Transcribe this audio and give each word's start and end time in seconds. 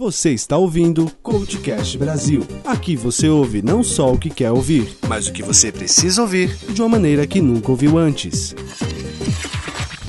Você 0.00 0.30
está 0.30 0.56
ouvindo 0.56 1.12
Coachcast 1.22 1.98
Brasil. 1.98 2.42
Aqui 2.64 2.96
você 2.96 3.28
ouve 3.28 3.60
não 3.60 3.84
só 3.84 4.10
o 4.10 4.18
que 4.18 4.30
quer 4.30 4.50
ouvir, 4.50 4.96
mas 5.06 5.26
o 5.26 5.32
que 5.34 5.42
você 5.42 5.70
precisa 5.70 6.22
ouvir 6.22 6.48
de 6.72 6.80
uma 6.80 6.88
maneira 6.88 7.26
que 7.26 7.38
nunca 7.38 7.70
ouviu 7.70 7.98
antes. 7.98 8.54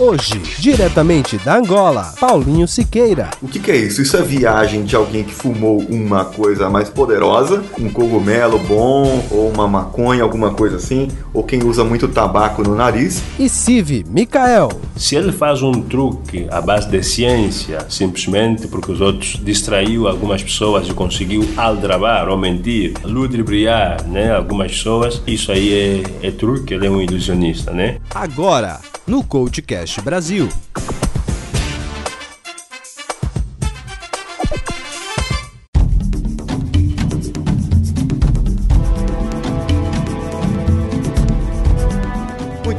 Hoje, 0.03 0.41
diretamente 0.57 1.38
da 1.38 1.57
Angola, 1.57 2.15
Paulinho 2.19 2.67
Siqueira. 2.67 3.29
O 3.39 3.47
que, 3.47 3.59
que, 3.59 3.69
é 3.69 3.75
isso? 3.75 4.01
Isso 4.01 4.17
é 4.17 4.23
viagem 4.23 4.83
de 4.83 4.95
alguém 4.95 5.23
que 5.23 5.31
fumou 5.31 5.77
uma 5.77 6.25
coisa 6.25 6.71
mais 6.71 6.89
poderosa, 6.89 7.63
um 7.79 7.88
cogumelo 7.88 8.57
bom, 8.57 9.23
ou 9.29 9.52
uma 9.52 9.67
maconha, 9.67 10.23
alguma 10.23 10.55
coisa 10.55 10.77
assim, 10.77 11.07
ou 11.31 11.43
quem 11.43 11.63
usa 11.63 11.84
muito 11.84 12.07
tabaco 12.07 12.63
no 12.63 12.73
nariz. 12.73 13.21
E 13.38 13.48
Sive 13.48 14.03
Mikael. 14.09 14.70
Se 14.98 15.16
ele 15.16 15.31
faz 15.31 15.61
um 15.61 15.84
truque 15.84 16.47
à 16.49 16.59
base 16.59 16.89
de 16.89 17.04
ciência, 17.04 17.86
simplesmente 17.88 18.68
porque 18.68 18.91
os 18.91 19.02
outros 19.02 19.39
distraiu 19.43 20.07
algumas 20.07 20.41
pessoas 20.41 20.88
e 20.88 20.95
conseguiu 20.95 21.47
aldrabar 21.55 22.27
ou 22.27 22.40
mentir, 22.40 22.95
ludibriar 23.04 24.04
né, 24.07 24.34
algumas 24.34 24.71
pessoas, 24.71 25.21
isso 25.27 25.52
aí 25.52 26.04
é, 26.23 26.27
é 26.27 26.31
truque, 26.31 26.73
ele 26.73 26.88
é 26.88 26.90
um 26.90 26.99
ilusionista, 26.99 27.71
né? 27.71 27.99
Agora, 28.15 28.79
no 29.05 29.23
Coachcast 29.23 29.91
Brasil. 30.00 30.48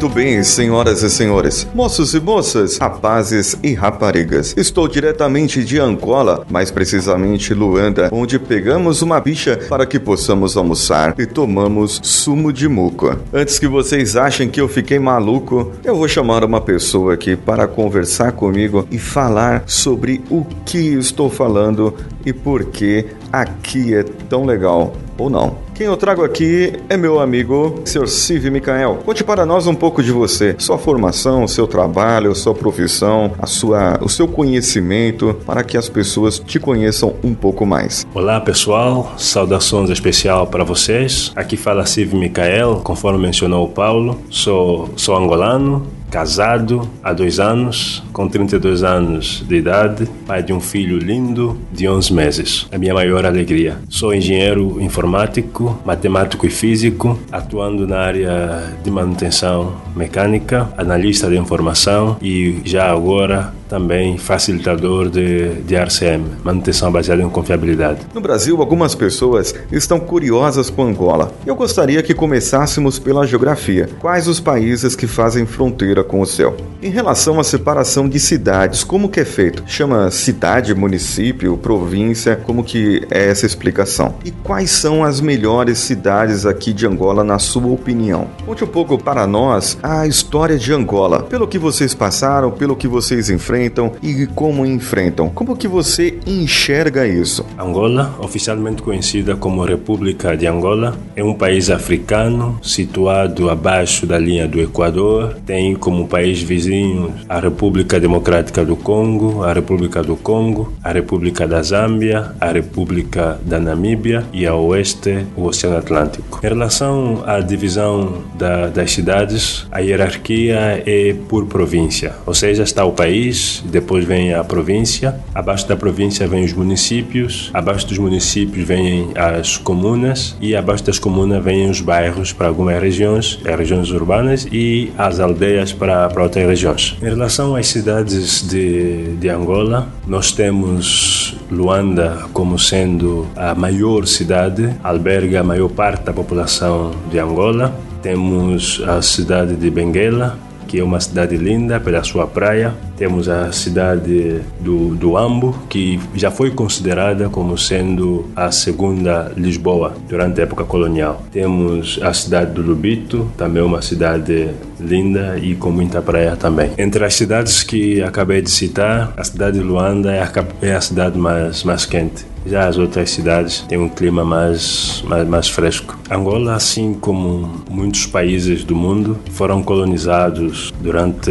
Muito 0.03 0.17
bem, 0.17 0.43
senhoras 0.43 1.01
e 1.05 1.09
senhores, 1.09 1.65
moços 1.73 2.13
e 2.13 2.19
moças, 2.19 2.77
rapazes 2.77 3.57
e 3.63 3.73
raparigas. 3.73 4.53
Estou 4.57 4.89
diretamente 4.89 5.63
de 5.63 5.79
Angola, 5.79 6.45
mais 6.51 6.73
precisamente 6.73 7.55
Luanda, 7.55 8.09
onde 8.11 8.37
pegamos 8.37 9.01
uma 9.01 9.21
bicha 9.21 9.61
para 9.69 9.87
que 9.87 10.01
possamos 10.01 10.57
almoçar 10.57 11.15
e 11.17 11.25
tomamos 11.25 12.01
sumo 12.03 12.53
de 12.53 12.67
muco. 12.67 13.17
Antes 13.33 13.61
que 13.61 13.69
vocês 13.69 14.17
achem 14.17 14.49
que 14.49 14.61
eu 14.61 14.69
fiquei 14.69 14.99
maluco, 14.99 15.71
eu 15.85 15.95
vou 15.95 16.09
chamar 16.09 16.43
uma 16.43 16.61
pessoa 16.61 17.15
aqui 17.15 17.37
para 17.37 17.69
conversar 17.69 18.33
comigo 18.33 18.85
e 18.91 18.99
falar 18.99 19.63
sobre 19.69 20.21
o 20.29 20.45
que 20.67 20.95
estou 20.95 21.31
falando 21.31 21.95
e 22.27 22.33
por 22.33 22.65
que 22.65 23.07
aqui 23.33 23.95
é 23.95 24.03
tão 24.29 24.45
legal 24.45 24.97
ou 25.17 25.31
não. 25.31 25.57
Quem 25.83 25.89
eu 25.89 25.97
trago 25.97 26.23
aqui 26.23 26.75
é 26.89 26.97
meu 26.97 27.19
amigo, 27.19 27.83
Sr. 27.85 28.07
Sive 28.07 28.53
Mikael. 28.53 29.01
Conte 29.05 29.25
para 29.25 29.45
nós 29.45 29.67
um 29.67 29.75
pouco 29.75 30.01
de 30.01 30.13
você, 30.13 30.55
sua 30.57 30.79
formação, 30.79 31.49
seu 31.49 31.67
trabalho, 31.67 32.33
sua 32.37 32.55
profissão, 32.55 33.33
a 33.37 33.47
sua, 33.47 33.99
o 34.01 34.09
seu 34.09 34.29
conhecimento, 34.29 35.35
para 35.45 35.65
que 35.65 35.77
as 35.77 35.89
pessoas 35.89 36.39
te 36.39 36.61
conheçam 36.61 37.17
um 37.25 37.35
pouco 37.35 37.67
mais. 37.67 38.07
Olá 38.15 38.41
pessoal, 38.41 39.13
saudações 39.19 39.91
especial 39.91 40.47
para 40.47 40.63
vocês. 40.63 41.33
Aqui 41.35 41.57
fala 41.57 41.85
Sive 41.85 42.15
Mikael, 42.15 42.81
conforme 42.85 43.19
mencionou 43.19 43.67
o 43.67 43.69
Paulo. 43.69 44.21
Sou, 44.31 44.89
sou 44.95 45.17
angolano, 45.17 45.85
casado 46.13 46.87
há 47.03 47.15
dois 47.15 47.41
anos, 47.41 48.03
com 48.13 48.29
32 48.29 48.85
anos 48.85 49.43
de 49.49 49.57
idade, 49.57 50.07
pai 50.27 50.43
de 50.43 50.53
um 50.53 50.61
filho 50.61 50.99
lindo 50.99 51.59
de 51.73 51.89
11 51.89 52.13
meses. 52.13 52.67
A 52.71 52.77
minha 52.77 52.93
maior 52.93 53.25
alegria. 53.25 53.79
Sou 53.89 54.15
engenheiro 54.15 54.79
informático, 54.83 55.81
matemático 55.87 56.47
e 56.47 56.51
físico, 56.51 57.19
atuando 57.33 57.89
na 57.89 57.99
área 57.99 58.75
de 58.85 58.91
manutenção 58.91 59.75
mecânica, 59.97 60.71
analista 60.77 61.31
de 61.31 61.39
informação 61.39 62.19
e 62.21 62.61
já 62.63 62.93
agora 62.93 63.55
também 63.73 64.19
facilitador 64.19 65.09
de, 65.09 65.63
de 65.63 65.75
RCM, 65.75 66.27
manutenção 66.45 66.93
baseada 66.93 67.23
em 67.23 67.31
confiabilidade. 67.31 68.01
No 68.13 68.21
Brasil, 68.21 68.61
algumas 68.61 68.95
pessoas 68.95 69.55
estão 69.73 69.99
curiosas 69.99 70.69
com 70.69 70.83
Angola. 70.83 71.33
Eu 71.47 71.57
gostaria 71.57 72.03
que 72.03 72.13
começássemos 72.13 72.99
pela 72.99 73.27
geografia. 73.27 73.89
Quais 73.99 74.29
os 74.29 74.39
países 74.39 74.95
que 74.95 75.07
fazem 75.07 75.47
fronteira 75.47 76.05
com 76.05 76.21
o 76.21 76.27
céu? 76.27 76.55
Em 76.83 76.91
relação 76.91 77.41
à 77.41 77.45
separação 77.45 78.07
de 78.07 78.21
cidades, 78.21 78.85
como 78.85 79.09
que 79.09 79.21
é 79.21 79.25
feito? 79.25 79.63
Chama 79.67 80.11
cidade, 80.11 80.75
município, 80.75 81.57
província? 81.57 82.37
Como 82.37 82.63
que 82.63 83.07
é 83.11 83.31
essa 83.31 83.47
explicação? 83.47 84.17
E 84.23 84.31
quais 84.31 84.71
são 84.71 85.03
as 85.03 85.19
melhores 85.19 85.79
cidades 85.79 86.45
aqui 86.45 86.75
de 86.75 86.87
Angola, 86.87 87.25
na 87.25 87.39
sua 87.39 87.73
opinião? 87.73 88.29
Conte 88.45 88.65
um 88.65 88.67
pouco 88.67 88.99
para 88.99 89.27
nós 89.27 89.79
a 89.83 90.07
história 90.07 90.59
de 90.59 90.75
Angola, 90.75 91.23
pelo 91.23 91.49
que 91.49 91.59
vocês 91.59 91.95
passaram, 91.95 92.51
pelo 92.51 92.77
que 92.77 92.87
vocês 92.87 93.31
enfrentam 93.31 93.62
e 94.03 94.27
como 94.35 94.65
enfrentam. 94.65 95.29
Como 95.29 95.57
que 95.57 95.69
você 95.69 96.19
enxerga 96.27 97.07
isso? 97.07 97.45
Angola, 97.59 98.17
oficialmente 98.19 98.83
conhecida 98.83 99.37
como 99.37 99.65
República 99.65 100.37
de 100.37 100.47
Angola, 100.47 100.97
é 101.15 101.23
um 101.23 101.35
país 101.35 101.71
africano 101.71 102.59
situado 102.63 103.51
abaixo 103.51 104.07
da 104.07 104.19
linha 104.19 104.47
do 104.47 104.61
Equador, 104.61 105.37
tem 105.45 105.75
como 105.75 106.09
país 106.09 106.41
vizinho 106.43 107.13
a 107.29 107.41
República 107.41 107.99
Democrática 107.99 108.65
do 108.65 108.77
Congo, 108.77 109.43
a 109.43 109.53
República 109.53 110.03
do 110.03 110.17
Congo, 110.17 110.73
a 110.83 110.93
República 110.93 111.47
da 111.47 111.63
Zâmbia, 111.63 112.33
a 112.41 112.51
República 112.51 113.39
da 113.45 113.59
Namíbia 113.59 114.25
e 114.33 114.47
a 114.47 114.55
oeste 114.55 115.27
o 115.37 115.45
Oceano 115.45 115.77
Atlântico. 115.77 116.41
Em 116.43 116.49
relação 116.49 117.23
à 117.27 117.41
divisão 117.41 118.23
da, 118.35 118.69
das 118.69 118.93
cidades, 118.93 119.67
a 119.71 119.81
hierarquia 119.81 120.83
é 120.87 121.15
por 121.29 121.47
província, 121.47 122.15
ou 122.25 122.35
seja, 122.35 122.63
está 122.63 122.85
o 122.85 122.93
país, 122.93 123.52
depois 123.61 124.05
vem 124.05 124.33
a 124.33 124.45
província, 124.45 125.17
abaixo 125.35 125.69
da 125.69 125.77
província 125.77 126.27
vem 126.27 126.45
os 126.45 126.53
municípios, 126.53 127.51
abaixo 127.53 127.87
dos 127.87 127.99
municípios 127.99 128.67
vêm 128.67 129.11
as 129.15 129.57
comunas 129.57 130.37
e 130.41 130.55
abaixo 130.55 130.85
das 130.85 130.99
comunas 130.99 131.43
vêm 131.43 131.69
os 131.69 131.81
bairros 131.81 132.33
para 132.33 132.49
algumas 132.49 132.81
regiões, 132.81 133.39
as 133.45 133.57
regiões 133.57 133.91
urbanas 133.91 134.47
e 134.51 134.93
as 134.97 135.21
aldeias 135.21 135.73
para, 135.73 136.09
para 136.09 136.23
outras 136.23 136.47
regiões. 136.47 136.97
Em 137.03 137.07
relação 137.07 137.55
às 137.55 137.67
cidades 137.67 138.47
de, 138.49 139.17
de 139.17 139.29
Angola, 139.29 139.89
nós 140.07 140.33
temos 140.33 141.37
Luanda 141.51 142.27
como 142.33 142.59
sendo 142.59 143.27
a 143.37 143.55
maior 143.55 144.07
cidade, 144.07 144.75
alberga 144.83 145.41
a 145.41 145.45
maior 145.45 145.69
parte 145.69 146.05
da 146.05 146.13
população 146.13 146.93
de 147.11 147.19
Angola. 147.19 147.75
Temos 148.03 148.83
a 148.87 149.01
cidade 149.01 149.55
de 149.55 149.71
Benguela, 149.71 150.37
que 150.73 150.81
é 150.81 150.83
uma 150.83 150.99
cidade 150.99 151.37
linda 151.37 151.79
pela 151.79 152.03
sua 152.03 152.27
praia. 152.27 152.73
Temos 152.97 153.29
a 153.29 153.53
cidade 153.53 154.41
do, 154.59 154.95
do 154.95 155.19
Ambo, 155.19 155.55
que 155.69 156.01
já 156.15 156.31
foi 156.31 156.51
considerada 156.51 157.29
como 157.29 157.59
sendo 157.59 158.31
a 158.35 158.51
segunda 158.51 159.31
Lisboa 159.37 159.95
durante 160.09 160.41
a 160.41 160.45
época 160.45 160.65
colonial. 160.65 161.23
Temos 161.31 162.01
a 162.03 162.15
cidade 162.15 162.53
do 162.53 162.63
Lubito, 162.63 163.31
também 163.37 163.63
uma 163.63 163.83
cidade 163.83 164.49
linda 164.83 165.39
e 165.39 165.55
com 165.55 165.71
muita 165.71 166.03
praia 166.03 166.37
também. 166.37 166.71
Entre 166.79 167.05
as 167.05 167.15
cidades 167.15 167.63
que 167.63 168.03
acabei 168.03 168.43
de 168.43 168.51
citar, 168.51 169.13
a 169.17 169.25
cidade 169.25 169.59
de 169.59 169.65
Luanda 169.65 170.13
é 170.13 170.23
a, 170.23 170.45
é 170.61 170.75
a 170.75 170.81
cidade 170.81 171.19
mais, 171.19 171.65
mais 171.65 171.87
quente. 171.87 172.33
Já 172.45 172.67
as 172.67 172.77
outras 172.77 173.11
cidades 173.11 173.61
têm 173.69 173.79
um 173.79 173.89
clima 173.89 174.25
mais, 174.25 175.03
mais, 175.07 175.29
mais 175.29 175.49
fresco. 175.49 175.97
Angola, 176.11 176.55
assim 176.55 176.93
como 176.95 177.63
muitos 177.71 178.07
países 178.07 178.65
do 178.65 178.75
mundo, 178.75 179.19
foram 179.31 179.63
colonizados 179.63 180.73
durante 180.81 181.31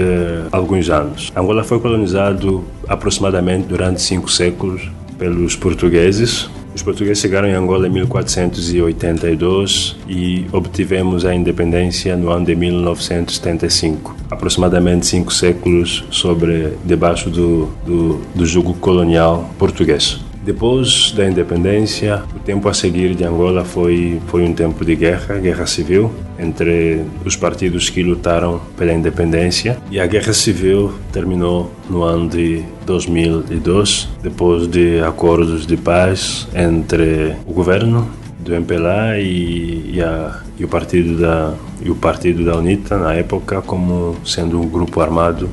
alguns 0.52 0.90
anos. 0.90 1.32
Angola 1.36 1.64
foi 1.64 1.80
colonizado 1.80 2.64
aproximadamente 2.88 3.68
durante 3.68 4.02
cinco 4.02 4.32
séculos 4.32 4.90
pelos 5.18 5.56
portugueses, 5.56 6.50
os 6.74 6.82
portugueses 6.82 7.20
chegaram 7.20 7.48
em 7.48 7.54
Angola 7.54 7.88
em 7.88 7.92
1482 7.92 9.98
e 10.08 10.46
obtivemos 10.52 11.26
a 11.26 11.36
independência 11.36 12.16
no 12.16 12.30
ano 12.30 12.46
de 12.46 12.56
1975. 12.56 14.16
Aproximadamente 14.30 15.06
cinco 15.06 15.34
séculos 15.34 16.06
sobre 16.10 16.74
debaixo 16.86 17.30
do, 17.30 17.70
do, 17.86 18.22
do 18.34 18.46
jugo 18.46 18.74
colonial 18.76 19.50
português. 19.58 20.20
Depois 20.44 21.12
da 21.12 21.30
independência, 21.30 22.24
o 22.36 22.40
tempo 22.40 22.68
a 22.68 22.74
seguir 22.74 23.14
de 23.14 23.24
Angola 23.24 23.64
foi, 23.64 24.20
foi 24.28 24.44
um 24.44 24.54
tempo 24.54 24.84
de 24.84 24.96
guerra, 24.96 25.38
guerra 25.38 25.68
civil, 25.68 26.12
entre 26.42 27.06
os 27.24 27.36
partidos 27.36 27.90
que 27.90 28.02
lutaram 28.02 28.60
pela 28.76 28.92
independência. 28.92 29.78
E 29.92 30.00
a 30.00 30.08
guerra 30.08 30.34
civil 30.34 30.94
terminou 31.14 31.72
no 31.90 32.04
ano 32.04 32.28
de 32.28 32.64
2002, 32.86 34.10
depois 34.24 34.68
de 34.68 35.00
acordos 35.02 35.68
de 35.68 35.78
paz 35.78 36.48
entre 36.54 37.36
o 37.46 37.54
governo 37.54 38.10
do 38.40 38.56
MPLA 38.56 39.20
e, 39.20 39.92
e, 39.94 40.02
a, 40.02 40.42
e, 40.58 40.66
o 40.66 40.68
partido 40.68 41.20
da, 41.20 41.54
e 41.80 41.92
o 41.92 41.96
partido 41.96 42.44
da 42.44 42.58
UNITA, 42.58 42.98
na 42.98 43.14
época, 43.14 43.62
como 43.62 44.16
sendo 44.26 44.60
um 44.60 44.68
grupo 44.68 45.00
armado 45.00 45.48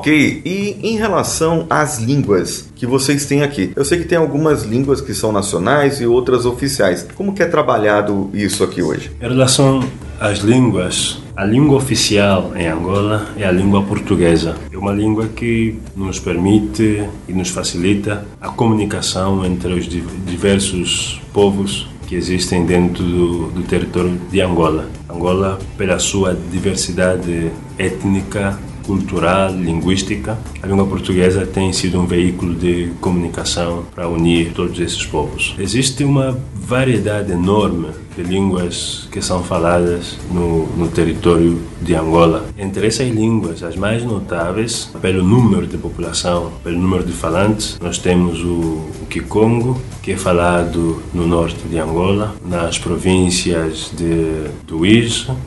Ok, 0.00 0.40
e 0.46 0.78
em 0.82 0.96
relação 0.96 1.66
às 1.68 1.98
línguas 1.98 2.70
que 2.74 2.86
vocês 2.86 3.26
têm 3.26 3.42
aqui? 3.42 3.70
Eu 3.76 3.84
sei 3.84 3.98
que 3.98 4.06
tem 4.06 4.16
algumas 4.16 4.62
línguas 4.62 4.98
que 4.98 5.12
são 5.12 5.30
nacionais 5.30 6.00
e 6.00 6.06
outras 6.06 6.46
oficiais. 6.46 7.06
Como 7.14 7.34
que 7.34 7.42
é 7.42 7.46
trabalhado 7.46 8.30
isso 8.32 8.64
aqui 8.64 8.82
hoje? 8.82 9.10
Em 9.20 9.28
relação 9.28 9.84
às 10.18 10.38
línguas, 10.38 11.20
A 11.36 11.44
língua 11.44 11.76
oficial 11.76 12.52
em 12.56 12.66
Angola 12.66 13.28
é 13.36 13.46
a 13.46 13.52
língua 13.52 13.82
portuguesa. 13.82 14.56
É 14.72 14.76
uma 14.76 14.92
língua 14.92 15.26
que 15.28 15.78
nos 15.94 16.18
permite 16.18 17.04
e 17.28 17.32
nos 17.32 17.50
facilita 17.50 18.24
a 18.40 18.48
comunicação 18.48 19.44
entre 19.44 19.72
os 19.72 19.86
diversos 19.86 21.20
povos 21.32 21.88
que 22.06 22.14
existem 22.14 22.66
dentro 22.66 23.04
do, 23.04 23.46
do 23.52 23.62
território 23.62 24.18
de 24.30 24.40
Angola. 24.40 24.88
Angola, 25.08 25.58
pela 25.78 25.98
sua 25.98 26.36
diversidade 26.50 27.50
étnica, 27.78 28.58
cultural, 28.86 29.52
linguística, 29.52 30.38
a 30.62 30.66
língua 30.66 30.86
portuguesa 30.86 31.46
tem 31.46 31.72
sido 31.72 32.00
um 32.00 32.06
veículo 32.06 32.54
de 32.54 32.92
comunicação 33.00 33.84
para 33.94 34.08
unir 34.08 34.52
todos 34.52 34.78
esses 34.78 35.04
povos. 35.04 35.54
Existe 35.58 36.04
uma 36.04 36.38
variedade 36.54 37.32
enorme 37.32 37.88
de 38.16 38.22
línguas 38.22 39.08
que 39.10 39.22
são 39.22 39.42
faladas 39.42 40.18
no, 40.30 40.66
no 40.76 40.88
território 40.88 41.60
de 41.80 41.94
Angola. 41.94 42.46
Entre 42.58 42.86
essas 42.86 43.08
línguas, 43.08 43.62
as 43.62 43.76
mais 43.76 44.04
notáveis, 44.04 44.90
pelo 45.00 45.22
número 45.22 45.66
de 45.66 45.78
população, 45.78 46.52
pelo 46.62 46.78
número 46.78 47.04
de 47.04 47.12
falantes, 47.12 47.78
nós 47.80 47.98
temos 47.98 48.40
o, 48.40 48.88
o 49.02 49.06
Kikongo, 49.08 49.80
que 50.02 50.12
é 50.12 50.16
falado 50.16 51.02
no 51.12 51.26
norte 51.26 51.66
de 51.68 51.78
Angola, 51.78 52.34
nas 52.44 52.78
províncias 52.78 53.90
de, 53.96 54.48
do 54.66 54.80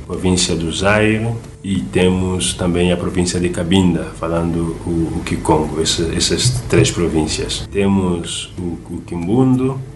província 0.05 0.55
do 0.55 0.71
Zaire, 0.71 1.29
e 1.63 1.79
temos 1.79 2.53
também 2.53 2.91
a 2.91 2.97
província 2.97 3.39
de 3.39 3.49
Cabinda, 3.49 4.05
falando 4.19 4.75
o, 4.85 5.19
o 5.19 5.21
Kikongo, 5.25 5.81
esse, 5.81 6.13
essas 6.15 6.49
três 6.67 6.91
províncias. 6.91 7.65
Temos 7.71 8.53
o, 8.57 8.77
o 8.93 9.01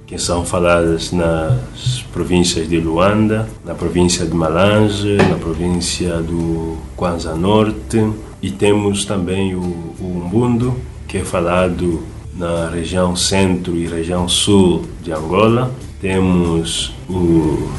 que 0.06 0.18
são 0.18 0.46
faladas 0.46 1.12
nas 1.12 2.02
províncias 2.14 2.70
de 2.70 2.80
Luanda, 2.80 3.50
na 3.66 3.76
província 3.76 4.26
de 4.26 4.34
Malange, 4.34 5.18
na 5.18 5.36
província 5.36 6.22
do 6.22 6.78
Kwanza 6.96 7.36
Norte, 7.36 8.10
e 8.42 8.50
temos 8.50 9.04
também 9.04 9.54
o, 9.54 9.60
o 9.60 10.24
Umbundo, 10.24 10.76
que 11.08 11.18
é 11.18 11.26
falado 11.26 12.04
na 12.34 12.70
região 12.70 13.16
centro 13.16 13.76
e 13.76 13.86
região 13.86 14.30
sul 14.30 14.84
de 15.04 15.12
Angola. 15.12 15.74
Temos 16.00 16.94
o, 17.10 17.70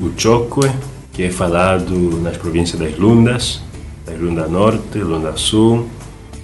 o 0.00 0.12
Chokwe, 0.16 0.70
que 1.14 1.22
é 1.22 1.30
falado 1.30 2.20
nas 2.20 2.36
províncias 2.36 2.78
das 2.78 2.98
Lundas, 2.98 3.62
da 4.04 4.12
Lunda 4.12 4.48
Norte, 4.48 4.98
Lunda 4.98 5.36
Sul, 5.36 5.88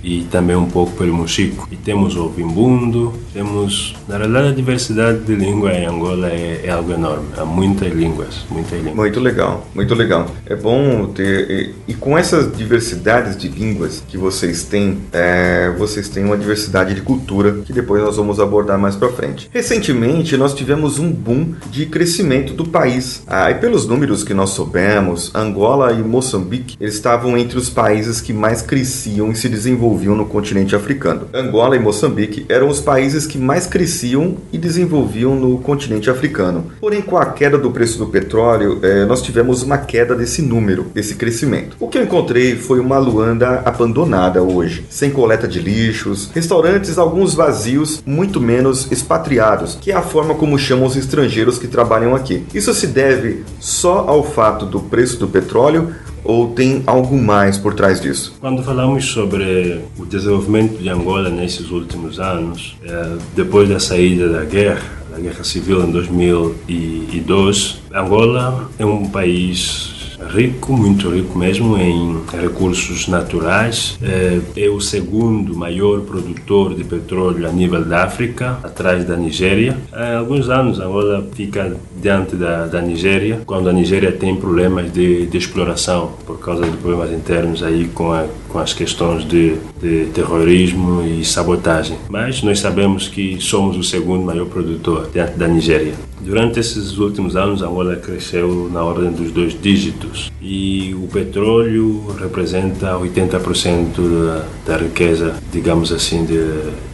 e 0.03 0.23
também 0.31 0.57
um 0.57 0.67
pouco 0.67 0.93
pelo 0.93 1.15
Mochico. 1.15 1.69
E 1.71 1.77
temos 1.77 2.17
o 2.17 2.29
Vimbundo, 2.29 3.13
temos, 3.33 3.95
na 4.09 4.17
realidade, 4.17 4.49
a 4.49 4.53
diversidade 4.53 5.21
de 5.21 5.35
língua 5.35 5.73
em 5.73 5.87
Angola 5.87 6.29
é, 6.29 6.63
é, 6.65 6.71
algo 6.71 6.93
enorme. 6.93 7.27
Há 7.37 7.45
muitas 7.45 7.93
línguas, 7.93 8.47
muitas 8.51 8.79
línguas. 8.79 8.95
Muito 8.95 9.21
legal, 9.21 9.67
muito 9.75 9.95
legal. 9.95 10.27
É 10.47 10.57
bom 10.57 11.07
ter, 11.07 11.51
e, 11.51 11.75
e 11.89 11.95
com 11.95 12.17
essas 12.17 12.55
diversidades 12.57 13.37
de 13.37 13.49
línguas 13.49 14.03
que 14.09 14.17
vocês 14.17 14.65
têm, 14.65 14.99
é, 15.13 15.71
vocês 15.79 16.09
têm 16.09 16.25
uma 16.25 16.37
diversidade 16.37 16.95
de 16.95 17.03
cultura 17.03 17.53
que 17.65 17.73
depois 17.73 18.03
nós 18.03 18.17
vamos 18.17 18.41
abordar 18.41 18.79
mais 18.79 18.97
para 18.97 19.11
frente. 19.11 19.49
Recentemente, 19.53 20.37
nós 20.37 20.55
tivemos 20.55 20.99
um 20.99 21.11
boom 21.11 21.55
de 21.71 21.87
crescimento 21.87 22.53
do 22.53 22.67
país. 22.67 23.23
Ah, 23.27 23.51
e 23.51 23.55
pelos 23.55 23.87
números 23.87 24.25
que 24.25 24.35
nós 24.35 24.51
soubemos, 24.51 25.31
Angola 25.35 25.93
e 25.93 26.03
Moçambique 26.03 26.77
eles 26.81 26.95
estavam 26.95 27.37
entre 27.37 27.59
os 27.59 27.69
países 27.69 28.21
que 28.21 28.33
mais 28.33 28.63
cresciam 28.63 29.31
e 29.31 29.37
se 29.37 29.49
desenvolviam 29.49 29.90
desenvolviam 29.91 30.15
no 30.15 30.27
continente 30.27 30.77
africano. 30.77 31.27
Angola 31.35 31.77
e 31.77 31.79
Moçambique 31.79 32.47
eram 32.49 32.69
os 32.69 32.81
países 32.81 33.27
que 33.27 33.39
mais 33.39 33.67
cresciam 33.67 34.37
e 34.53 34.59
desenvolviam 34.59 35.35
no 35.35 35.59
continente 35.59 36.09
africano. 36.09 36.67
Porém, 36.81 37.03
com 37.03 37.17
a 37.17 37.27
queda 37.27 37.59
do 37.59 37.71
preço 37.71 37.99
do 37.99 38.07
petróleo, 38.07 38.79
eh, 38.83 39.05
nós 39.05 39.23
tivemos 39.23 39.63
uma 39.63 39.79
queda 39.79 40.15
desse 40.15 40.43
número, 40.43 40.87
desse 40.95 41.15
crescimento. 41.17 41.77
O 41.81 41.89
que 41.89 41.99
eu 41.99 42.03
encontrei 42.03 42.57
foi 42.57 42.79
uma 42.79 42.99
Luanda 42.99 43.63
abandonada 43.65 44.43
hoje, 44.43 44.85
sem 44.89 45.11
coleta 45.11 45.49
de 45.49 45.59
lixos, 45.59 46.31
restaurantes 46.33 46.99
alguns 46.99 47.35
vazios, 47.35 48.03
muito 48.07 48.41
menos 48.41 48.91
expatriados, 48.93 49.77
que 49.81 49.91
é 49.91 49.95
a 49.95 50.03
forma 50.03 50.35
como 50.35 50.59
chamam 50.59 50.87
os 50.87 50.97
estrangeiros 50.97 51.59
que 51.59 51.67
trabalham 51.67 52.15
aqui. 52.15 52.45
Isso 52.55 52.73
se 52.75 52.87
deve 52.87 53.45
só 53.59 54.05
ao 54.07 54.23
fato 54.23 54.67
do 54.67 54.81
preço 54.81 55.19
do 55.19 55.27
petróleo 55.27 55.93
ou 56.25 56.49
tem 56.53 56.83
algo 56.87 57.17
mais 57.17 57.59
por 57.59 57.75
trás 57.75 58.01
disso? 58.01 58.37
Quando 58.41 58.63
falamos 58.63 59.07
sobre 59.07 59.81
o 59.99 60.05
desenvolvimento 60.05 60.79
de 60.79 60.89
Angola 60.89 61.29
nesses 61.29 61.71
últimos 61.71 62.19
anos, 62.19 62.77
é, 62.85 63.17
depois 63.35 63.69
da 63.69 63.81
saída 63.81 64.29
da 64.29 64.45
guerra, 64.45 64.83
da 65.11 65.19
guerra 65.19 65.45
civil 65.45 65.83
em 65.83 65.91
2002, 65.91 67.81
Angola 67.93 68.71
é 68.79 68.85
um 68.85 69.09
país 69.09 70.00
rico, 70.29 70.73
muito 70.73 71.09
rico 71.11 71.39
mesmo 71.39 71.77
em 71.77 72.21
recursos 72.31 73.09
naturais. 73.09 73.99
É, 74.03 74.41
é, 74.57 74.69
o 74.69 74.81
segundo 74.81 75.57
maior 75.57 76.01
produtor 76.03 76.75
de 76.75 76.85
petróleo 76.85 77.49
a 77.49 77.53
nível 77.53 77.85
da 77.85 78.05
África, 78.05 78.59
atrás 78.63 79.05
da 79.05 79.17
Nigéria. 79.17 79.77
Há 79.93 80.19
alguns 80.19 80.49
anos 80.49 80.79
Angola 80.79 81.27
fica 81.33 81.77
diante 82.01 82.37
da, 82.37 82.67
da 82.67 82.81
Nigéria, 82.81 83.41
quando 83.47 83.69
a 83.69 83.73
Nigéria 83.73 84.13
tem 84.13 84.37
problemas 84.37 84.93
de, 84.93 85.27
de 85.27 85.39
exploração 85.39 86.13
por 86.27 86.39
causa 86.39 86.65
de 86.65 86.77
problemas 86.77 87.13
internos 87.13 87.63
aí 87.63 87.89
com, 87.89 88.13
a, 88.13 88.27
com 88.53 88.59
as 88.59 88.73
questões 88.73 89.25
de, 89.27 89.57
de 89.81 90.07
terrorismo 90.13 91.03
e 91.03 91.25
sabotagem. 91.25 91.97
Mas 92.09 92.43
nós 92.43 92.61
sabemos 92.61 93.09
que 93.09 93.41
somos 93.41 93.77
o 93.77 93.83
segundo 93.83 94.25
maior 94.25 94.47
produtor 94.47 95.11
da 95.37 95.49
Nigéria. 95.49 95.95
Durante 96.21 96.61
esses 96.61 96.99
últimos 96.99 97.35
anos, 97.35 97.63
Angola 97.63 97.97
cresceu 97.97 98.69
na 98.71 98.85
ordem 98.85 99.11
dos 99.11 99.33
dois 99.33 99.59
dígitos 99.59 100.31
e 100.41 100.95
o 100.95 101.09
petróleo 101.09 102.15
representa 102.19 102.93
80% 102.99 103.95
da, 103.97 104.45
da 104.67 104.77
riqueza, 104.77 105.35
digamos 105.51 105.91
assim, 105.91 106.27
de, 106.27 106.39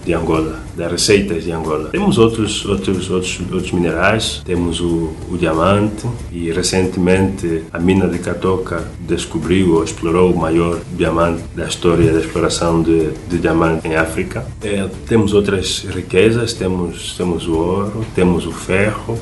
de 0.05 0.15
Angola, 0.15 0.61
das 0.77 0.93
receitas 0.93 1.43
de 1.43 1.51
Angola. 1.51 1.89
Temos 1.91 2.19
outros 2.19 2.65
outros 2.65 3.11
outros, 3.11 3.41
outros 3.53 3.73
minerais, 3.73 4.43
temos 4.45 4.81
o, 4.81 5.13
o 5.29 5.37
diamante 5.37 6.07
e 6.31 6.53
recentemente 6.53 7.65
a 7.73 7.81
mina 7.81 8.07
de 8.07 8.21
Catoca 8.21 8.85
descobriu 9.01 9.75
ou 9.75 9.85
explorou 9.85 10.33
o 10.33 10.39
maior 10.39 10.79
diamante 10.97 11.43
da 11.55 11.67
história 11.67 12.13
da 12.13 12.21
exploração 12.21 12.83
de, 12.83 13.11
de 13.29 13.39
diamante 13.39 13.87
em 13.89 13.97
África. 13.97 14.47
É, 14.63 14.89
temos 15.07 15.33
outras 15.33 15.85
riquezas, 15.85 16.53
temos 16.53 17.17
temos 17.17 17.47
o 17.47 17.55
ouro, 17.55 18.07
temos 18.15 18.47
o 18.47 18.53
ferro, 18.53 19.19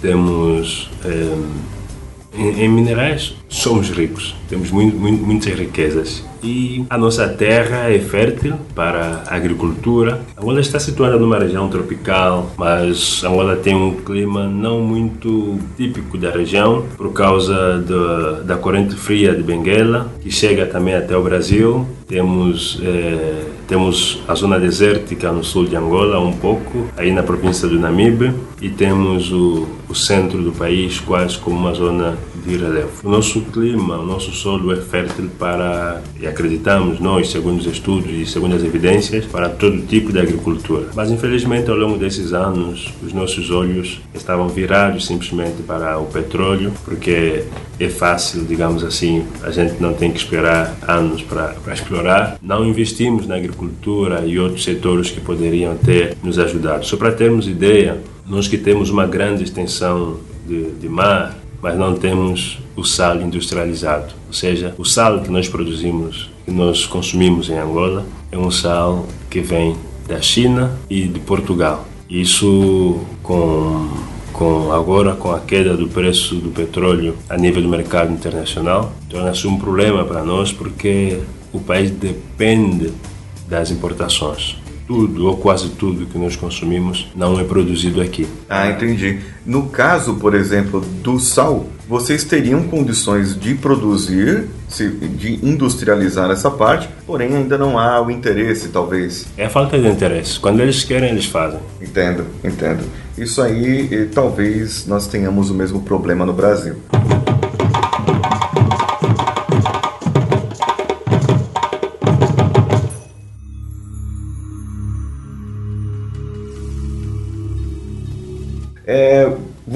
temos 0.00 0.90
é, 1.04 1.36
em, 2.34 2.64
em, 2.64 2.68
minerais 2.68 3.34
somos 3.48 3.90
ricos, 3.90 4.34
temos 4.48 4.70
muito, 4.70 4.96
muito, 4.96 5.24
muitas 5.24 5.58
riquezas 5.58 6.24
e 6.42 6.84
a 6.88 6.96
nossa 6.96 7.28
terra 7.28 7.90
é 7.90 7.98
fértil 7.98 8.54
para 8.74 9.24
a 9.26 9.36
agricultura. 9.36 10.20
Angola 10.38 10.60
está 10.60 10.78
situada 10.78 11.18
numa 11.18 11.38
região 11.38 11.68
tropical, 11.68 12.50
mas 12.56 13.22
Angola 13.24 13.56
tem 13.56 13.74
um 13.74 13.96
clima 13.96 14.46
não 14.46 14.80
muito 14.80 15.58
típico 15.76 16.16
da 16.16 16.30
região 16.30 16.84
por 16.96 17.12
causa 17.12 17.78
da 18.44 18.56
corrente 18.56 18.94
fria 18.94 19.34
de 19.34 19.42
Benguela, 19.42 20.10
que 20.20 20.30
chega 20.30 20.66
também 20.66 20.94
até 20.94 21.16
o 21.16 21.22
Brasil. 21.22 21.86
Temos 22.06 22.80
eh, 22.82 23.44
temos 23.70 24.20
a 24.26 24.34
zona 24.34 24.58
desértica 24.58 25.30
no 25.30 25.44
sul 25.44 25.64
de 25.64 25.76
Angola, 25.76 26.18
um 26.18 26.32
pouco, 26.32 26.88
aí 26.96 27.12
na 27.12 27.22
província 27.22 27.68
do 27.68 27.78
Namibe, 27.78 28.34
e 28.60 28.68
temos 28.68 29.30
o, 29.30 29.64
o 29.88 29.94
centro 29.94 30.42
do 30.42 30.50
país 30.50 30.98
quase 30.98 31.38
como 31.38 31.56
uma 31.56 31.72
zona 31.72 32.18
de 32.44 32.56
relevo. 32.56 32.90
O 33.04 33.08
nosso 33.08 33.40
clima, 33.42 33.98
o 33.98 34.04
nosso 34.04 34.32
solo 34.32 34.72
é 34.72 34.76
fértil 34.76 35.30
para, 35.38 36.02
e 36.18 36.26
acreditamos 36.26 36.98
nós, 36.98 37.30
segundo 37.30 37.60
os 37.60 37.66
estudos 37.66 38.10
e 38.10 38.26
segundo 38.26 38.56
as 38.56 38.64
evidências, 38.64 39.24
para 39.26 39.48
todo 39.48 39.86
tipo 39.86 40.12
de 40.12 40.18
agricultura. 40.18 40.88
Mas 40.96 41.12
infelizmente 41.12 41.70
ao 41.70 41.76
longo 41.76 41.96
desses 41.96 42.32
anos, 42.32 42.92
os 43.00 43.12
nossos 43.12 43.52
olhos 43.52 44.00
estavam 44.12 44.48
virados 44.48 45.06
simplesmente 45.06 45.62
para 45.62 45.96
o 45.98 46.06
petróleo, 46.06 46.72
porque 46.84 47.44
é 47.78 47.88
fácil, 47.88 48.44
digamos 48.44 48.82
assim, 48.82 49.24
a 49.44 49.50
gente 49.50 49.80
não 49.80 49.94
tem 49.94 50.10
que 50.10 50.18
esperar 50.18 50.76
anos 50.88 51.22
para, 51.22 51.54
para 51.62 51.72
explorar. 51.72 52.36
Não 52.42 52.66
investimos 52.66 53.26
na 53.28 53.36
agricultura 53.36 53.59
e 54.26 54.38
outros 54.38 54.64
setores 54.64 55.10
que 55.10 55.20
poderiam 55.20 55.76
ter 55.76 56.16
nos 56.22 56.38
ajudado. 56.38 56.86
Só 56.86 56.96
para 56.96 57.12
termos 57.12 57.48
ideia, 57.48 58.00
nós 58.26 58.48
que 58.48 58.56
temos 58.56 58.90
uma 58.90 59.06
grande 59.06 59.42
extensão 59.42 60.18
de, 60.46 60.70
de 60.72 60.88
mar, 60.88 61.36
mas 61.62 61.76
não 61.76 61.94
temos 61.94 62.58
o 62.76 62.84
sal 62.84 63.20
industrializado. 63.20 64.14
Ou 64.26 64.32
seja, 64.32 64.74
o 64.78 64.84
sal 64.84 65.20
que 65.20 65.30
nós 65.30 65.48
produzimos, 65.48 66.30
que 66.44 66.50
nós 66.50 66.86
consumimos 66.86 67.50
em 67.50 67.58
Angola, 67.58 68.06
é 68.32 68.38
um 68.38 68.50
sal 68.50 69.06
que 69.28 69.40
vem 69.40 69.76
da 70.08 70.20
China 70.20 70.78
e 70.88 71.02
de 71.02 71.20
Portugal. 71.20 71.86
Isso 72.08 73.00
com 73.22 73.88
com 74.32 74.72
agora 74.72 75.14
com 75.14 75.32
a 75.32 75.40
queda 75.40 75.76
do 75.76 75.86
preço 75.86 76.36
do 76.36 76.50
petróleo 76.50 77.14
a 77.28 77.36
nível 77.36 77.62
do 77.62 77.68
mercado 77.68 78.10
internacional, 78.10 78.90
torna-se 79.06 79.46
um 79.46 79.58
problema 79.58 80.02
para 80.02 80.24
nós 80.24 80.50
porque 80.50 81.18
o 81.52 81.60
país 81.60 81.90
depende 81.90 82.90
das 83.50 83.70
importações. 83.70 84.56
Tudo 84.86 85.26
ou 85.26 85.36
quase 85.36 85.68
tudo 85.70 86.06
que 86.06 86.18
nós 86.18 86.34
consumimos 86.34 87.08
não 87.14 87.38
é 87.38 87.44
produzido 87.44 88.00
aqui. 88.00 88.26
Ah, 88.48 88.68
entendi. 88.68 89.20
No 89.46 89.68
caso, 89.68 90.14
por 90.14 90.34
exemplo, 90.34 90.80
do 90.80 91.20
sal, 91.20 91.66
vocês 91.88 92.24
teriam 92.24 92.64
condições 92.64 93.38
de 93.38 93.54
produzir, 93.54 94.48
de 95.16 95.46
industrializar 95.46 96.28
essa 96.30 96.50
parte, 96.50 96.88
porém 97.06 97.36
ainda 97.36 97.56
não 97.56 97.78
há 97.78 98.00
o 98.00 98.10
interesse, 98.10 98.70
talvez. 98.70 99.26
É 99.36 99.44
a 99.46 99.50
falta 99.50 99.78
de 99.78 99.86
interesse. 99.86 100.40
Quando 100.40 100.60
eles 100.60 100.82
querem, 100.82 101.10
eles 101.10 101.26
fazem. 101.26 101.60
Entendo, 101.80 102.26
entendo. 102.42 102.82
Isso 103.16 103.40
aí, 103.40 104.08
talvez 104.12 104.86
nós 104.86 105.06
tenhamos 105.06 105.50
o 105.50 105.54
mesmo 105.54 105.82
problema 105.82 106.26
no 106.26 106.32
Brasil. 106.32 106.74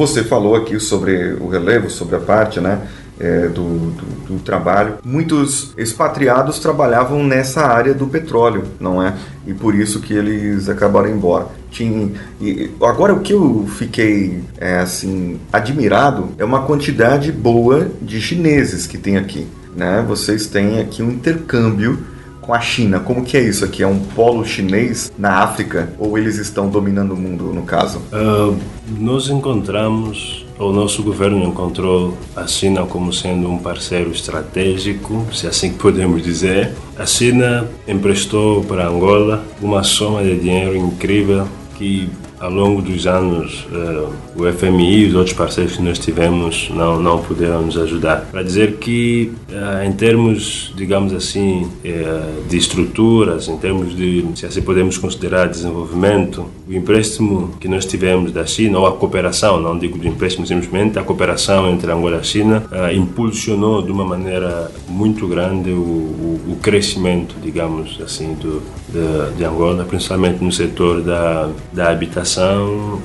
Você 0.07 0.23
falou 0.23 0.55
aqui 0.55 0.79
sobre 0.79 1.35
o 1.35 1.49
relevo, 1.49 1.89
sobre 1.89 2.17
a 2.17 2.21
parte, 2.21 2.61
né? 2.61 2.87
É, 3.19 3.47
do, 3.47 3.93
do, 3.93 4.27
do, 4.27 4.39
trabalho. 4.41 4.95
Muitos 5.05 5.73
expatriados 5.79 6.59
trabalhavam 6.59 7.23
nessa 7.23 7.65
área 7.65 7.95
do 7.95 8.09
petróleo, 8.09 8.65
não 8.81 9.01
é? 9.01 9.15
E 9.47 9.55
por 9.55 9.73
isso 9.73 10.01
que 10.01 10.13
eles 10.13 10.69
acabaram 10.69 11.09
embora. 11.09 11.47
Tinha, 11.71 12.11
e, 12.41 12.71
agora 12.83 13.15
o 13.15 13.21
que 13.21 13.33
eu 13.33 13.69
fiquei 13.79 14.43
é, 14.59 14.81
assim 14.81 15.39
admirado 15.53 16.31
é 16.39 16.45
uma 16.45 16.63
quantidade 16.63 17.31
boa 17.31 17.89
de 18.03 18.21
chineses 18.21 18.85
que 18.85 18.99
tem 18.99 19.17
aqui, 19.17 19.47
né? 19.77 20.05
Vocês 20.09 20.49
têm 20.49 20.81
aqui 20.81 21.01
um 21.01 21.13
intercâmbio 21.13 22.01
com 22.45 22.53
a 22.53 22.61
China. 22.61 23.01
Como 23.01 23.25
que 23.25 23.37
é 23.37 23.43
isso 23.43 23.65
aqui? 23.65 23.83
É 23.83 23.87
um 23.87 23.99
polo 23.99 24.45
chinês 24.45 25.13
na 25.19 25.39
África? 25.39 25.93
Ou 25.99 26.19
eles 26.19 26.37
estão 26.37 26.69
dominando 26.69 27.13
o 27.13 27.17
mundo, 27.17 27.53
no 27.53 27.63
caso? 27.63 28.03
Uh, 28.13 28.57
nós 28.99 29.29
encontramos, 29.29 30.45
o 30.59 30.71
nosso 30.71 31.03
governo 31.03 31.43
encontrou 31.45 32.17
a 32.37 32.47
China 32.47 32.85
como 32.85 33.13
sendo 33.13 33.51
um 33.51 33.59
parceiro 33.59 34.11
estratégico, 34.11 35.27
se 35.33 35.47
assim 35.47 35.73
podemos 35.75 36.23
dizer. 36.23 36.73
A 36.99 37.07
China 37.07 37.67
emprestou 37.89 38.63
para 38.65 38.87
Angola 38.87 39.45
uma 39.61 39.83
soma 39.83 40.23
de 40.23 40.39
dinheiro 40.39 40.77
incrível 40.77 41.49
que 41.77 42.09
ao 42.45 42.51
longo 42.51 42.83
dos 42.83 43.07
anos, 43.07 43.67
uh, 43.73 44.13
o 44.37 44.53
FMI 44.53 44.99
e 44.99 45.07
os 45.07 45.15
outros 45.15 45.35
parceiros 45.35 45.77
que 45.77 45.83
nós 45.83 45.99
tivemos 45.99 46.69
não, 46.71 47.01
não 47.01 47.19
puderam 47.19 47.63
nos 47.63 47.79
ajudar. 47.79 48.27
Para 48.31 48.43
dizer 48.43 48.77
que, 48.77 49.33
uh, 49.49 49.83
em 49.83 49.93
termos, 49.93 50.71
digamos 50.77 51.15
assim, 51.15 51.63
uh, 51.63 52.47
de 52.47 52.57
estruturas, 52.59 53.49
em 53.49 53.57
termos 53.57 53.97
de, 53.97 54.27
se 54.35 54.45
assim 54.45 54.61
podemos 54.61 54.99
considerar 54.99 55.49
desenvolvimento, 55.49 56.45
o 56.69 56.73
empréstimo 56.75 57.55
que 57.59 57.67
nós 57.67 57.87
tivemos 57.87 58.31
da 58.31 58.45
China, 58.45 58.79
ou 58.79 58.87
a 58.87 58.93
cooperação, 58.93 59.59
não 59.59 59.79
digo 59.79 59.97
do 59.97 60.07
empréstimo 60.07 60.47
simplesmente, 60.47 60.99
a 60.99 61.03
cooperação 61.03 61.71
entre 61.71 61.91
Angola 61.91 62.21
e 62.23 62.25
China, 62.25 62.63
impulsionou 62.95 63.81
de 63.81 63.91
uma 63.91 64.05
maneira 64.05 64.71
muito 64.89 65.27
grande 65.27 65.71
o, 65.71 65.75
o, 65.75 66.41
o 66.53 66.57
crescimento, 66.57 67.37
digamos 67.43 67.99
assim, 68.03 68.35
do, 68.35 68.63
de, 68.89 69.37
de 69.37 69.45
Angola, 69.45 69.85
principalmente 69.85 70.43
no 70.43 70.53
setor 70.53 71.03
da, 71.03 71.51
da 71.73 71.91
habitação 71.91 72.34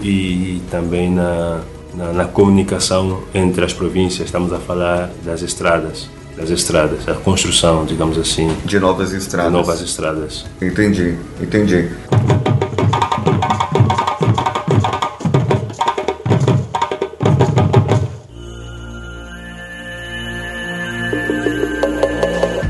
e 0.01 0.61
também 0.71 1.11
na, 1.11 1.61
na, 1.93 2.13
na, 2.13 2.25
comunicação 2.25 3.23
entre 3.33 3.63
as 3.63 3.73
províncias. 3.73 4.27
Estamos 4.27 4.51
a 4.51 4.59
falar 4.59 5.11
das 5.23 5.41
estradas, 5.41 6.09
das 6.35 6.49
estradas, 6.49 7.07
a 7.07 7.13
construção, 7.13 7.85
digamos 7.85 8.17
assim, 8.17 8.49
de 8.65 8.79
novas 8.79 9.11
estradas. 9.11 9.51
De 9.51 9.57
novas 9.57 9.81
estradas. 9.81 10.45
Entendi, 10.61 11.15
entendi. 11.41 11.89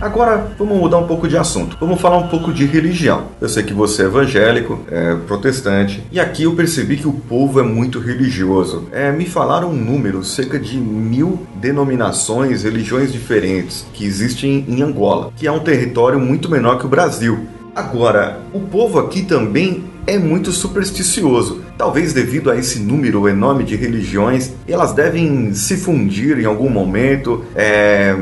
Agora 0.09 0.53
vamos 0.57 0.75
mudar 0.75 0.97
um 0.97 1.05
pouco 1.05 1.27
de 1.27 1.37
assunto. 1.37 1.77
Vamos 1.79 2.01
falar 2.01 2.17
um 2.17 2.27
pouco 2.29 2.51
de 2.51 2.65
religião. 2.65 3.25
Eu 3.39 3.47
sei 3.47 3.61
que 3.61 3.75
você 3.75 4.01
é 4.01 4.05
evangélico, 4.05 4.79
é 4.89 5.13
protestante, 5.13 6.03
e 6.11 6.19
aqui 6.19 6.43
eu 6.43 6.55
percebi 6.55 6.97
que 6.97 7.07
o 7.07 7.13
povo 7.13 7.59
é 7.59 7.63
muito 7.63 7.99
religioso. 7.99 8.87
É, 8.91 9.11
me 9.11 9.27
falaram 9.27 9.69
um 9.69 9.75
número, 9.75 10.23
cerca 10.23 10.57
de 10.57 10.79
mil 10.79 11.45
denominações, 11.57 12.63
religiões 12.63 13.13
diferentes 13.13 13.85
que 13.93 14.03
existem 14.03 14.65
em 14.67 14.81
Angola, 14.81 15.31
que 15.35 15.45
é 15.45 15.51
um 15.51 15.59
território 15.59 16.19
muito 16.19 16.49
menor 16.49 16.79
que 16.79 16.87
o 16.87 16.89
Brasil. 16.89 17.45
Agora, 17.75 18.39
o 18.51 18.61
povo 18.61 18.97
aqui 18.97 19.21
também 19.21 19.83
é 20.07 20.17
muito 20.17 20.51
supersticioso. 20.51 21.61
Talvez 21.79 22.11
devido 22.11 22.51
a 22.51 22.57
esse 22.57 22.77
número 22.77 23.25
enorme 23.29 23.63
de 23.63 23.73
religiões, 23.77 24.51
elas 24.67 24.91
devem 24.91 25.53
se 25.53 25.77
fundir 25.77 26.37
em 26.37 26.43
algum 26.43 26.69
momento. 26.69 27.45
É, 27.55 28.13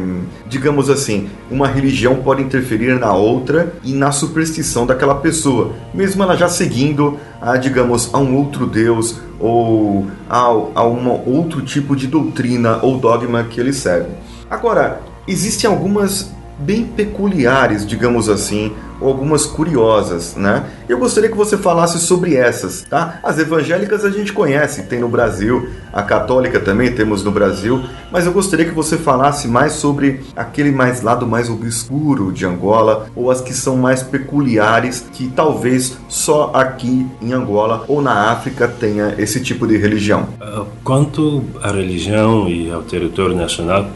digamos 0.47 0.91
assim, 0.91 1.27
uma 1.49 1.67
religião 1.67 2.17
pode 2.17 2.43
interferir 2.43 2.99
na 2.99 3.11
outra 3.13 3.73
e 3.83 3.93
na 3.93 4.11
superstição 4.11 4.85
daquela 4.85 5.15
pessoa, 5.15 5.73
mesmo 5.91 6.21
ela 6.21 6.37
já 6.37 6.47
seguindo 6.47 7.17
a, 7.41 7.57
digamos, 7.57 8.13
a 8.13 8.19
um 8.19 8.35
outro 8.35 8.67
Deus 8.67 9.19
ou 9.39 10.05
a, 10.29 10.37
a 10.37 10.87
um 10.87 11.09
outro 11.25 11.63
tipo 11.63 11.95
de 11.95 12.05
doutrina 12.05 12.77
ou 12.83 12.99
dogma 12.99 13.43
que 13.43 13.59
ele 13.59 13.73
segue. 13.73 14.11
Agora, 14.51 15.01
existem 15.27 15.67
algumas 15.67 16.31
bem 16.59 16.85
peculiares, 16.85 17.85
digamos 17.85 18.29
assim, 18.29 18.73
ou 18.99 19.09
algumas 19.09 19.45
curiosas, 19.45 20.35
né? 20.35 20.65
Eu 20.89 20.97
gostaria 20.97 21.29
que 21.29 21.37
você 21.37 21.57
falasse 21.57 21.99
sobre 21.99 22.35
essas, 22.35 22.81
tá? 22.83 23.19
As 23.23 23.37
evangélicas 23.37 24.03
a 24.03 24.09
gente 24.09 24.33
conhece, 24.33 24.83
tem 24.83 24.99
no 24.99 25.09
Brasil, 25.09 25.69
a 25.93 26.01
católica 26.01 26.59
também 26.59 26.91
temos 26.91 27.23
no 27.23 27.31
Brasil, 27.31 27.83
mas 28.11 28.25
eu 28.25 28.31
gostaria 28.31 28.65
que 28.65 28.73
você 28.73 28.97
falasse 28.97 29.47
mais 29.47 29.73
sobre 29.73 30.21
aquele 30.35 30.71
mais 30.71 31.01
lado 31.01 31.27
mais 31.27 31.49
obscuro 31.49 32.31
de 32.31 32.45
Angola 32.45 33.07
ou 33.15 33.29
as 33.29 33.41
que 33.41 33.53
são 33.53 33.75
mais 33.77 34.01
peculiares 34.01 35.05
que 35.13 35.27
talvez 35.27 35.97
só 36.07 36.51
aqui 36.53 37.05
em 37.21 37.33
Angola 37.33 37.83
ou 37.87 38.01
na 38.01 38.31
África 38.31 38.67
tenha 38.67 39.15
esse 39.17 39.41
tipo 39.41 39.67
de 39.67 39.77
religião. 39.77 40.27
Ah, 40.39 40.63
quanto 40.83 41.43
à 41.61 41.71
religião 41.71 42.47
e 42.47 42.71
ao 42.71 42.81
território 42.81 43.35
nacional, 43.35 43.87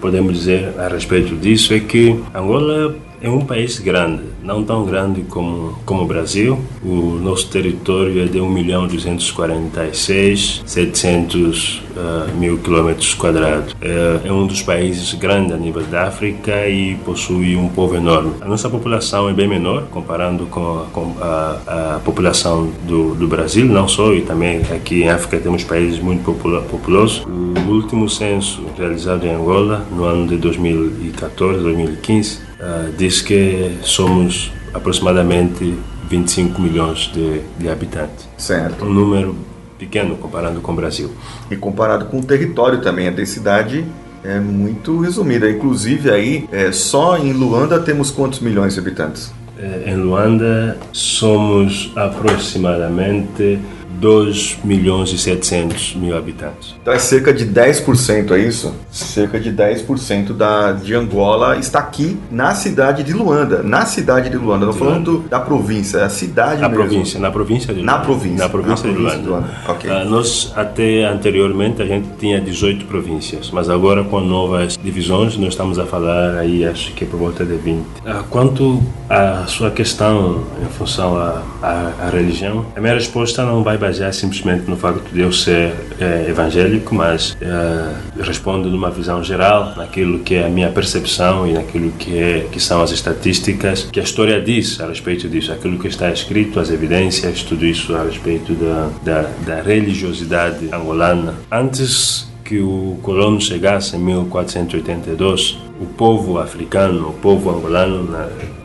podemos 0.00 0.38
dizer 0.38 0.74
a 0.78 0.88
respeito 0.88 1.34
disso 1.36 1.71
é 1.74 1.80
que 1.80 2.18
Angola 2.34 2.94
é 3.22 3.30
um 3.30 3.40
país 3.40 3.78
grande, 3.78 4.24
não 4.42 4.64
tão 4.64 4.84
grande 4.84 5.22
como, 5.22 5.78
como 5.86 6.02
o 6.02 6.06
Brasil. 6.06 6.58
O 6.84 7.20
nosso 7.22 7.48
território 7.48 8.20
é 8.20 8.26
de 8.26 8.40
1 8.40 8.50
milhão 8.50 8.86
246 8.88 10.62
700 10.66 11.82
uh, 11.96 12.36
mil 12.36 12.58
quilômetros 12.58 13.14
quadrados. 13.14 13.76
É, 13.80 14.22
é, 14.24 14.32
um 14.32 14.46
dos 14.46 14.60
países 14.60 15.14
grandes 15.14 15.52
a 15.52 15.56
nível 15.56 15.82
da 15.84 16.08
África 16.08 16.68
e 16.68 16.96
possui 16.96 17.54
um 17.54 17.68
povo 17.68 17.94
enorme. 17.94 18.32
A 18.40 18.46
nossa 18.46 18.68
população 18.68 19.28
é 19.28 19.32
bem 19.32 19.46
menor 19.46 19.84
comparando 19.84 20.46
com 20.46 20.80
a, 20.80 20.86
com 20.86 21.14
a, 21.20 21.94
a 21.96 22.00
população 22.00 22.72
do, 22.82 23.14
do 23.14 23.28
Brasil, 23.28 23.66
não 23.66 23.86
só, 23.86 24.12
e 24.12 24.22
também 24.22 24.62
aqui 24.62 25.04
em 25.04 25.08
África 25.08 25.38
temos 25.38 25.62
países 25.62 26.00
muito 26.00 26.24
populosos. 26.24 27.24
O 27.24 27.70
último 27.70 28.08
censo 28.08 28.64
realizado 28.76 29.24
em 29.24 29.30
Angola, 29.30 29.86
no 29.92 30.04
ano 30.04 30.26
de 30.26 30.36
2014, 30.36 31.60
2015, 31.60 32.51
uh, 32.62 32.92
diz 32.96 33.20
que 33.20 33.78
somos 33.82 34.52
aproximadamente 34.72 35.76
25 36.08 36.60
milhões 36.60 37.10
de, 37.12 37.40
de 37.58 37.68
habitantes. 37.68 38.28
Certo. 38.38 38.84
Um 38.84 38.92
número 38.92 39.36
pequeno 39.78 40.16
comparando 40.16 40.60
com 40.60 40.72
o 40.72 40.76
Brasil. 40.76 41.10
E 41.50 41.56
comparado 41.56 42.06
com 42.06 42.20
o 42.20 42.22
território 42.22 42.80
também, 42.80 43.08
a 43.08 43.10
densidade 43.10 43.84
é 44.24 44.38
muito 44.38 45.00
resumida. 45.00 45.50
Inclusive 45.50 46.10
aí, 46.10 46.48
é, 46.52 46.70
só 46.70 47.18
em 47.18 47.32
Luanda 47.32 47.80
temos 47.80 48.10
quantos 48.10 48.40
milhões 48.40 48.74
de 48.74 48.80
habitantes? 48.80 49.32
É, 49.58 49.90
em 49.90 49.96
Luanda 49.96 50.76
somos 50.92 51.92
aproximadamente 51.96 53.58
2 54.02 54.58
milhões 54.64 55.12
e 55.12 55.18
700 55.18 55.94
mil 55.94 56.16
habitantes. 56.16 56.74
Então 56.82 56.92
é 56.92 56.98
cerca 56.98 57.32
de 57.32 57.46
10%, 57.46 58.32
é 58.32 58.38
isso? 58.40 58.74
Cerca 58.90 59.38
de 59.38 59.52
10% 59.52 60.32
da, 60.32 60.72
de 60.72 60.92
Angola 60.92 61.56
está 61.56 61.78
aqui 61.78 62.18
na 62.28 62.52
cidade 62.52 63.04
de 63.04 63.12
Luanda. 63.12 63.62
Na 63.62 63.86
cidade 63.86 64.28
de 64.28 64.36
Luanda, 64.36 64.66
não 64.66 64.72
falando 64.72 65.24
da 65.30 65.38
província, 65.38 65.98
é 65.98 66.02
a 66.02 66.08
cidade 66.08 66.60
na 66.60 66.68
mesmo. 66.68 66.84
Província, 66.84 67.20
na 67.20 67.30
província 67.30 67.72
de 67.72 67.80
Luanda. 67.80 67.92
Na 67.92 68.04
província. 68.04 68.38
Na 68.38 68.48
província, 68.48 68.72
na 68.74 68.92
província 68.92 68.92
de 68.92 68.98
Luanda. 68.98 69.18
De 69.22 69.28
Luanda. 69.28 69.50
Okay. 69.68 69.90
Uh, 69.90 70.04
nós, 70.10 70.52
até 70.56 71.04
anteriormente, 71.04 71.80
a 71.80 71.86
gente 71.86 72.08
tinha 72.18 72.40
18 72.40 72.86
províncias, 72.86 73.52
mas 73.52 73.70
agora 73.70 74.02
com 74.02 74.20
novas 74.20 74.76
divisões, 74.76 75.36
nós 75.36 75.50
estamos 75.50 75.78
a 75.78 75.86
falar 75.86 76.38
aí, 76.38 76.64
acho 76.64 76.92
que 76.94 77.04
é 77.04 77.06
por 77.06 77.20
volta 77.20 77.44
de 77.44 77.54
20. 77.54 77.78
Uh, 77.78 77.84
ah, 78.04 78.24
quanto 78.28 78.82
à 79.08 79.46
sua 79.46 79.70
questão 79.70 80.42
em 80.60 80.72
função 80.72 81.16
à, 81.16 81.42
à, 81.62 81.92
à 82.06 82.10
religião, 82.10 82.66
a 82.74 82.80
minha 82.80 82.94
resposta 82.94 83.44
não 83.44 83.62
vai 83.62 83.78
basear 83.78 83.91
basear 83.92 84.12
simplesmente 84.14 84.68
no 84.68 84.76
facto 84.76 85.12
de 85.12 85.20
eu 85.20 85.30
ser 85.30 85.74
é, 86.00 86.26
evangélico, 86.28 86.94
mas 86.94 87.36
é, 87.40 88.22
respondo 88.22 88.70
numa 88.70 88.90
visão 88.90 89.22
geral, 89.22 89.74
naquilo 89.76 90.20
que 90.20 90.36
é 90.36 90.46
a 90.46 90.48
minha 90.48 90.70
percepção 90.70 91.46
e 91.46 91.52
naquilo 91.52 91.92
que, 91.92 92.18
é, 92.18 92.46
que 92.50 92.58
são 92.58 92.80
as 92.80 92.90
estatísticas, 92.90 93.88
que 93.92 94.00
a 94.00 94.02
história 94.02 94.40
diz 94.40 94.80
a 94.80 94.86
respeito 94.86 95.28
disso, 95.28 95.52
aquilo 95.52 95.78
que 95.78 95.88
está 95.88 96.10
escrito, 96.10 96.58
as 96.58 96.70
evidências, 96.70 97.42
tudo 97.42 97.66
isso 97.66 97.94
a 97.94 98.04
respeito 98.04 98.54
da, 98.54 98.88
da, 99.04 99.30
da 99.44 99.62
religiosidade 99.62 100.72
angolana. 100.72 101.34
Antes 101.50 102.26
que 102.42 102.58
o 102.60 102.98
colono 103.02 103.40
chegasse 103.40 103.96
em 103.96 103.98
1482, 103.98 105.58
o 105.80 105.86
povo 105.86 106.38
africano, 106.38 107.10
o 107.10 107.12
povo 107.12 107.50
angolano 107.50 108.08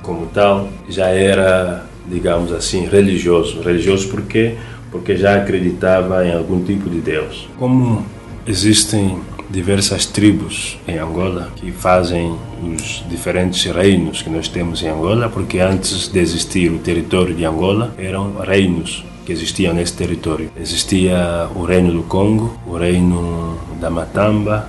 como 0.02 0.28
tal, 0.28 0.70
já 0.88 1.08
era, 1.08 1.86
digamos 2.08 2.52
assim, 2.52 2.86
religioso. 2.86 3.62
Religioso 3.62 4.08
por 4.10 4.22
quê? 4.24 4.56
Porque 4.98 5.16
já 5.16 5.36
acreditava 5.38 6.26
em 6.26 6.34
algum 6.34 6.64
tipo 6.64 6.90
de 6.90 7.00
Deus. 7.00 7.48
Como 7.58 8.04
existem 8.48 9.20
diversas 9.50 10.06
tribos 10.06 10.78
em 10.88 10.98
Angola 10.98 11.52
que 11.56 11.72
fazem 11.72 12.36
os 12.62 13.04
diferentes 13.08 13.64
reinos 13.72 14.22
que 14.22 14.30
nós 14.30 14.48
temos 14.48 14.82
em 14.82 14.90
Angola, 14.90 15.30
porque 15.30 15.60
antes 15.60 16.08
de 16.08 16.20
existir 16.20 16.72
o 16.72 16.80
território 16.80 17.34
de 17.34 17.46
Angola, 17.46 17.94
eram 17.98 18.36
reinos 18.40 19.06
que 19.26 19.32
existiam 19.32 19.74
nesse 19.74 19.94
território. 19.94 20.50
Existia 20.60 21.48
o 21.56 21.64
reino 21.64 21.92
do 21.92 22.04
Congo, 22.04 22.58
o 22.66 22.76
reino 22.76 23.58
da 23.80 23.90
Matamba, 23.90 24.68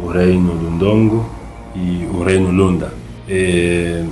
o 0.00 0.08
reino 0.08 0.56
do 0.56 0.70
Ndongo 0.70 1.28
e 1.74 2.06
o 2.12 2.22
reino 2.22 2.50
Lunda. 2.50 2.92
E 3.28 4.04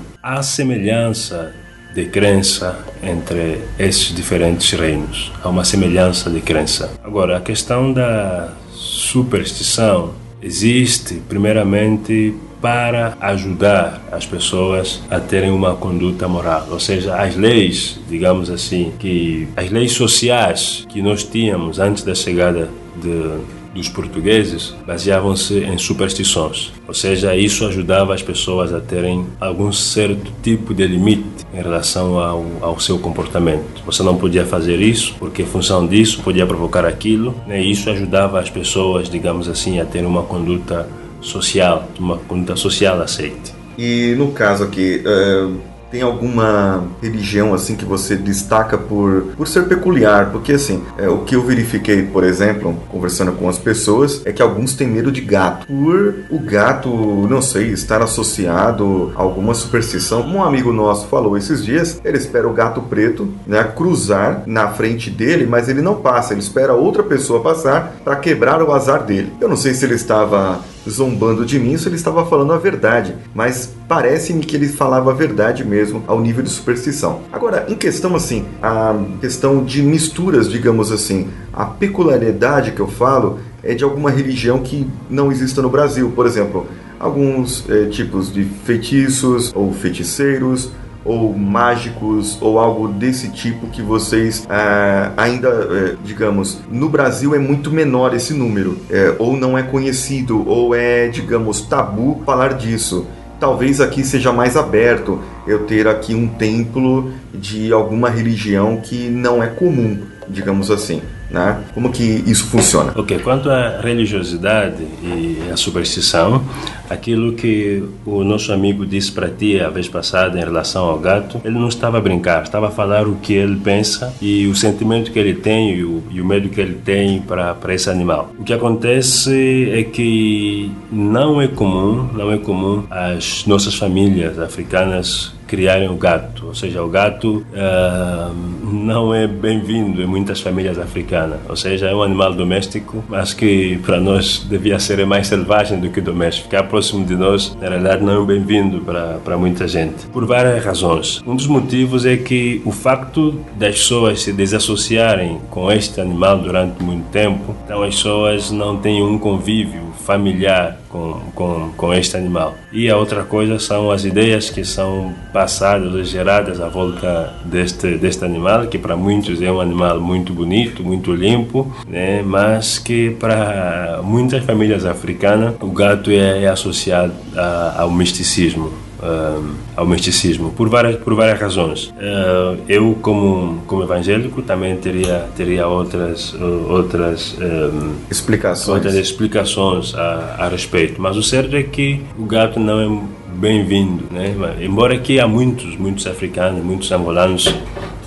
semelhança 0.42 1.54
de 1.96 2.04
crença 2.04 2.78
entre 3.02 3.58
esses 3.78 4.14
diferentes 4.14 4.70
reinos. 4.78 5.32
Há 5.42 5.48
uma 5.48 5.64
semelhança 5.64 6.28
de 6.28 6.42
crença. 6.42 6.92
Agora, 7.02 7.38
a 7.38 7.40
questão 7.40 7.90
da 7.90 8.52
superstição 8.74 10.12
existe 10.42 11.14
primeiramente 11.26 12.34
para 12.60 13.16
ajudar 13.20 14.02
as 14.12 14.26
pessoas 14.26 15.00
a 15.10 15.18
terem 15.18 15.50
uma 15.50 15.74
conduta 15.74 16.28
moral, 16.28 16.66
ou 16.70 16.80
seja, 16.80 17.16
as 17.16 17.34
leis, 17.34 17.98
digamos 18.08 18.50
assim, 18.50 18.92
que 18.98 19.48
as 19.56 19.70
leis 19.70 19.92
sociais 19.92 20.84
que 20.90 21.00
nós 21.00 21.24
tínhamos 21.24 21.78
antes 21.78 22.02
da 22.02 22.14
chegada 22.14 22.68
de 22.96 23.38
dos 23.76 23.88
portugueses 23.88 24.74
baseavam-se 24.86 25.58
em 25.58 25.78
superstições, 25.78 26.72
ou 26.88 26.94
seja, 26.94 27.36
isso 27.36 27.66
ajudava 27.66 28.14
as 28.14 28.22
pessoas 28.22 28.72
a 28.72 28.80
terem 28.80 29.26
algum 29.40 29.70
certo 29.70 30.32
tipo 30.42 30.74
de 30.74 30.86
limite 30.86 31.46
em 31.52 31.62
relação 31.62 32.18
ao, 32.18 32.44
ao 32.60 32.80
seu 32.80 32.98
comportamento. 32.98 33.82
Você 33.84 34.02
não 34.02 34.16
podia 34.16 34.44
fazer 34.44 34.80
isso 34.80 35.14
porque, 35.18 35.42
em 35.42 35.46
função 35.46 35.86
disso, 35.86 36.22
podia 36.22 36.46
provocar 36.46 36.84
aquilo, 36.84 37.34
né? 37.46 37.62
e 37.62 37.70
isso 37.70 37.88
ajudava 37.90 38.40
as 38.40 38.50
pessoas, 38.50 39.08
digamos 39.08 39.48
assim, 39.48 39.78
a 39.78 39.84
ter 39.84 40.04
uma 40.04 40.22
conduta 40.22 40.88
social, 41.20 41.88
uma 41.98 42.16
conduta 42.16 42.56
social 42.56 43.00
aceite. 43.00 43.54
E 43.78 44.14
no 44.16 44.32
caso 44.32 44.64
aqui, 44.64 45.02
uh 45.04 45.75
tem 45.90 46.02
alguma 46.02 46.84
religião 47.02 47.54
assim 47.54 47.76
que 47.76 47.84
você 47.84 48.16
destaca 48.16 48.76
por, 48.76 49.28
por 49.36 49.46
ser 49.46 49.66
peculiar? 49.66 50.30
Porque 50.30 50.52
assim, 50.52 50.82
é, 50.98 51.08
o 51.08 51.18
que 51.18 51.36
eu 51.36 51.42
verifiquei, 51.42 52.02
por 52.02 52.24
exemplo, 52.24 52.76
conversando 52.88 53.32
com 53.32 53.48
as 53.48 53.58
pessoas, 53.58 54.22
é 54.24 54.32
que 54.32 54.42
alguns 54.42 54.74
têm 54.74 54.88
medo 54.88 55.12
de 55.12 55.20
gato. 55.20 55.66
Por 55.66 56.24
o 56.30 56.38
gato, 56.38 56.88
não 57.28 57.40
sei, 57.40 57.70
estar 57.70 58.02
associado 58.02 59.12
a 59.16 59.22
alguma 59.22 59.54
superstição. 59.54 60.20
Um 60.26 60.42
amigo 60.42 60.72
nosso 60.72 61.06
falou 61.06 61.36
esses 61.36 61.64
dias, 61.64 62.00
ele 62.04 62.18
espera 62.18 62.48
o 62.48 62.52
gato 62.52 62.80
preto 62.82 63.32
né, 63.46 63.62
cruzar 63.64 64.42
na 64.46 64.68
frente 64.68 65.10
dele, 65.10 65.46
mas 65.46 65.68
ele 65.68 65.82
não 65.82 65.96
passa, 65.96 66.32
ele 66.32 66.40
espera 66.40 66.74
outra 66.74 67.02
pessoa 67.02 67.40
passar 67.40 67.96
para 68.04 68.16
quebrar 68.16 68.62
o 68.62 68.72
azar 68.72 69.04
dele. 69.04 69.32
Eu 69.40 69.48
não 69.48 69.56
sei 69.56 69.74
se 69.74 69.84
ele 69.84 69.94
estava 69.94 70.60
zombando 70.88 71.44
de 71.44 71.58
mim, 71.58 71.76
se 71.76 71.88
ele 71.88 71.96
estava 71.96 72.24
falando 72.26 72.52
a 72.52 72.58
verdade, 72.58 73.14
mas 73.34 73.74
parece-me 73.88 74.44
que 74.44 74.56
ele 74.56 74.68
falava 74.68 75.10
a 75.10 75.14
verdade 75.14 75.64
mesmo 75.64 76.02
ao 76.06 76.20
nível 76.20 76.42
de 76.42 76.50
superstição. 76.50 77.20
Agora, 77.32 77.66
em 77.68 77.74
questão 77.74 78.14
assim, 78.14 78.44
a 78.62 78.94
questão 79.20 79.64
de 79.64 79.82
misturas, 79.82 80.50
digamos 80.50 80.92
assim, 80.92 81.28
a 81.52 81.64
peculiaridade 81.64 82.72
que 82.72 82.80
eu 82.80 82.88
falo 82.88 83.38
é 83.62 83.74
de 83.74 83.84
alguma 83.84 84.10
religião 84.10 84.60
que 84.60 84.86
não 85.10 85.32
exista 85.32 85.60
no 85.60 85.68
Brasil, 85.68 86.12
por 86.14 86.26
exemplo, 86.26 86.66
alguns 86.98 87.68
é, 87.68 87.86
tipos 87.86 88.32
de 88.32 88.44
feitiços 88.64 89.52
ou 89.54 89.72
feiticeiros 89.72 90.70
ou 91.06 91.36
mágicos 91.36 92.36
ou 92.40 92.58
algo 92.58 92.88
desse 92.88 93.28
tipo 93.28 93.68
que 93.68 93.80
vocês 93.80 94.46
é, 94.50 95.10
ainda, 95.16 95.48
é, 95.48 95.96
digamos, 96.04 96.60
no 96.70 96.88
Brasil 96.88 97.34
é 97.34 97.38
muito 97.38 97.70
menor 97.70 98.14
esse 98.14 98.34
número, 98.34 98.78
é, 98.90 99.14
ou 99.18 99.36
não 99.36 99.56
é 99.56 99.62
conhecido, 99.62 100.46
ou 100.48 100.74
é, 100.74 101.08
digamos, 101.08 101.60
tabu 101.62 102.22
falar 102.26 102.54
disso. 102.54 103.06
Talvez 103.38 103.80
aqui 103.80 104.02
seja 104.02 104.32
mais 104.32 104.56
aberto 104.56 105.20
eu 105.46 105.64
ter 105.64 105.86
aqui 105.86 106.14
um 106.14 106.26
templo 106.26 107.12
de 107.32 107.72
alguma 107.72 108.08
religião 108.08 108.78
que 108.78 109.08
não 109.10 109.42
é 109.42 109.46
comum, 109.46 109.98
digamos 110.28 110.70
assim. 110.70 111.02
Né? 111.30 111.64
Como 111.74 111.90
que 111.90 112.02
isso 112.26 112.46
funciona? 112.46 112.92
Ok, 112.96 113.18
quanto 113.18 113.50
à 113.50 113.80
religiosidade 113.80 114.82
e 115.02 115.50
à 115.52 115.56
superstição, 115.56 116.44
aquilo 116.88 117.32
que 117.32 117.82
o 118.04 118.22
nosso 118.22 118.52
amigo 118.52 118.86
disse 118.86 119.10
para 119.12 119.28
ti 119.28 119.60
a 119.60 119.68
vez 119.68 119.88
passada 119.88 120.38
em 120.38 120.44
relação 120.44 120.84
ao 120.84 120.98
gato, 120.98 121.40
ele 121.44 121.58
não 121.58 121.68
estava 121.68 121.98
a 121.98 122.00
brincar, 122.00 122.42
estava 122.42 122.68
a 122.68 122.70
falar 122.70 123.06
o 123.08 123.16
que 123.16 123.34
ele 123.34 123.56
pensa 123.56 124.14
e 124.20 124.46
o 124.46 124.54
sentimento 124.54 125.10
que 125.10 125.18
ele 125.18 125.34
tem 125.34 125.74
e 125.74 125.84
o, 125.84 126.02
e 126.10 126.20
o 126.20 126.24
medo 126.24 126.48
que 126.48 126.60
ele 126.60 126.74
tem 126.74 127.20
para, 127.20 127.56
esse 127.74 127.90
animal. 127.90 128.30
O 128.38 128.44
que 128.44 128.52
acontece 128.52 129.68
é 129.72 129.82
que 129.82 130.70
não 130.90 131.40
é 131.40 131.48
comum, 131.48 132.08
não 132.14 132.32
é 132.32 132.38
comum 132.38 132.84
as 132.90 133.44
nossas 133.46 133.74
famílias 133.74 134.38
africanas 134.38 135.35
criarem 135.46 135.88
o 135.88 135.94
gato, 135.94 136.46
ou 136.46 136.54
seja, 136.54 136.82
o 136.82 136.88
gato 136.88 137.46
uh, 137.52 138.34
não 138.64 139.14
é 139.14 139.26
bem-vindo 139.26 140.02
em 140.02 140.06
muitas 140.06 140.40
famílias 140.40 140.78
africanas, 140.78 141.38
ou 141.48 141.56
seja, 141.56 141.86
é 141.86 141.94
um 141.94 142.02
animal 142.02 142.34
doméstico, 142.34 143.04
mas 143.08 143.32
que 143.32 143.78
para 143.78 144.00
nós 144.00 144.44
devia 144.48 144.78
ser 144.78 145.04
mais 145.06 145.26
selvagem 145.26 145.78
do 145.78 145.90
que 145.90 146.00
doméstico. 146.00 146.48
Ficar 146.48 146.64
próximo 146.64 147.04
de 147.04 147.14
nós, 147.14 147.56
na 147.60 147.68
realidade, 147.68 148.02
não 148.02 148.22
é 148.22 148.26
bem-vindo 148.26 148.80
para, 148.80 149.36
muita 149.36 149.66
gente, 149.68 150.06
por 150.06 150.26
várias 150.26 150.64
razões. 150.64 151.22
Um 151.26 151.36
dos 151.36 151.46
motivos 151.46 152.04
é 152.04 152.16
que 152.16 152.60
o 152.64 152.72
facto 152.72 153.40
das 153.56 153.76
pessoas 153.76 154.22
se 154.22 154.32
desassociarem 154.32 155.40
com 155.50 155.70
este 155.70 156.00
animal 156.00 156.38
durante 156.38 156.82
muito 156.82 157.08
tempo, 157.10 157.54
então 157.64 157.82
as 157.82 157.94
pessoas 157.94 158.50
não 158.50 158.76
têm 158.76 159.02
um 159.02 159.18
convívio 159.18 159.85
familiar 160.06 160.78
com, 160.88 161.20
com, 161.34 161.72
com 161.76 161.92
este 161.92 162.16
animal. 162.16 162.54
E 162.72 162.88
a 162.88 162.96
outra 162.96 163.24
coisa 163.24 163.58
são 163.58 163.90
as 163.90 164.04
ideias 164.04 164.48
que 164.48 164.64
são 164.64 165.12
passadas 165.32 166.08
geradas 166.08 166.60
à 166.60 166.68
volta 166.68 167.34
deste, 167.44 167.96
deste 167.96 168.24
animal, 168.24 168.68
que 168.68 168.78
para 168.78 168.96
muitos 168.96 169.42
é 169.42 169.50
um 169.50 169.60
animal 169.60 170.00
muito 170.00 170.32
bonito, 170.32 170.82
muito 170.82 171.12
limpo, 171.12 171.70
né? 171.88 172.22
mas 172.22 172.78
que 172.78 173.10
para 173.10 174.00
muitas 174.02 174.44
famílias 174.44 174.86
africanas 174.86 175.54
o 175.60 175.70
gato 175.72 176.10
é, 176.10 176.44
é 176.44 176.48
associado 176.48 177.12
a, 177.36 177.82
ao 177.82 177.90
misticismo 177.90 178.86
uh, 179.00 179.54
ao 179.76 179.86
misticismo 179.86 180.50
por 180.52 180.68
várias 180.68 180.96
por 180.96 181.14
várias 181.14 181.40
razões. 181.40 181.88
Uh, 181.88 182.58
eu 182.68 182.96
como 183.00 183.62
como 183.66 183.82
evangélico 183.82 184.42
também 184.42 184.76
teria 184.76 185.28
teria 185.36 185.66
outras 185.66 186.34
outras 186.68 187.36
um, 187.40 187.94
explicações 188.10 188.68
outras 188.68 188.94
explicações 188.94 189.94
a, 189.94 190.36
a 190.38 190.48
respeito. 190.48 191.00
Mas 191.00 191.16
o 191.16 191.22
certo 191.22 191.56
é 191.56 191.62
que 191.62 192.02
o 192.18 192.24
gato 192.24 192.58
não 192.60 192.80
é 192.80 193.02
bem-vindo, 193.36 194.04
né? 194.10 194.34
Embora 194.60 194.94
aqui 194.94 195.20
há 195.20 195.28
muitos 195.28 195.76
muitos 195.76 196.06
africanos, 196.06 196.64
muitos 196.64 196.90
angolanos 196.90 197.52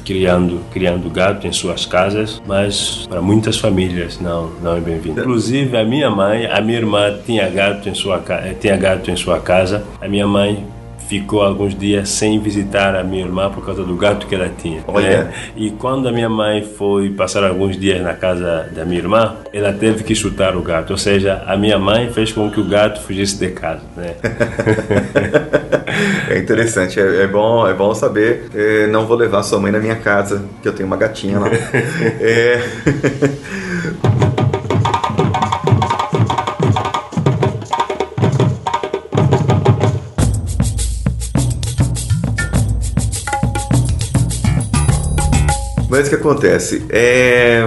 criando 0.10 0.62
criando 0.71 1.08
gato 1.10 1.45
em 1.45 1.52
suas 1.52 1.86
casas, 1.86 2.41
mas 2.47 3.06
para 3.08 3.21
muitas 3.21 3.58
famílias 3.58 4.19
não 4.19 4.49
não 4.62 4.75
é 4.75 4.80
bem-vindo. 4.80 5.19
Inclusive 5.19 5.78
a 5.78 5.84
minha 5.84 6.10
mãe, 6.10 6.47
a 6.47 6.60
minha 6.62 6.80
irmã 6.80 7.15
tinha 7.23 7.47
gato 7.47 7.88
em 7.88 7.93
sua 7.93 8.19
tinha 8.60 8.75
gato 8.75 9.12
em 9.12 9.15
sua 9.15 9.39
casa. 9.39 9.84
A 10.02 10.08
minha 10.08 10.25
mãe 10.25 10.65
ficou 11.10 11.41
alguns 11.41 11.74
dias 11.74 12.08
sem 12.08 12.39
visitar 12.39 12.95
a 12.95 13.04
minha 13.04 13.26
irmã 13.26 13.50
por 13.50 13.65
causa 13.65 13.84
do 13.84 13.95
gato 13.95 14.28
que 14.28 14.36
ela 14.36 14.48
tinha. 14.48 14.84
Olha. 14.88 15.24
Né? 15.24 15.34
E 15.56 15.72
quando 15.72 16.08
a 16.08 16.12
minha 16.12 16.30
mãe 16.30 16.63
foi 16.63 17.10
passar 17.10 17.43
alguns 17.43 17.76
dias 17.76 18.00
na 18.00 18.13
casa 18.13 18.69
da 18.72 18.86
minha 18.86 19.00
irmã, 19.00 19.38
ela 19.52 19.74
teve 19.74 20.04
que 20.04 20.13
chutar 20.13 20.56
o 20.56 20.62
gato. 20.62 20.91
Ou 20.91 20.98
seja, 20.98 21.43
a 21.48 21.58
minha 21.58 21.80
mãe 21.80 22.13
fez 22.13 22.32
com 22.32 22.52
que 22.52 22.62
o 22.62 22.63
gato 22.63 23.02
fugisse 23.02 23.39
de 23.39 23.50
casa. 23.50 23.82
Né? 23.98 24.13
é 26.30 26.38
interessante, 26.38 27.00
é, 27.00 27.24
é, 27.24 27.28
bom, 27.28 27.67
é 27.67 27.74
bom 27.74 27.95
saber. 27.95 28.48
É, 28.54 28.86
não 28.86 29.08
vou 29.08 29.17
levar 29.17 29.41
sua 29.41 29.60
mãe 29.60 29.72
na 29.72 29.80
minha 29.80 29.95
casa, 29.95 30.45
que 30.62 30.67
eu 30.67 30.74
tenho 30.74 30.86
uma 30.86 30.98
gatinha 30.98 31.39
lá. 31.39 31.50
é... 32.22 32.62
Mas 45.89 46.08
o 46.08 46.10
que 46.10 46.15
acontece? 46.15 46.86
É... 46.89 47.63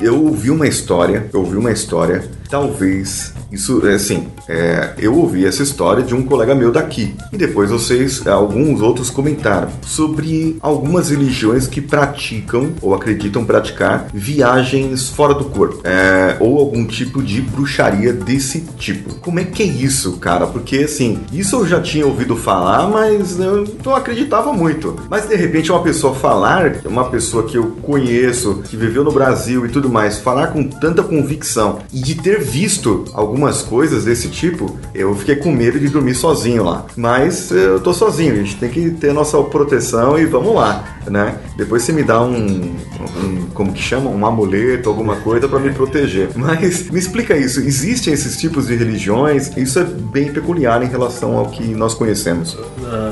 Eu 0.00 0.24
ouvi 0.24 0.50
uma 0.50 0.66
história, 0.66 1.28
eu 1.32 1.40
ouvi 1.40 1.56
uma 1.56 1.72
história, 1.72 2.24
talvez 2.48 3.32
isso, 3.52 3.84
assim, 3.86 4.28
é, 4.48 4.94
eu 4.98 5.16
ouvi 5.16 5.44
essa 5.44 5.62
história 5.62 6.04
de 6.04 6.14
um 6.14 6.22
colega 6.22 6.54
meu 6.54 6.70
daqui. 6.70 7.14
E 7.32 7.36
depois 7.36 7.70
vocês, 7.70 8.24
alguns 8.26 8.80
outros 8.80 9.10
comentaram 9.10 9.68
sobre 9.82 10.56
algumas 10.60 11.10
religiões 11.10 11.66
que 11.66 11.80
praticam 11.80 12.72
ou 12.80 12.94
acreditam 12.94 13.44
praticar 13.44 14.06
viagens 14.14 15.08
fora 15.08 15.34
do 15.34 15.46
corpo. 15.46 15.80
É, 15.84 16.36
ou 16.38 16.58
algum 16.58 16.86
tipo 16.86 17.22
de 17.22 17.40
bruxaria 17.40 18.12
desse 18.12 18.60
tipo. 18.78 19.14
Como 19.16 19.40
é 19.40 19.44
que 19.44 19.62
é 19.62 19.66
isso, 19.66 20.16
cara? 20.18 20.46
Porque, 20.46 20.78
assim, 20.78 21.18
isso 21.32 21.56
eu 21.56 21.66
já 21.66 21.80
tinha 21.80 22.06
ouvido 22.06 22.36
falar, 22.36 22.88
mas 22.88 23.38
eu 23.38 23.66
não 23.84 23.94
acreditava 23.96 24.52
muito. 24.52 24.96
Mas 25.08 25.28
de 25.28 25.34
repente 25.34 25.72
uma 25.72 25.82
pessoa 25.82 26.14
falar, 26.14 26.82
uma 26.84 27.10
pessoa 27.10 27.44
que 27.44 27.56
eu 27.56 27.72
conheço, 27.82 28.62
que 28.68 28.76
viveu 28.76 29.02
no 29.02 29.10
Brasil 29.10 29.59
e 29.66 29.70
tudo 29.70 29.88
mais, 29.88 30.18
falar 30.18 30.48
com 30.48 30.62
tanta 30.62 31.02
convicção 31.02 31.80
e 31.92 32.00
de 32.00 32.14
ter 32.14 32.40
visto 32.40 33.04
algum 33.12 33.40
algumas 33.40 33.62
coisas 33.62 34.04
desse 34.04 34.28
tipo, 34.28 34.78
eu 34.94 35.14
fiquei 35.14 35.36
com 35.36 35.50
medo 35.50 35.78
de 35.78 35.88
dormir 35.88 36.14
sozinho 36.14 36.62
lá. 36.62 36.84
Mas 36.94 37.50
eu 37.50 37.80
tô 37.80 37.94
sozinho, 37.94 38.34
a 38.34 38.36
gente 38.36 38.56
tem 38.56 38.68
que 38.68 38.90
ter 38.90 39.14
nossa 39.14 39.40
proteção 39.44 40.18
e 40.18 40.26
vamos 40.26 40.54
lá, 40.54 40.98
né? 41.08 41.36
Depois 41.56 41.82
você 41.82 41.92
me 41.92 42.02
dá 42.02 42.20
um, 42.20 42.36
um 42.36 43.46
como 43.54 43.72
que 43.72 43.80
chama? 43.80 44.10
Um 44.10 44.26
amuleto, 44.26 44.90
alguma 44.90 45.16
coisa 45.16 45.48
para 45.48 45.58
me 45.58 45.70
proteger. 45.70 46.28
Mas 46.36 46.90
me 46.90 46.98
explica 46.98 47.36
isso, 47.36 47.60
existem 47.60 48.12
esses 48.12 48.36
tipos 48.36 48.66
de 48.66 48.76
religiões? 48.76 49.56
Isso 49.56 49.78
é 49.78 49.84
bem 49.84 50.32
peculiar 50.32 50.82
em 50.82 50.88
relação 50.88 51.38
ao 51.38 51.46
que 51.46 51.62
nós 51.74 51.94
conhecemos. 51.94 52.58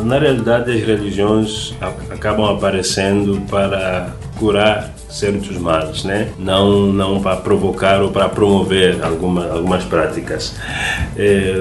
Na 0.05 0.19
realidade, 0.19 0.71
as 0.73 0.83
religiões 0.83 1.75
acabam 2.11 2.45
aparecendo 2.47 3.41
para 3.49 4.13
curar 4.39 4.95
certos 5.09 5.57
males, 5.59 6.05
né? 6.05 6.29
Não 6.39 6.93
não 6.93 7.21
para 7.21 7.37
provocar 7.37 8.03
ou 8.03 8.11
para 8.11 8.29
promover 8.29 9.03
alguma, 9.03 9.51
algumas 9.51 9.85
práticas. 9.85 10.55
É, 11.17 11.55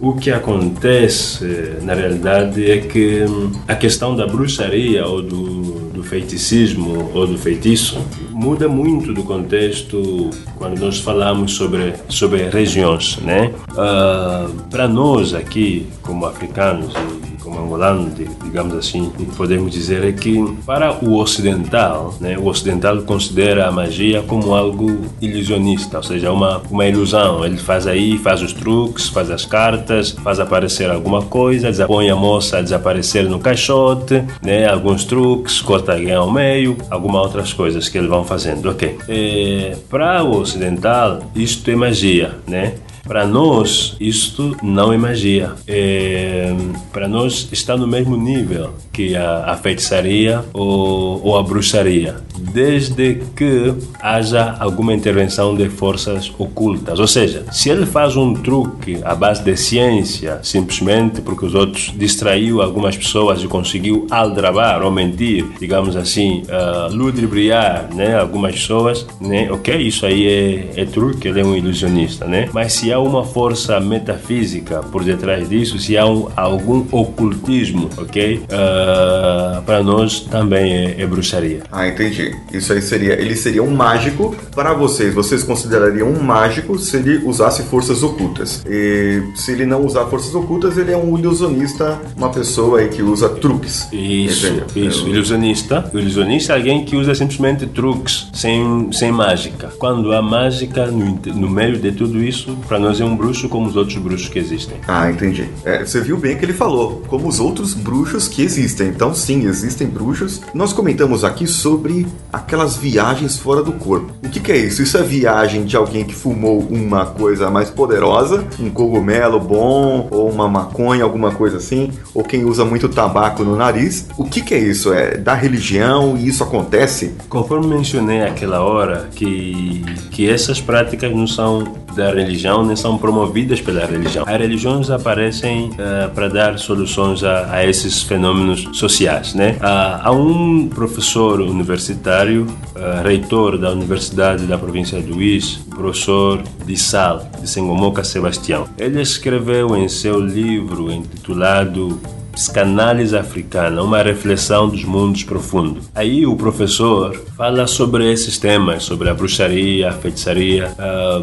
o 0.00 0.14
que 0.14 0.30
acontece 0.30 1.44
na 1.82 1.94
realidade 1.94 2.70
é 2.70 2.78
que 2.78 3.24
a 3.68 3.74
questão 3.74 4.16
da 4.16 4.26
bruxaria 4.26 5.06
ou 5.06 5.22
do, 5.22 5.90
do 5.90 6.02
feiticismo 6.02 7.10
ou 7.14 7.26
do 7.26 7.38
feitiço 7.38 8.00
muda 8.30 8.68
muito 8.68 9.12
do 9.12 9.22
contexto 9.22 10.30
quando 10.56 10.80
nós 10.80 10.98
falamos 10.98 11.54
sobre 11.54 11.94
sobre 12.08 12.48
regiões, 12.48 13.18
né? 13.18 13.52
Uh, 13.70 14.50
para 14.70 14.88
nós 14.88 15.34
aqui 15.34 15.86
como 16.02 16.24
africanos 16.24 16.94
como 17.42 17.58
angolano, 17.60 18.10
digamos 18.44 18.74
assim, 18.74 19.10
podemos 19.36 19.72
dizer 19.72 20.04
é 20.04 20.12
que 20.12 20.42
para 20.66 20.92
o 21.04 21.16
ocidental, 21.18 22.14
né, 22.20 22.36
o 22.38 22.46
ocidental 22.46 23.02
considera 23.02 23.66
a 23.66 23.72
magia 23.72 24.22
como 24.22 24.54
algo 24.54 25.00
ilusionista, 25.20 25.98
ou 25.98 26.02
seja, 26.02 26.32
uma, 26.32 26.62
uma 26.70 26.86
ilusão. 26.86 27.44
Ele 27.44 27.56
faz 27.56 27.86
aí, 27.86 28.18
faz 28.18 28.42
os 28.42 28.52
truques, 28.52 29.08
faz 29.08 29.30
as 29.30 29.44
cartas, 29.44 30.10
faz 30.10 30.38
aparecer 30.40 30.90
alguma 30.90 31.22
coisa, 31.22 31.86
põe 31.86 32.10
a 32.10 32.16
moça 32.16 32.58
a 32.58 32.62
desaparecer 32.62 33.28
no 33.28 33.38
caixote, 33.38 34.22
né, 34.42 34.68
alguns 34.68 35.04
truques, 35.04 35.60
corta 35.60 35.92
alguém 35.92 36.12
ao 36.12 36.30
meio, 36.30 36.76
algumas 36.90 37.22
outras 37.22 37.52
coisas 37.52 37.88
que 37.88 37.98
eles 37.98 38.08
vão 38.08 38.24
fazendo. 38.24 38.70
Ok. 38.70 38.98
É, 39.08 39.76
para 39.88 40.22
o 40.22 40.38
ocidental, 40.38 41.20
isto 41.34 41.70
é 41.70 41.76
magia, 41.76 42.36
né? 42.46 42.74
Para 43.02 43.26
nós, 43.26 43.96
isto 44.00 44.56
não 44.62 44.92
é 44.92 44.96
magia. 44.96 45.52
É, 45.66 46.54
para 46.92 47.08
nós, 47.08 47.48
está 47.52 47.76
no 47.76 47.86
mesmo 47.86 48.16
nível 48.16 48.70
que 48.92 49.16
a, 49.16 49.52
a 49.52 49.56
feitiçaria 49.56 50.44
ou, 50.52 51.24
ou 51.24 51.38
a 51.38 51.42
bruxaria, 51.42 52.16
desde 52.52 53.22
que 53.36 53.74
haja 54.00 54.56
alguma 54.58 54.92
intervenção 54.92 55.54
de 55.54 55.68
forças 55.68 56.32
ocultas. 56.38 56.98
Ou 56.98 57.06
seja, 57.06 57.44
se 57.52 57.70
ele 57.70 57.86
faz 57.86 58.16
um 58.16 58.34
truque 58.34 58.98
à 59.04 59.14
base 59.14 59.42
de 59.42 59.56
ciência, 59.56 60.40
simplesmente 60.42 61.20
porque 61.20 61.46
os 61.46 61.54
outros 61.54 61.92
distraiu 61.96 62.60
algumas 62.62 62.96
pessoas 62.96 63.42
e 63.42 63.48
conseguiu 63.48 64.06
aldrabar 64.10 64.82
ou 64.82 64.90
mentir, 64.90 65.46
digamos 65.58 65.96
assim, 65.96 66.42
uh, 66.42 66.94
ludibriar 66.94 67.88
né, 67.94 68.18
algumas 68.18 68.54
pessoas, 68.54 69.06
né, 69.20 69.50
ok, 69.50 69.76
isso 69.76 70.06
aí 70.06 70.26
é, 70.26 70.82
é 70.82 70.84
truque, 70.84 71.28
ele 71.28 71.40
é 71.40 71.44
um 71.44 71.56
ilusionista, 71.56 72.26
né? 72.26 72.48
Mas 72.52 72.72
se 72.74 72.89
há 72.92 72.98
uma 72.98 73.24
força 73.24 73.80
metafísica 73.80 74.80
por 74.90 75.04
detrás 75.04 75.48
disso, 75.48 75.78
se 75.78 75.96
há 75.96 76.06
um, 76.06 76.28
algum 76.36 76.84
ocultismo, 76.90 77.88
ok? 77.96 78.38
Uh, 78.44 79.62
para 79.62 79.82
nós 79.82 80.20
também 80.20 80.72
é, 80.72 81.00
é, 81.00 81.06
bruxaria. 81.06 81.62
Ah, 81.70 81.86
entendi. 81.86 82.34
Isso 82.52 82.72
aí 82.72 82.82
seria, 82.82 83.14
ele 83.14 83.36
seria 83.36 83.62
um 83.62 83.74
mágico 83.74 84.34
para 84.54 84.72
vocês. 84.72 85.14
Vocês 85.14 85.42
considerariam 85.42 86.08
um 86.08 86.22
mágico 86.22 86.78
se 86.78 86.96
ele 86.96 87.18
usasse 87.24 87.62
forças 87.64 88.02
ocultas. 88.02 88.64
E 88.66 89.22
se 89.34 89.52
ele 89.52 89.66
não 89.66 89.84
usar 89.84 90.06
forças 90.06 90.34
ocultas, 90.34 90.76
ele 90.76 90.92
é 90.92 90.96
um 90.96 91.16
ilusionista, 91.16 92.00
uma 92.16 92.30
pessoa 92.30 92.80
aí 92.80 92.88
que 92.88 93.02
usa 93.02 93.28
truques. 93.28 93.88
Isso, 93.92 94.46
Entendeu? 94.46 94.66
isso. 94.88 95.08
Ilusionista. 95.08 95.90
O 95.92 95.98
ilusionista 95.98 96.52
é 96.52 96.56
alguém 96.56 96.84
que 96.84 96.96
usa 96.96 97.14
simplesmente 97.14 97.66
truques, 97.66 98.28
sem, 98.32 98.90
sem 98.92 99.12
mágica. 99.12 99.72
Quando 99.78 100.12
há 100.12 100.20
mágica 100.20 100.86
no, 100.86 101.18
no 101.34 101.48
meio 101.48 101.78
de 101.78 101.92
tudo 101.92 102.22
isso, 102.22 102.56
para 102.66 102.78
nós 102.80 103.00
é 103.00 103.04
um 103.04 103.16
bruxo 103.16 103.48
como 103.48 103.66
os 103.66 103.76
outros 103.76 103.96
bruxos 103.98 104.28
que 104.28 104.38
existem. 104.38 104.76
Ah, 104.86 105.10
entendi. 105.10 105.48
É, 105.64 105.84
você 105.84 106.00
viu 106.00 106.16
bem 106.16 106.36
que 106.36 106.44
ele 106.44 106.52
falou, 106.52 107.02
como 107.08 107.28
os 107.28 107.38
outros 107.40 107.74
bruxos 107.74 108.28
que 108.28 108.42
existem. 108.42 108.88
Então, 108.88 109.14
sim, 109.14 109.46
existem 109.46 109.86
bruxos. 109.86 110.40
Nós 110.54 110.72
comentamos 110.72 111.24
aqui 111.24 111.46
sobre 111.46 112.06
aquelas 112.32 112.76
viagens 112.76 113.38
fora 113.38 113.62
do 113.62 113.72
corpo. 113.72 114.12
O 114.24 114.28
que, 114.28 114.40
que 114.40 114.52
é 114.52 114.56
isso? 114.56 114.82
Isso 114.82 114.96
é 114.96 115.02
viagem 115.02 115.64
de 115.64 115.76
alguém 115.76 116.04
que 116.04 116.14
fumou 116.14 116.60
uma 116.70 117.06
coisa 117.06 117.50
mais 117.50 117.70
poderosa, 117.70 118.44
um 118.58 118.70
cogumelo 118.70 119.38
bom, 119.38 120.08
ou 120.10 120.30
uma 120.30 120.48
maconha, 120.48 121.04
alguma 121.04 121.32
coisa 121.32 121.56
assim, 121.56 121.90
ou 122.14 122.22
quem 122.22 122.44
usa 122.44 122.64
muito 122.64 122.88
tabaco 122.88 123.44
no 123.44 123.56
nariz. 123.56 124.06
O 124.16 124.24
que, 124.24 124.40
que 124.40 124.54
é 124.54 124.58
isso? 124.58 124.92
É 124.92 125.16
da 125.16 125.34
religião 125.34 126.16
e 126.16 126.28
isso 126.28 126.42
acontece? 126.42 127.14
Conforme 127.28 127.66
mencionei 127.66 128.22
aquela 128.22 128.60
hora, 128.60 129.08
que, 129.14 129.84
que 130.10 130.28
essas 130.28 130.60
práticas 130.60 131.12
não 131.12 131.26
são 131.26 131.64
da 131.94 132.12
religião 132.12 132.64
são 132.76 132.98
promovidas 132.98 133.60
pela 133.60 133.84
religião. 133.86 134.24
As 134.26 134.38
religiões 134.38 134.90
aparecem 134.90 135.70
uh, 135.70 136.10
para 136.14 136.28
dar 136.28 136.58
soluções 136.58 137.24
a, 137.24 137.52
a, 137.52 137.66
esses 137.66 138.02
fenômenos 138.02 138.68
sociais. 138.72 139.34
Né? 139.34 139.56
Uh, 139.60 140.00
há 140.02 140.12
um 140.12 140.68
professor 140.68 141.40
universitário, 141.40 142.46
uh, 142.76 143.02
reitor 143.02 143.58
da 143.58 143.70
Universidade 143.70 144.46
da 144.46 144.58
Província 144.58 145.00
do 145.00 145.14
Luís, 145.14 145.60
professor 145.70 146.42
de 146.64 146.76
Sal, 146.76 147.28
de 147.40 147.48
Sengomoca 147.48 148.04
Sebastião. 148.04 148.68
Ele 148.78 149.00
escreveu 149.00 149.76
em 149.76 149.88
seu 149.88 150.20
livro 150.20 150.90
intitulado 150.92 152.00
Psicanálise 152.40 153.14
Africana, 153.14 153.82
uma 153.82 154.02
reflexão 154.02 154.66
dos 154.66 154.82
mundos 154.82 155.24
profundos. 155.24 155.90
Aí 155.94 156.24
o 156.26 156.34
professor 156.36 157.14
fala 157.36 157.66
sobre 157.66 158.10
esses 158.10 158.38
temas, 158.38 158.82
sobre 158.82 159.10
a 159.10 159.14
bruxaria, 159.14 159.90
a 159.90 159.92
feitiçaria. 159.92 160.74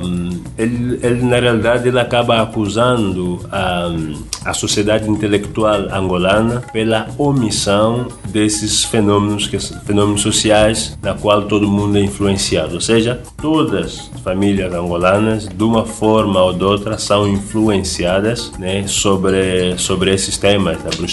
Um, 0.04 0.40
ele, 0.56 1.00
ele, 1.02 1.24
na 1.24 1.40
realidade, 1.40 1.88
ele 1.88 2.00
acaba 2.00 2.40
acusando 2.40 3.40
a, 3.52 3.90
a 4.46 4.54
sociedade 4.54 5.10
intelectual 5.10 5.92
angolana 5.92 6.62
pela 6.72 7.08
omissão 7.18 8.10
desses 8.30 8.84
fenômenos, 8.84 9.50
fenômenos 9.88 10.22
sociais 10.22 10.98
na 11.02 11.16
qual 11.16 11.44
todo 11.44 11.68
mundo 11.68 11.98
é 11.98 12.02
influenciado. 12.02 12.76
Ou 12.76 12.82
seja, 12.82 13.20
todas 13.42 14.12
as 14.14 14.22
famílias 14.22 14.72
angolanas, 14.72 15.48
de 15.48 15.64
uma 15.64 15.84
forma 15.84 16.44
ou 16.44 16.54
de 16.54 16.64
outra, 16.64 16.98
são 17.00 17.28
influenciadas 17.28 18.52
né, 18.60 18.86
sobre, 18.86 19.76
sobre 19.80 20.14
esses 20.14 20.38
temas 20.38 20.78
da 20.84 20.92
bruxaria, 20.92 21.07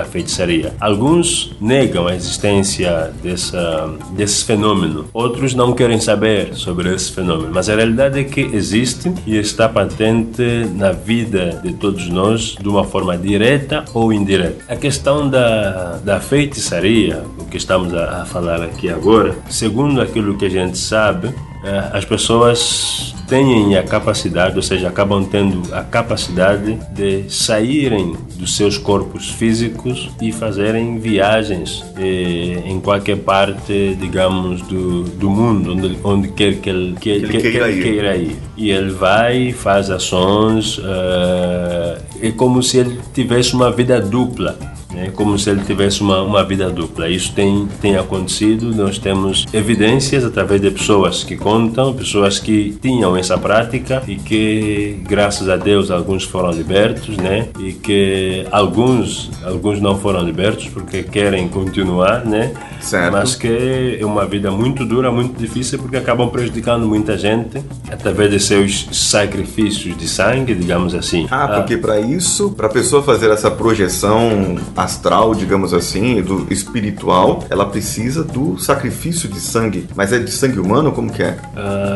a 0.00 0.04
feitiçaria. 0.04 0.72
Alguns 0.80 1.52
negam 1.60 2.06
a 2.06 2.14
existência 2.14 3.12
dessa, 3.22 3.92
desse 4.10 4.44
fenômeno, 4.44 5.06
outros 5.12 5.54
não 5.54 5.72
querem 5.72 6.00
saber 6.00 6.54
sobre 6.54 6.94
esse 6.94 7.12
fenômeno, 7.12 7.50
mas 7.52 7.68
a 7.68 7.74
realidade 7.74 8.18
é 8.18 8.24
que 8.24 8.40
existe 8.40 9.12
e 9.26 9.36
está 9.36 9.68
patente 9.68 10.42
na 10.74 10.92
vida 10.92 11.60
de 11.62 11.72
todos 11.74 12.08
nós 12.08 12.56
de 12.60 12.68
uma 12.68 12.84
forma 12.84 13.16
direta 13.16 13.84
ou 13.92 14.12
indireta. 14.12 14.64
A 14.68 14.76
questão 14.76 15.28
da, 15.28 15.96
da 15.96 16.20
feitiçaria, 16.20 17.22
o 17.38 17.44
que 17.44 17.56
estamos 17.56 17.92
a, 17.94 18.22
a 18.22 18.24
falar 18.24 18.62
aqui 18.62 18.88
agora, 18.88 19.36
segundo 19.48 20.00
aquilo 20.00 20.36
que 20.36 20.46
a 20.46 20.50
gente 20.50 20.78
sabe, 20.78 21.34
é, 21.64 21.96
as 21.96 22.04
pessoas 22.04 23.13
têm 23.28 23.76
a 23.76 23.82
capacidade, 23.82 24.56
ou 24.56 24.62
seja, 24.62 24.88
acabam 24.88 25.24
tendo 25.24 25.74
a 25.74 25.82
capacidade 25.82 26.78
de 26.92 27.24
saírem 27.28 28.16
dos 28.36 28.56
seus 28.56 28.78
corpos 28.78 29.30
físicos 29.30 30.10
e 30.20 30.32
fazerem 30.32 30.98
viagens 30.98 31.84
eh, 31.96 32.62
em 32.66 32.80
qualquer 32.80 33.18
parte, 33.18 33.96
digamos, 34.00 34.62
do, 34.62 35.04
do 35.04 35.30
mundo, 35.30 35.72
onde, 35.72 35.98
onde 36.02 36.28
quer 36.28 36.56
que 36.56 36.70
ele, 36.70 36.94
que, 36.94 37.00
que 37.00 37.08
ele 37.10 37.40
queira, 37.40 37.70
ir. 37.70 37.82
queira, 37.82 38.16
ir. 38.16 38.36
E 38.56 38.70
ele 38.70 38.90
vai, 38.90 39.52
faz 39.52 39.90
ações, 39.90 40.78
uh, 40.78 42.02
é 42.20 42.30
como 42.30 42.62
se 42.62 42.78
ele 42.78 43.00
tivesse 43.12 43.54
uma 43.54 43.70
vida 43.70 44.00
dupla 44.00 44.56
né? 44.94 45.10
como 45.14 45.38
se 45.38 45.50
ele 45.50 45.62
tivesse 45.62 46.00
uma, 46.00 46.22
uma 46.22 46.44
vida 46.44 46.70
dupla. 46.70 47.08
Isso 47.08 47.32
tem, 47.32 47.66
tem 47.80 47.96
acontecido, 47.96 48.74
nós 48.74 48.98
temos 48.98 49.46
evidências 49.52 50.24
através 50.24 50.60
de 50.60 50.70
pessoas 50.70 51.24
que 51.24 51.36
contam, 51.36 51.92
pessoas 51.92 52.38
que 52.38 52.76
tinham 52.80 53.16
essa 53.16 53.36
prática 53.36 54.02
e 54.06 54.16
que, 54.16 55.00
graças 55.02 55.48
a 55.48 55.56
Deus, 55.56 55.90
alguns 55.90 56.24
foram 56.24 56.50
libertos, 56.50 57.16
né? 57.16 57.48
E 57.58 57.72
que 57.72 58.46
alguns, 58.50 59.30
alguns 59.44 59.80
não 59.80 59.98
foram 59.98 60.22
libertos 60.22 60.68
porque 60.68 61.02
querem 61.02 61.48
continuar, 61.48 62.24
né? 62.24 62.52
Certo. 62.80 63.12
Mas 63.12 63.34
que 63.34 63.98
é 64.00 64.04
uma 64.04 64.26
vida 64.26 64.50
muito 64.50 64.84
dura, 64.84 65.10
muito 65.10 65.38
difícil 65.38 65.78
porque 65.78 65.96
acabam 65.96 66.28
prejudicando 66.28 66.86
muita 66.86 67.16
gente 67.16 67.62
através 67.90 68.30
de 68.30 68.38
seus 68.38 68.88
sacrifícios 68.92 69.96
de 69.96 70.06
sangue, 70.06 70.54
digamos 70.54 70.94
assim. 70.94 71.26
Ah, 71.30 71.48
porque 71.48 71.76
para 71.76 71.98
isso, 71.98 72.50
para 72.50 72.66
a 72.66 72.70
pessoa 72.70 73.02
fazer 73.02 73.30
essa 73.30 73.50
projeção 73.50 74.56
astral, 74.84 75.34
digamos 75.34 75.72
assim, 75.74 76.20
do 76.22 76.46
espiritual, 76.52 77.44
ela 77.50 77.66
precisa 77.66 78.22
do 78.22 78.58
sacrifício 78.58 79.28
de 79.28 79.40
sangue. 79.40 79.86
Mas 79.96 80.12
é 80.12 80.18
de 80.18 80.30
sangue 80.30 80.58
humano? 80.60 80.92
Como 80.92 81.10
que 81.12 81.22
é? 81.22 81.36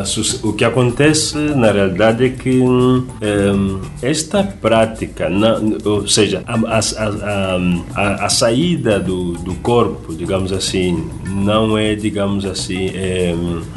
Sus- 0.04 0.42
o 0.42 0.52
que 0.52 0.64
acontece 0.64 1.36
na 1.36 1.70
realidade 1.70 2.24
é 2.24 2.28
que 2.30 2.58
hum, 2.60 3.04
hum, 3.22 3.80
esta 4.02 4.42
prática, 4.42 5.28
na- 5.28 5.58
ou 5.84 6.06
seja, 6.08 6.42
a, 6.46 6.54
a- 6.54 6.80
a- 7.94 8.24
a- 8.26 8.28
saída 8.28 8.98
do, 9.00 9.32
do 9.32 9.54
corpo, 9.56 10.14
digamos 10.14 10.52
assim, 10.52 11.08
não 11.26 11.76
é, 11.76 11.94
digamos 11.94 12.44
assim, 12.44 12.90
é, 12.94 13.34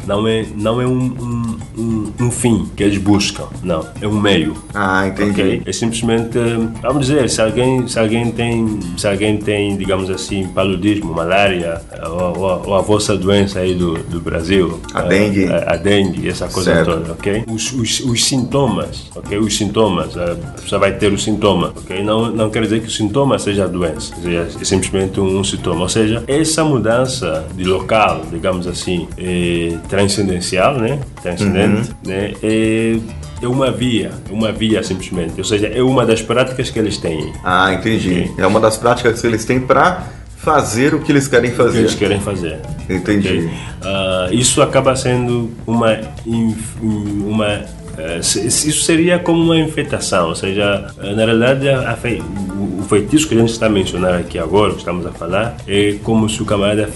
não 0.07 0.27
é, 0.27 0.45
não 0.55 0.79
é 0.81 0.85
um, 0.87 0.99
um, 1.01 1.57
um- 1.77 2.13
um 2.19 2.31
fim 2.31 2.67
que 2.75 2.83
eles 2.83 2.97
buscam, 2.97 3.45
não, 3.63 3.85
é 4.01 4.07
um 4.07 4.19
meio. 4.19 4.55
Ah, 4.73 5.07
entendi. 5.07 5.31
Ok? 5.31 5.61
É 5.65 5.71
simplesmente, 5.73 6.37
vamos 6.81 7.07
dizer, 7.07 7.29
se 7.29 7.41
alguém, 7.41 7.87
se 7.87 7.99
alguém 7.99 8.31
tem, 8.31 8.79
se 9.01 9.07
alguém 9.07 9.37
tem, 9.37 9.75
digamos 9.75 10.09
assim, 10.09 10.47
paludismo, 10.47 11.13
malária, 11.13 11.81
ou, 12.07 12.37
ou- 12.39 12.61
ou 12.67 12.75
a 12.75 12.81
vossa 12.81 13.17
doença 13.17 13.59
aí 13.59 13.73
do, 13.73 13.95
do 13.97 14.19
Brasil, 14.21 14.79
A 14.93 15.01
dengue. 15.01 15.47
a, 15.47 15.73
a 15.73 15.75
dengue, 15.75 16.29
essa 16.29 16.47
coisa 16.47 16.75
Certo. 16.75 16.91
toda, 16.91 17.11
ok? 17.13 17.43
Os, 17.47 17.73
os, 17.73 17.99
os 18.01 18.23
sintomas, 18.23 19.09
ok? 19.15 19.37
Os 19.39 19.57
sintomas, 19.57 20.15
a 20.17 20.35
pessoa 20.61 20.79
vai 20.79 20.93
ter 20.93 21.11
o 21.11 21.17
sintoma, 21.17 21.73
ok? 21.75 22.03
Não, 22.03 22.29
não 22.31 22.49
quer 22.49 22.61
dizer 22.63 22.79
que 22.81 22.87
o 22.87 22.91
sintoma 22.91 23.39
seja 23.39 23.65
a 23.65 23.67
doença, 23.67 24.13
seja, 24.21 24.47
é 24.61 24.63
simplesmente 24.63 25.19
um, 25.19 25.39
um 25.39 25.43
sintoma. 25.43 25.81
Ou 25.81 25.89
seja, 25.89 26.23
essa 26.27 26.63
mudança 26.63 27.45
de 27.55 27.63
local, 27.63 28.21
digamos 28.31 28.67
assim, 28.67 29.07
é 29.17 29.77
transcendencial, 29.89 30.75
né? 30.77 30.99
Transcendente, 31.21 31.89
né? 32.05 32.33
É, 32.43 32.97
é 33.41 33.47
uma 33.47 33.71
via, 33.71 34.11
é 34.29 34.33
uma 34.33 34.51
via 34.51 34.83
simplesmente. 34.83 35.33
Ou 35.37 35.43
seja, 35.43 35.67
é 35.67 35.81
uma 35.81 36.05
das 36.05 36.21
práticas 36.21 36.69
que 36.69 36.77
eles 36.79 36.97
têm. 36.97 37.33
Ah, 37.43 37.73
entendi. 37.73 38.29
Ok. 38.31 38.31
É 38.43 38.47
uma 38.47 38.59
das 38.59 38.77
práticas 38.77 39.19
que 39.21 39.27
eles 39.27 39.43
têm 39.45 39.59
para 39.59 40.03
fazer 40.37 40.93
o 40.95 40.99
que 40.99 41.11
eles 41.11 41.27
querem 41.27 41.51
que 41.51 41.57
fazer. 41.57 41.79
eles 41.79 41.95
querem 41.95 42.19
fazer. 42.19 42.59
Entendi. 42.89 43.27
Ok? 43.27 43.51
Ah, 43.83 44.27
isso 44.31 44.61
acaba 44.61 44.95
sendo 44.95 45.51
uma 45.67 45.97
uma 46.25 47.61
eh, 47.97 48.19
isso 48.19 48.81
seria 48.83 49.19
como 49.19 49.41
uma 49.43 49.57
infectação, 49.57 50.29
ou 50.29 50.35
seja, 50.35 50.87
eh, 51.01 51.13
na 51.13 51.25
realidade 51.25 51.69
a 51.69 51.95
fei- 51.95 52.21
o 52.21 52.71
o 52.81 52.83
feitiço 52.91 53.27
que 53.27 53.35
a 53.35 53.37
gente 53.37 53.51
está 53.51 53.69
mencionando 53.69 54.17
aqui 54.17 54.37
agora, 54.39 54.71
que 54.73 54.79
estamos 54.79 55.05
a 55.05 55.11
falar, 55.11 55.55
é 55.67 55.95
como 56.03 56.27
se 56.27 56.41
o 56.41 56.45
camarada 56.45 56.89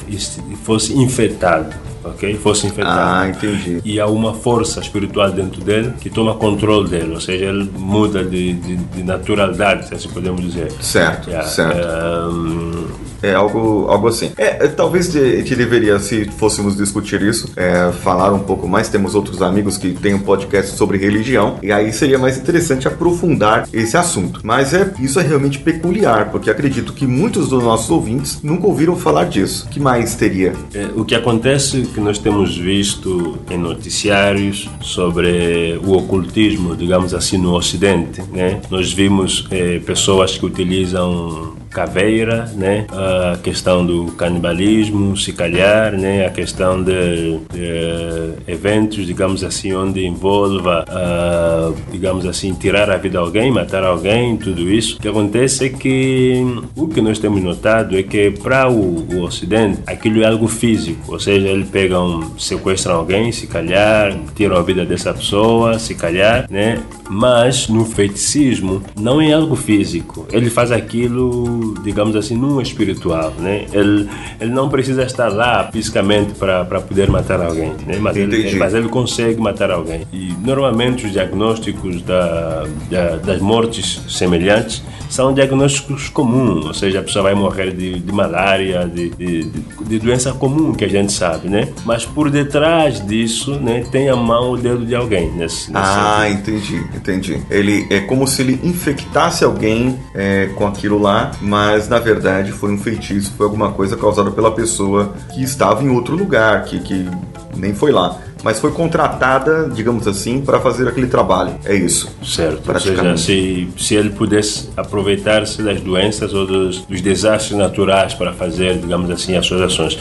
fosse 0.63 0.93
infectado, 0.97 1.67
ok? 2.09 2.35
Fosse 2.37 2.67
infectado. 2.67 2.99
Ah, 2.99 3.29
entendi. 3.29 3.81
E 3.83 3.99
há 3.99 4.07
uma 4.07 4.33
força 4.33 4.79
espiritual 4.79 5.31
dentro 5.31 5.61
dele 5.61 5.93
que 5.99 6.09
toma 6.09 6.35
controle 6.35 6.87
dele, 6.89 7.13
ou 7.13 7.21
seja, 7.21 7.45
ele 7.45 7.69
muda 7.77 8.23
de, 8.23 8.53
de, 8.53 8.75
de 8.77 9.03
naturalidade, 9.03 9.87
se 9.87 9.93
assim 9.93 10.09
podemos 10.09 10.41
dizer. 10.41 10.71
Certo, 10.81 11.29
Yeah, 11.29 11.47
certo. 11.47 11.77
ehm, 11.77 12.85
É 13.23 13.33
algo, 13.33 13.87
algo 13.89 14.07
assim. 14.07 14.31
É, 14.37 14.65
é, 14.65 14.67
talvez 14.67 15.11
de- 15.11 15.37
gente 15.37 15.55
deveria, 15.55 15.97
se 15.99 16.25
fôssemos 16.25 16.75
discutir 16.75 17.21
isso, 17.23 17.49
é, 17.55 17.91
falar 18.03 18.31
um 18.33 18.39
pouco 18.39 18.67
mais. 18.67 18.87
Temos 18.89 19.15
outros 19.15 19.41
amigos 19.41 19.77
que 19.77 19.93
têm 19.93 20.13
um 20.13 20.19
podcast 20.19 20.75
sobre 20.75 20.97
religião, 20.97 21.57
e 21.63 21.71
aí 21.71 21.91
seria 21.91 22.19
mais 22.19 22.37
interessante 22.37 22.87
aprofundar 22.87 23.67
esse 23.73 23.97
assunto. 23.97 24.41
Mas 24.43 24.73
é, 24.73 24.93
isso 24.99 25.19
é 25.19 25.23
realmente 25.23 25.57
peculiar, 25.59 26.29
porque 26.29 26.49
acredito 26.51 26.93
que 26.93 27.07
muitos 27.07 27.49
dos 27.49 27.63
nossos 27.63 27.89
ouvintes 27.89 28.39
nunca 28.43 28.67
ouviram 28.67 28.95
falar 28.95 29.25
disso. 29.25 29.67
que 29.71 29.79
mais 29.79 30.13
teria? 30.15 30.53
É, 30.73 30.89
O 30.95 31.03
que 31.03 31.15
acontece 31.15 31.81
que 31.95 32.01
nós 32.01 32.19
temos 32.19 32.57
visto 32.57 33.37
em 33.49 33.57
noticiários 33.57 34.69
sobre 34.81 35.79
o 35.81 35.93
ocultismo, 35.93 36.75
digamos 36.75 37.13
assim, 37.13 37.37
no 37.37 37.55
Ocidente, 37.55 38.21
né? 38.33 38.59
Nós 38.69 38.91
vimos 38.91 39.47
eh, 39.49 39.79
pessoas 39.79 40.37
que 40.37 40.45
utilizam 40.45 41.55
caveira, 41.75 42.49
né? 42.55 42.87
A 42.89 43.37
questão 43.37 43.85
do 43.85 44.05
canibalismo, 44.13 45.17
se 45.17 45.33
calhar, 45.33 45.91
né? 45.91 46.25
A 46.25 46.29
questão 46.29 46.81
de, 46.81 47.37
de 47.51 48.33
eventos, 48.47 49.05
digamos 49.05 49.43
assim, 49.43 49.73
onde 49.73 50.05
envolva, 50.05 50.85
ah, 50.87 51.73
digamos 51.91 52.25
assim, 52.25 52.53
tirar 52.53 52.89
a 52.89 52.95
vida 52.95 53.15
de 53.15 53.17
alguém, 53.17 53.51
matar 53.51 53.83
alguém, 53.83 54.37
tudo 54.37 54.69
isso. 54.69 54.97
O 54.97 54.99
que 54.99 55.07
acontece 55.07 55.65
é 55.65 55.69
que 55.69 56.45
o 56.75 56.87
que 56.87 57.01
nós 57.01 57.19
temos 57.19 57.41
notado 57.41 57.97
é 57.97 58.03
que 58.03 58.31
para 58.31 58.69
o, 58.69 59.05
o 59.13 59.21
Ocidente 59.23 59.79
aquilo 59.87 60.21
é 60.21 60.25
algo 60.25 60.47
físico, 60.47 61.13
ou 61.13 61.19
seja, 61.19 61.47
eles 61.47 61.69
pegam, 61.69 62.31
sequestram 62.37 62.95
alguém, 62.95 63.31
se 63.31 63.47
calhar, 63.47 64.17
tiram 64.35 64.57
a 64.57 64.61
vida 64.61 64.85
dessa 64.85 65.13
pessoa, 65.13 65.79
se 65.79 65.95
calhar, 65.95 66.45
né? 66.49 66.81
Mas 67.09 67.67
no 67.67 67.85
feiticismo 67.85 68.81
não 68.99 69.21
é 69.21 69.31
algo 69.31 69.55
físico. 69.55 70.27
Ele 70.31 70.49
faz 70.49 70.71
aquilo, 70.71 71.64
digamos 71.83 72.15
assim, 72.15 72.35
num 72.35 72.59
espiritual, 72.61 73.33
né? 73.39 73.65
Ele, 73.73 74.09
ele 74.39 74.51
não 74.51 74.69
precisa 74.69 75.03
estar 75.03 75.29
lá 75.29 75.69
fisicamente 75.71 76.33
para 76.33 76.63
poder 76.81 77.09
matar 77.09 77.41
alguém, 77.41 77.73
né? 77.85 77.97
Mas 77.99 78.15
ele, 78.17 78.39
Entendi. 78.39 78.55
mas 78.57 78.73
ele 78.73 78.87
consegue 78.89 79.39
matar 79.41 79.71
alguém. 79.71 80.05
E 80.13 80.33
normalmente 80.43 81.05
os 81.05 81.11
diagnósticos 81.11 82.01
da, 82.01 82.65
da- 82.89 83.15
das 83.17 83.41
mortes 83.41 84.01
semelhantes 84.09 84.83
são 85.09 85.33
diagnósticos 85.33 86.09
comuns, 86.09 86.65
ou 86.65 86.73
seja, 86.73 86.99
a 86.99 87.03
pessoa 87.03 87.23
vai 87.23 87.35
morrer 87.35 87.71
de, 87.71 87.99
de 87.99 88.11
malária, 88.11 88.85
de, 88.87 89.09
de, 89.11 89.43
de- 89.87 89.99
doença 89.99 90.33
comum 90.33 90.73
que 90.73 90.83
a 90.83 90.89
gente 90.89 91.11
sabe, 91.13 91.47
né? 91.47 91.69
Mas 91.85 92.05
por 92.05 92.29
detrás 92.29 93.05
disso, 93.05 93.51
né, 93.59 93.83
tem 93.91 94.09
a 94.09 94.15
mão, 94.15 94.51
o 94.51 94.57
dedo 94.57 94.85
de 94.85 94.93
alguém 94.95 95.31
nesse, 95.31 95.71
nesse 95.71 95.73
Ah, 95.73 96.27
entendi, 96.29 96.75
entendi. 96.95 97.39
Ele 97.49 97.85
é 97.89 97.99
como 98.01 98.27
se 98.27 98.41
ele 98.41 98.59
infectasse 98.63 99.43
alguém 99.43 99.97
é, 100.13 100.49
com 100.55 100.67
aquilo 100.67 100.99
lá, 100.99 101.31
mas 101.41 101.54
na 101.87 101.99
verdade 101.99 102.51
foi 102.51 102.71
um 102.71 102.77
feitiço, 102.77 103.33
foi 103.37 103.45
alguma 103.45 103.71
coisa 103.71 103.95
causada 103.95 104.31
pela 104.31 104.51
pessoa 104.51 105.13
que 105.33 105.43
estava 105.43 105.83
em 105.83 105.89
outro 105.89 106.15
lugar, 106.15 106.63
que, 106.65 106.79
que 106.79 107.09
nem 107.55 107.73
foi 107.73 107.91
lá. 107.91 108.19
Mas 108.45 108.59
foi 108.59 108.71
contratada, 108.71 109.67
digamos 109.73 110.07
assim, 110.07 110.39
para 110.39 110.59
fazer 110.59 110.87
aquele 110.87 111.07
trabalho. 111.07 111.55
É 111.65 111.73
isso. 111.73 112.15
Certo, 112.23 112.71
ou 112.71 112.79
seja, 112.79 113.17
se, 113.17 113.67
se 113.75 113.95
ele 113.95 114.11
pudesse 114.11 114.69
aproveitar-se 114.77 115.63
das 115.63 115.81
doenças 115.81 116.31
ou 116.31 116.45
dos, 116.45 116.81
dos 116.81 117.01
desastres 117.01 117.57
naturais 117.57 118.13
para 118.13 118.33
fazer, 118.33 118.77
digamos 118.77 119.09
assim, 119.09 119.35
as 119.35 119.47
suas 119.47 119.61
ações. 119.61 119.97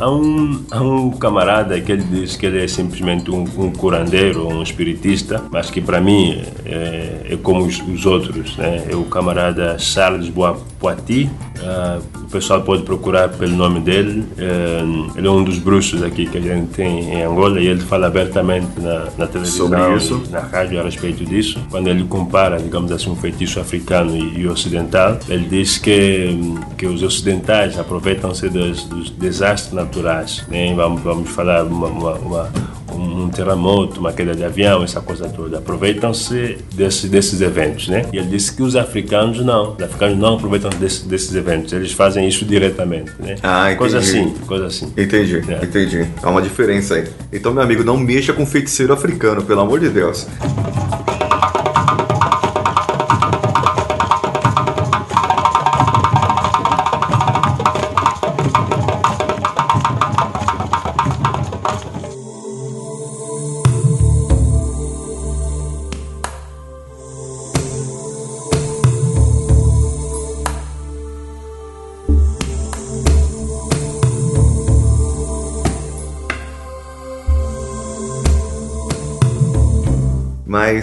Há 0.00 0.10
um, 0.10 0.64
há 0.72 0.82
um 0.82 1.12
camarada 1.12 1.80
que 1.80 1.92
ele 1.92 2.02
diz 2.02 2.34
que 2.34 2.46
ele 2.46 2.64
é 2.64 2.66
simplesmente 2.66 3.30
um, 3.30 3.44
um 3.58 3.70
curandeiro, 3.70 4.48
um 4.48 4.60
espiritista, 4.60 5.44
mas 5.52 5.70
que 5.70 5.80
para 5.80 6.00
mim 6.00 6.42
é, 6.66 7.26
é 7.30 7.38
como 7.40 7.64
os, 7.64 7.80
os 7.80 8.04
outros, 8.06 8.56
né? 8.56 8.86
É 8.90 8.96
o 8.96 9.04
camarada 9.04 9.78
Charles 9.78 10.28
Bois-Poity, 10.28 11.30
ah, 11.62 11.98
o 12.14 12.28
pessoal 12.28 12.62
pode 12.62 12.82
procurar 12.82 13.28
pelo 13.28 13.56
nome 13.56 13.80
dele. 13.80 14.24
eh, 14.36 14.82
ele 15.16 15.26
é 15.26 15.30
um 15.30 15.44
dos 15.44 15.58
bruxos 15.58 16.02
aqui 16.02 16.26
que 16.26 16.38
a 16.38 16.40
gente 16.40 16.66
tem 16.72 17.14
em 17.14 17.22
Angola 17.22 17.60
e 17.60 17.66
ele 17.66 17.80
fala 17.84 18.06
abertamente 18.06 18.80
na, 18.80 19.06
na 19.16 19.26
televisão 19.26 19.68
Sobre 19.68 19.96
isso. 19.96 20.22
na 20.30 20.40
rádio 20.40 20.80
a 20.80 20.82
respeito 20.82 21.24
disso, 21.24 21.60
quando 21.70 21.88
ele 21.88 22.04
compara, 22.04 22.58
digamos 22.58 22.90
assim, 22.90 23.10
um 23.10 23.16
feitiço 23.16 23.60
africano 23.60 24.16
e, 24.16 24.40
e 24.40 24.48
ocidental, 24.48 25.18
ele 25.28 25.46
diz 25.46 25.78
que, 25.78 26.36
que 26.76 26.86
os 26.86 27.02
ocidentais 27.02 27.78
aproveitam-se 27.78 28.48
dos, 28.48 28.84
dos 28.84 29.10
desastres 29.10 29.72
naturais, 29.72 30.44
né? 30.48 30.74
vamos, 30.74 31.02
vamos 31.02 31.30
falar 31.30 31.64
uma, 31.64 31.88
uma, 31.88 32.14
uma, 32.14 32.52
um 32.96 33.28
terremoto, 33.28 34.00
uma 34.00 34.12
queda 34.12 34.34
de 34.34 34.44
avião, 34.44 34.82
essa 34.84 35.00
coisa 35.00 35.28
toda, 35.28 35.58
aproveitam-se 35.58 36.58
desse, 36.74 37.08
desses 37.08 37.40
eventos, 37.40 37.88
né? 37.88 38.06
E 38.12 38.18
ele 38.18 38.28
disse 38.28 38.54
que 38.54 38.62
os 38.62 38.76
africanos 38.76 39.44
não, 39.44 39.72
os 39.74 39.82
africanos 39.82 40.18
não 40.18 40.34
aproveitam 40.34 40.70
desse, 40.78 41.06
desses 41.06 41.34
eventos, 41.34 41.72
eles 41.72 41.92
fazem 41.92 42.26
isso 42.28 42.44
diretamente, 42.44 43.10
né? 43.18 43.36
Ah, 43.42 43.74
coisa 43.76 43.98
entendi. 43.98 44.18
assim, 44.20 44.34
coisa 44.46 44.66
assim. 44.66 44.92
Entendi, 44.96 45.42
É. 45.48 45.64
entendi. 45.64 46.06
Há 46.22 46.30
uma 46.30 46.42
diferença 46.42 46.94
aí. 46.94 47.04
Então, 47.32 47.52
meu 47.52 47.62
amigo, 47.62 47.82
não 47.84 47.96
mexa 47.96 48.32
com 48.32 48.44
feiticeiro 48.46 48.92
africano, 48.92 49.42
pelo 49.42 49.60
amor 49.60 49.80
de 49.80 49.88
Deus. 49.88 50.26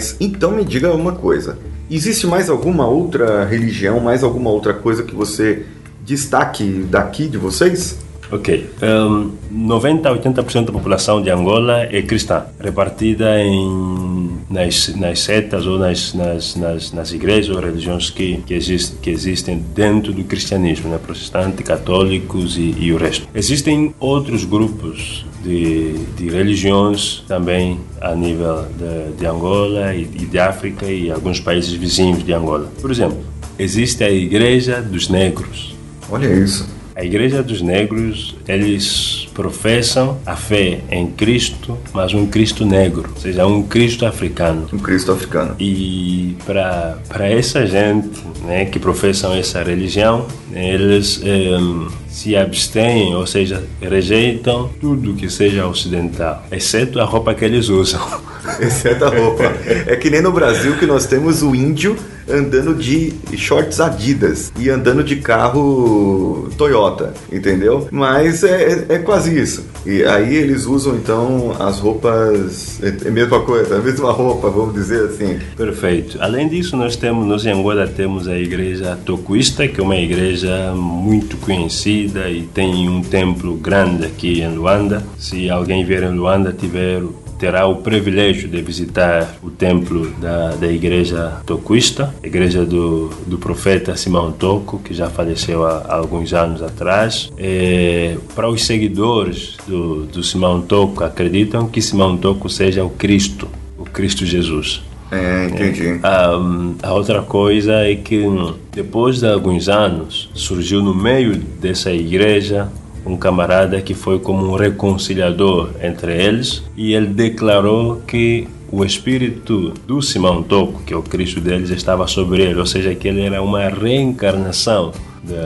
Mas 0.02 0.16
então 0.18 0.50
me 0.50 0.64
diga 0.64 0.92
uma 0.92 1.12
coisa: 1.12 1.56
existe 1.88 2.26
mais 2.26 2.50
alguma 2.50 2.88
outra 2.88 3.44
religião, 3.44 4.00
mais 4.00 4.24
alguma 4.24 4.50
outra 4.50 4.74
coisa 4.74 5.04
que 5.04 5.14
você 5.14 5.64
destaque 6.04 6.84
daqui 6.90 7.28
de 7.28 7.38
vocês? 7.38 7.96
Ok. 8.32 8.68
Um, 8.82 9.30
90 9.48 10.08
a 10.08 10.18
80% 10.18 10.64
da 10.64 10.72
população 10.72 11.22
de 11.22 11.30
Angola 11.30 11.82
é 11.82 12.02
cristã, 12.02 12.46
repartida 12.58 13.38
em 13.40 14.11
nas, 14.52 14.94
nas 14.94 15.20
setas 15.20 15.66
ou 15.66 15.78
nas, 15.78 16.12
nas, 16.14 16.54
nas, 16.54 16.92
nas 16.92 17.12
igrejas 17.12 17.54
ou 17.54 17.60
religiões 17.60 18.10
que, 18.10 18.42
que, 18.46 18.54
exist, 18.54 18.94
que 19.00 19.10
existem 19.10 19.58
dentro 19.74 20.12
do 20.12 20.22
cristianismo, 20.24 20.90
né? 20.90 20.98
protestante, 20.98 21.62
católicos 21.62 22.56
e, 22.56 22.74
e 22.78 22.92
o 22.92 22.98
resto. 22.98 23.26
Existem 23.34 23.94
outros 23.98 24.44
grupos 24.44 25.24
de, 25.42 25.94
de 26.16 26.28
religiões 26.28 27.24
também 27.26 27.80
a 28.00 28.14
nível 28.14 28.66
de, 28.78 29.16
de 29.18 29.26
Angola 29.26 29.94
e, 29.94 30.02
e 30.02 30.26
de 30.26 30.38
África 30.38 30.86
e 30.86 31.10
alguns 31.10 31.40
países 31.40 31.72
vizinhos 31.72 32.22
de 32.24 32.32
Angola. 32.32 32.70
Por 32.80 32.90
exemplo, 32.90 33.18
existe 33.58 34.04
a 34.04 34.10
Igreja 34.10 34.82
dos 34.82 35.08
Negros. 35.08 35.74
Olha 36.10 36.26
isso. 36.26 36.68
A 36.94 37.02
Igreja 37.02 37.42
dos 37.42 37.62
Negros, 37.62 38.36
eles 38.46 39.21
professam 39.34 40.18
a 40.24 40.36
fé 40.36 40.80
em 40.90 41.06
Cristo, 41.06 41.78
mas 41.92 42.14
um 42.14 42.26
Cristo 42.26 42.64
negro, 42.64 43.10
ou 43.14 43.20
seja, 43.20 43.46
um 43.46 43.62
Cristo 43.62 44.06
africano. 44.06 44.68
Um 44.72 44.78
Cristo 44.78 45.12
africano. 45.12 45.54
E 45.58 46.36
para 46.44 47.28
essa 47.28 47.66
gente 47.66 48.22
né, 48.44 48.64
que 48.64 48.78
professam 48.78 49.34
essa 49.34 49.62
religião, 49.62 50.26
eles 50.52 51.20
um, 51.22 51.88
se 52.12 52.36
abstêm, 52.36 53.14
ou 53.14 53.26
seja, 53.26 53.64
rejeitam 53.80 54.70
tudo 54.80 55.14
que 55.14 55.30
seja 55.30 55.66
ocidental, 55.66 56.44
exceto 56.52 57.00
a 57.00 57.04
roupa 57.04 57.34
que 57.34 57.44
eles 57.44 57.68
usam. 57.68 58.00
Exceto 58.60 59.04
a 59.04 59.08
roupa. 59.08 59.44
É 59.86 59.94
que 59.94 60.10
nem 60.10 60.20
no 60.20 60.32
Brasil 60.32 60.76
que 60.76 60.84
nós 60.84 61.06
temos 61.06 61.42
o 61.42 61.54
índio 61.54 61.96
andando 62.28 62.74
de 62.74 63.12
shorts 63.36 63.80
Adidas 63.80 64.52
e 64.58 64.68
andando 64.68 65.04
de 65.04 65.16
carro 65.16 66.50
Toyota, 66.58 67.14
entendeu? 67.30 67.86
Mas 67.92 68.42
é, 68.42 68.84
é, 68.90 68.94
é 68.94 68.98
quase 68.98 69.38
isso. 69.38 69.64
E 69.86 70.02
aí 70.04 70.34
eles 70.36 70.66
usam 70.66 70.96
então 70.96 71.54
as 71.58 71.78
roupas, 71.78 72.80
é 72.82 73.08
a 73.08 73.10
mesma 73.12 73.40
coisa, 73.40 73.76
a 73.76 73.80
mesma 73.80 74.10
roupa, 74.10 74.50
vamos 74.50 74.74
dizer 74.74 75.04
assim. 75.04 75.38
Perfeito. 75.56 76.18
Além 76.20 76.48
disso, 76.48 76.76
nós 76.76 76.96
temos, 76.96 77.24
nós 77.26 77.44
em 77.46 77.52
Angola 77.52 77.86
temos 77.86 78.26
a 78.26 78.36
igreja 78.36 78.98
Tocuista, 79.04 79.68
que 79.68 79.80
é 79.80 79.82
uma 79.84 79.96
igreja 79.96 80.72
muito 80.74 81.36
conhecida 81.36 82.01
e 82.04 82.42
tem 82.42 82.88
um 82.88 83.02
templo 83.02 83.56
grande 83.56 84.06
aqui 84.06 84.40
em 84.40 84.54
Luanda. 84.54 85.02
Se 85.18 85.50
alguém 85.50 85.84
vier 85.84 86.02
em 86.04 86.14
Luanda, 86.14 86.52
tiver 86.52 87.02
terá 87.42 87.66
o 87.66 87.78
privilégio 87.78 88.48
de 88.48 88.62
visitar 88.62 89.34
o 89.42 89.50
templo 89.50 90.08
da, 90.20 90.50
da 90.54 90.68
igreja 90.68 91.40
tocuista, 91.44 92.14
igreja 92.22 92.64
do, 92.64 93.08
do 93.26 93.36
profeta 93.36 93.96
Simão 93.96 94.30
Toco, 94.30 94.78
que 94.78 94.94
já 94.94 95.10
faleceu 95.10 95.66
há, 95.66 95.78
há 95.78 95.96
alguns 95.96 96.32
anos 96.32 96.62
atrás. 96.62 97.32
É, 97.36 98.16
para 98.36 98.48
os 98.48 98.64
seguidores 98.64 99.56
do, 99.66 100.06
do 100.06 100.22
Simão 100.22 100.62
Toco, 100.62 101.02
acreditam 101.02 101.66
que 101.66 101.82
Simão 101.82 102.16
Toco 102.16 102.48
seja 102.48 102.84
o 102.84 102.90
Cristo, 102.90 103.48
o 103.76 103.84
Cristo 103.84 104.24
Jesus. 104.24 104.80
É, 105.12 105.44
entendi. 105.44 106.00
A, 106.02 106.94
outra 106.94 107.20
coisa 107.20 107.74
é 107.74 107.94
que 107.94 108.24
depois 108.72 109.20
de 109.20 109.28
alguns 109.28 109.68
anos 109.68 110.30
surgiu 110.32 110.82
no 110.82 110.94
meio 110.94 111.36
dessa 111.36 111.92
igreja 111.92 112.68
um 113.04 113.14
camarada 113.14 113.78
que 113.82 113.92
foi 113.92 114.18
como 114.18 114.50
um 114.50 114.56
reconciliador 114.56 115.70
entre 115.82 116.16
eles 116.16 116.62
e 116.74 116.94
ele 116.94 117.08
declarou 117.08 118.00
que 118.06 118.48
o 118.70 118.82
espírito 118.82 119.74
do 119.86 120.00
Simão 120.00 120.42
Toco, 120.42 120.82
que 120.82 120.94
é 120.94 120.96
o 120.96 121.02
Cristo 121.02 121.42
deles, 121.42 121.68
estava 121.68 122.06
sobre 122.06 122.42
ele, 122.42 122.58
ou 122.58 122.64
seja, 122.64 122.94
que 122.94 123.06
ele 123.06 123.20
era 123.20 123.42
uma 123.42 123.68
reencarnação 123.68 124.92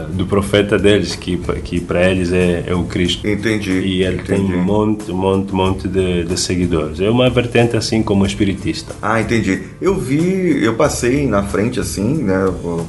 do 0.08 0.26
profeta 0.26 0.78
deles, 0.78 1.14
que, 1.14 1.36
que 1.62 1.80
para 1.80 2.10
eles 2.10 2.32
é, 2.32 2.64
é, 2.66 2.74
o 2.74 2.84
Cristo. 2.84 3.26
Entendi. 3.26 3.72
E 3.72 4.02
ele 4.02 4.20
entendi. 4.20 4.46
tem 4.48 4.56
um 4.56 4.62
monte, 4.62 5.12
monte, 5.12 5.54
monte 5.54 5.88
de, 5.88 6.24
de, 6.24 6.40
seguidores. 6.40 7.00
É 7.00 7.10
uma 7.10 7.28
vertente 7.28 7.76
assim 7.76 8.02
como 8.02 8.24
espiritista. 8.24 8.94
Ah, 9.02 9.20
entendi. 9.20 9.62
Eu 9.80 9.94
vi, 9.94 10.64
eu 10.64 10.74
passei 10.74 11.26
na 11.26 11.42
frente 11.42 11.78
assim, 11.78 12.22
né, 12.22 12.36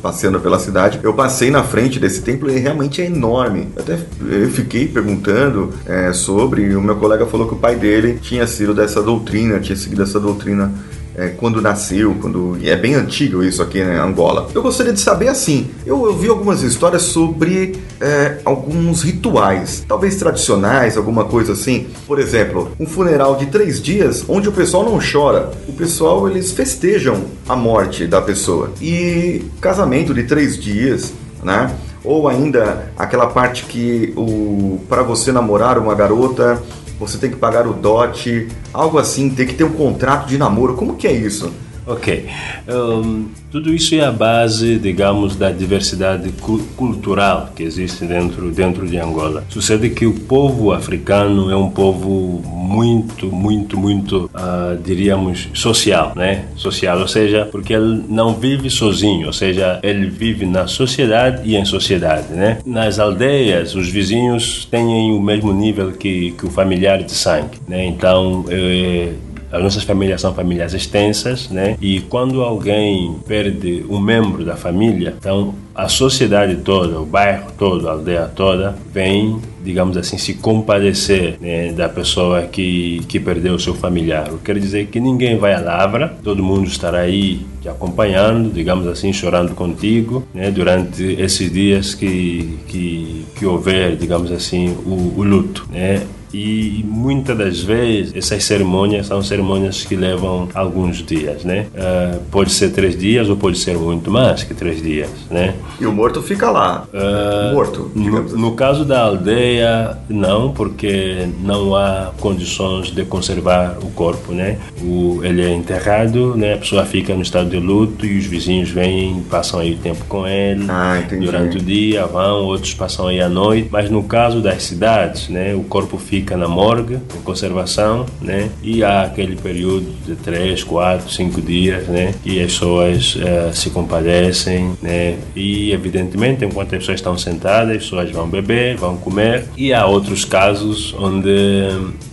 passeando 0.01 0.39
pela 0.39 0.59
cidade, 0.59 0.99
eu 1.03 1.13
passei 1.13 1.51
na 1.51 1.63
frente 1.63 1.99
desse 1.99 2.21
templo 2.21 2.49
e 2.49 2.57
realmente 2.57 3.01
é 3.01 3.05
enorme. 3.05 3.67
Até 3.75 3.99
eu 4.21 4.49
fiquei 4.49 4.87
perguntando 4.87 5.73
é, 5.85 6.13
sobre, 6.13 6.73
o 6.75 6.81
meu 6.81 6.95
colega 6.95 7.25
falou 7.25 7.47
que 7.47 7.53
o 7.53 7.57
pai 7.57 7.75
dele 7.75 8.17
tinha 8.21 8.47
sido 8.47 8.73
dessa 8.73 9.01
doutrina, 9.01 9.59
tinha 9.59 9.75
seguido 9.75 10.03
essa 10.03 10.19
doutrina 10.19 10.73
é, 11.17 11.29
quando 11.29 11.61
nasceu, 11.61 12.15
quando 12.21 12.57
é 12.63 12.75
bem 12.75 12.93
antigo 12.93 13.43
isso 13.43 13.61
aqui 13.61 13.83
né, 13.83 13.99
Angola. 13.99 14.47
Eu 14.53 14.61
gostaria 14.61 14.93
de 14.93 14.99
saber 14.99 15.27
assim, 15.27 15.67
eu, 15.85 16.05
eu 16.05 16.15
vi 16.15 16.29
algumas 16.29 16.61
histórias 16.61 17.01
sobre 17.01 17.75
é, 17.99 18.37
alguns 18.45 19.01
rituais, 19.01 19.83
talvez 19.87 20.15
tradicionais, 20.15 20.95
alguma 20.95 21.25
coisa 21.25 21.53
assim. 21.53 21.87
Por 22.05 22.19
exemplo, 22.19 22.71
um 22.79 22.85
funeral 22.85 23.35
de 23.35 23.47
três 23.47 23.81
dias, 23.81 24.23
onde 24.27 24.47
o 24.47 24.51
pessoal 24.51 24.85
não 24.85 24.99
chora, 24.99 25.51
o 25.67 25.73
pessoal 25.73 26.29
eles 26.29 26.51
festejam 26.51 27.25
a 27.49 27.55
morte 27.55 28.05
da 28.05 28.21
pessoa. 28.21 28.71
E 28.79 29.43
casamento 29.59 30.13
de 30.13 30.23
três 30.23 30.57
dias, 30.57 31.11
né? 31.43 31.75
Ou 32.03 32.27
ainda 32.27 32.91
aquela 32.95 33.27
parte 33.27 33.65
que 33.65 34.13
o 34.15 34.79
para 34.87 35.01
você 35.01 35.31
namorar 35.31 35.77
uma 35.79 35.95
garota 35.95 36.61
você 36.99 37.17
tem 37.17 37.29
que 37.29 37.37
pagar 37.37 37.67
o 37.67 37.73
dote, 37.73 38.47
algo 38.73 38.97
assim, 38.97 39.29
tem 39.29 39.45
que 39.45 39.53
ter 39.53 39.63
um 39.63 39.73
contrato 39.73 40.27
de 40.27 40.37
namoro. 40.37 40.75
Como 40.75 40.95
que 40.95 41.07
é 41.07 41.11
isso? 41.11 41.51
Ok. 41.87 42.25
Um, 42.67 43.29
tudo 43.49 43.73
isso 43.73 43.95
é 43.95 44.01
a 44.01 44.11
base, 44.11 44.77
digamos, 44.77 45.37
da 45.37 45.49
diversidade 45.51 46.29
cu 46.33 46.59
cultural 46.75 47.51
que 47.55 47.63
existe 47.63 48.05
dentro, 48.05 48.51
dentro 48.51 48.85
de 48.85 48.97
Angola. 48.97 49.45
Sucede 49.49 49.89
que 49.89 50.05
o 50.05 50.13
povo 50.13 50.73
africano 50.73 51.49
é 51.49 51.55
um 51.55 51.69
povo 51.69 52.41
muito, 52.45 53.27
muito, 53.27 53.77
muito, 53.77 54.29
uh, 54.33 54.77
diríamos, 54.83 55.47
social, 55.53 56.11
né? 56.13 56.45
Social, 56.57 56.99
ou 56.99 57.07
seja, 57.07 57.47
porque 57.49 57.73
ele 57.73 58.03
não 58.09 58.33
vive 58.33 58.69
sozinho, 58.69 59.27
ou 59.27 59.33
seja, 59.33 59.79
ele 59.81 60.09
vive 60.09 60.45
na 60.45 60.67
sociedade 60.67 61.49
e 61.49 61.55
em 61.55 61.63
sociedade, 61.63 62.33
né? 62.33 62.59
Nas 62.65 62.99
aldeias, 62.99 63.75
os 63.75 63.87
vizinhos 63.87 64.65
têm 64.69 65.11
o 65.11 65.21
mesmo 65.21 65.53
nível 65.53 65.93
que, 65.93 66.31
que 66.31 66.45
o 66.45 66.49
familiar 66.49 67.01
de 67.01 67.13
sangue, 67.13 67.57
né? 67.65 67.85
Então, 67.85 68.43
é, 68.49 69.13
as 69.51 69.61
nossas 69.61 69.83
famílias 69.83 70.21
são 70.21 70.33
famílias 70.33 70.73
extensas, 70.73 71.49
né? 71.49 71.77
E 71.81 72.01
quando 72.01 72.41
alguém 72.41 73.15
perde 73.27 73.85
um 73.89 73.99
membro 73.99 74.43
da 74.43 74.55
família, 74.55 75.15
então 75.17 75.53
a 75.73 75.87
sociedade 75.87 76.55
toda, 76.57 76.99
o 76.99 77.05
bairro 77.05 77.51
todo, 77.57 77.87
a 77.87 77.91
aldeia 77.91 78.25
toda, 78.35 78.75
vem, 78.91 79.39
digamos 79.63 79.95
assim, 79.95 80.17
se 80.17 80.33
compadecer 80.33 81.37
né, 81.39 81.71
da 81.71 81.87
pessoa 81.87 82.41
que, 82.43 83.01
que 83.07 83.19
perdeu 83.19 83.53
o 83.53 83.59
seu 83.59 83.75
familiar. 83.75 84.33
O 84.33 84.39
que 84.39 84.45
quer 84.45 84.57
dizer 84.57 84.87
que 84.87 84.99
ninguém 84.99 85.37
vai 85.37 85.53
à 85.53 85.59
lavra, 85.59 86.17
todo 86.23 86.43
mundo 86.43 86.67
estará 86.67 87.01
aí 87.01 87.45
te 87.61 87.69
acompanhando, 87.69 88.51
digamos 88.51 88.87
assim, 88.87 89.13
chorando 89.13 89.53
contigo, 89.53 90.25
né, 90.33 90.49
durante 90.49 91.03
esses 91.21 91.51
dias 91.51 91.93
que, 91.93 92.57
que, 92.67 93.25
que 93.35 93.45
houver, 93.45 93.95
digamos 93.95 94.31
assim, 94.31 94.69
o, 94.83 95.13
o 95.15 95.23
luto. 95.23 95.67
Né? 95.71 96.01
E 96.37 96.83
muitas 96.83 97.35
das 97.35 97.61
vezes 97.61 98.15
essas 98.15 98.43
cerimônias 98.43 99.07
são 99.07 99.23
cerimônias 99.23 99.83
que 99.83 99.95
levam 99.95 100.47
alguns 100.53 100.97
dias, 101.03 101.43
né? 101.43 101.65
Uh, 101.73 102.19
pode 102.29 102.51
ser 102.51 102.69
três 102.69 102.95
dias 102.97 103.27
ou 103.27 103.35
pode 103.35 103.57
ser 103.57 103.75
muito 103.75 104.11
mais 104.11 104.43
que 104.43 104.53
três 104.53 104.81
dias, 104.81 105.09
né? 105.31 105.55
E 105.79 105.85
o 105.87 105.91
morto 105.91 106.21
fica 106.21 106.51
lá, 106.51 106.85
uh, 106.93 107.53
morto. 107.53 107.91
No, 107.95 108.17
assim. 108.19 108.35
no, 108.35 108.51
caso 108.51 108.85
da 108.85 109.01
aldeia, 109.01 109.97
não, 110.07 110.51
porque 110.51 111.27
não 111.41 111.75
há 111.75 112.11
condições 112.19 112.91
de 112.91 113.03
conservar 113.03 113.77
o 113.81 113.89
corpo, 113.91 114.31
né? 114.31 114.59
O, 114.81 115.21
ele 115.23 115.41
é 115.41 115.53
enterrado, 115.53 116.35
né? 116.35 116.53
A 116.53 116.57
pessoa 116.57 116.85
fica 116.85 117.15
no 117.15 117.23
estado 117.23 117.49
de 117.49 117.57
luto 117.57 118.05
e 118.05 118.17
os 118.19 118.25
vizinhos 118.25 118.69
vêm, 118.69 119.23
passam 119.29 119.59
aí 119.59 119.73
o 119.73 119.77
tempo 119.77 120.05
com 120.07 120.27
ele 120.27 120.65
ah, 120.69 121.01
durante 121.19 121.57
o 121.57 121.61
dia, 121.61 122.05
vão, 122.05 122.45
outros 122.45 122.75
passam 122.75 123.07
aí 123.07 123.19
à 123.19 123.29
noite. 123.29 123.69
Mas 123.71 123.89
no 123.89 124.03
caso 124.03 124.39
das 124.39 124.61
cidades, 124.63 125.29
né? 125.29 125.55
O 125.55 125.63
corpo 125.63 125.97
fica 125.97 126.26
fica 126.27 126.35
na 126.35 126.47
morgue, 126.49 126.95
em 127.17 127.21
conservação, 127.21 128.05
né? 128.21 128.49
E 128.61 128.83
há 128.83 129.03
aquele 129.03 129.37
período 129.37 129.87
de 130.05 130.13
3, 130.17 130.61
4, 130.61 131.09
5 131.09 131.41
dias, 131.41 131.87
né? 131.87 132.13
E 132.25 132.41
as 132.41 132.51
pessoas 132.51 133.15
uh, 133.15 133.53
se 133.53 133.69
compadecem, 133.69 134.73
né? 134.81 135.17
E 135.33 135.71
evidentemente, 135.71 136.43
enquanto 136.43 136.75
as 136.75 136.79
pessoas 136.79 136.99
estão 136.99 137.17
sentadas, 137.17 137.77
as 137.77 137.83
pessoas 137.83 138.11
vão 138.11 138.27
beber, 138.27 138.75
vão 138.75 138.97
comer. 138.97 139.45
E 139.55 139.73
há 139.73 139.85
outros 139.85 140.25
casos 140.25 140.93
onde 140.99 141.29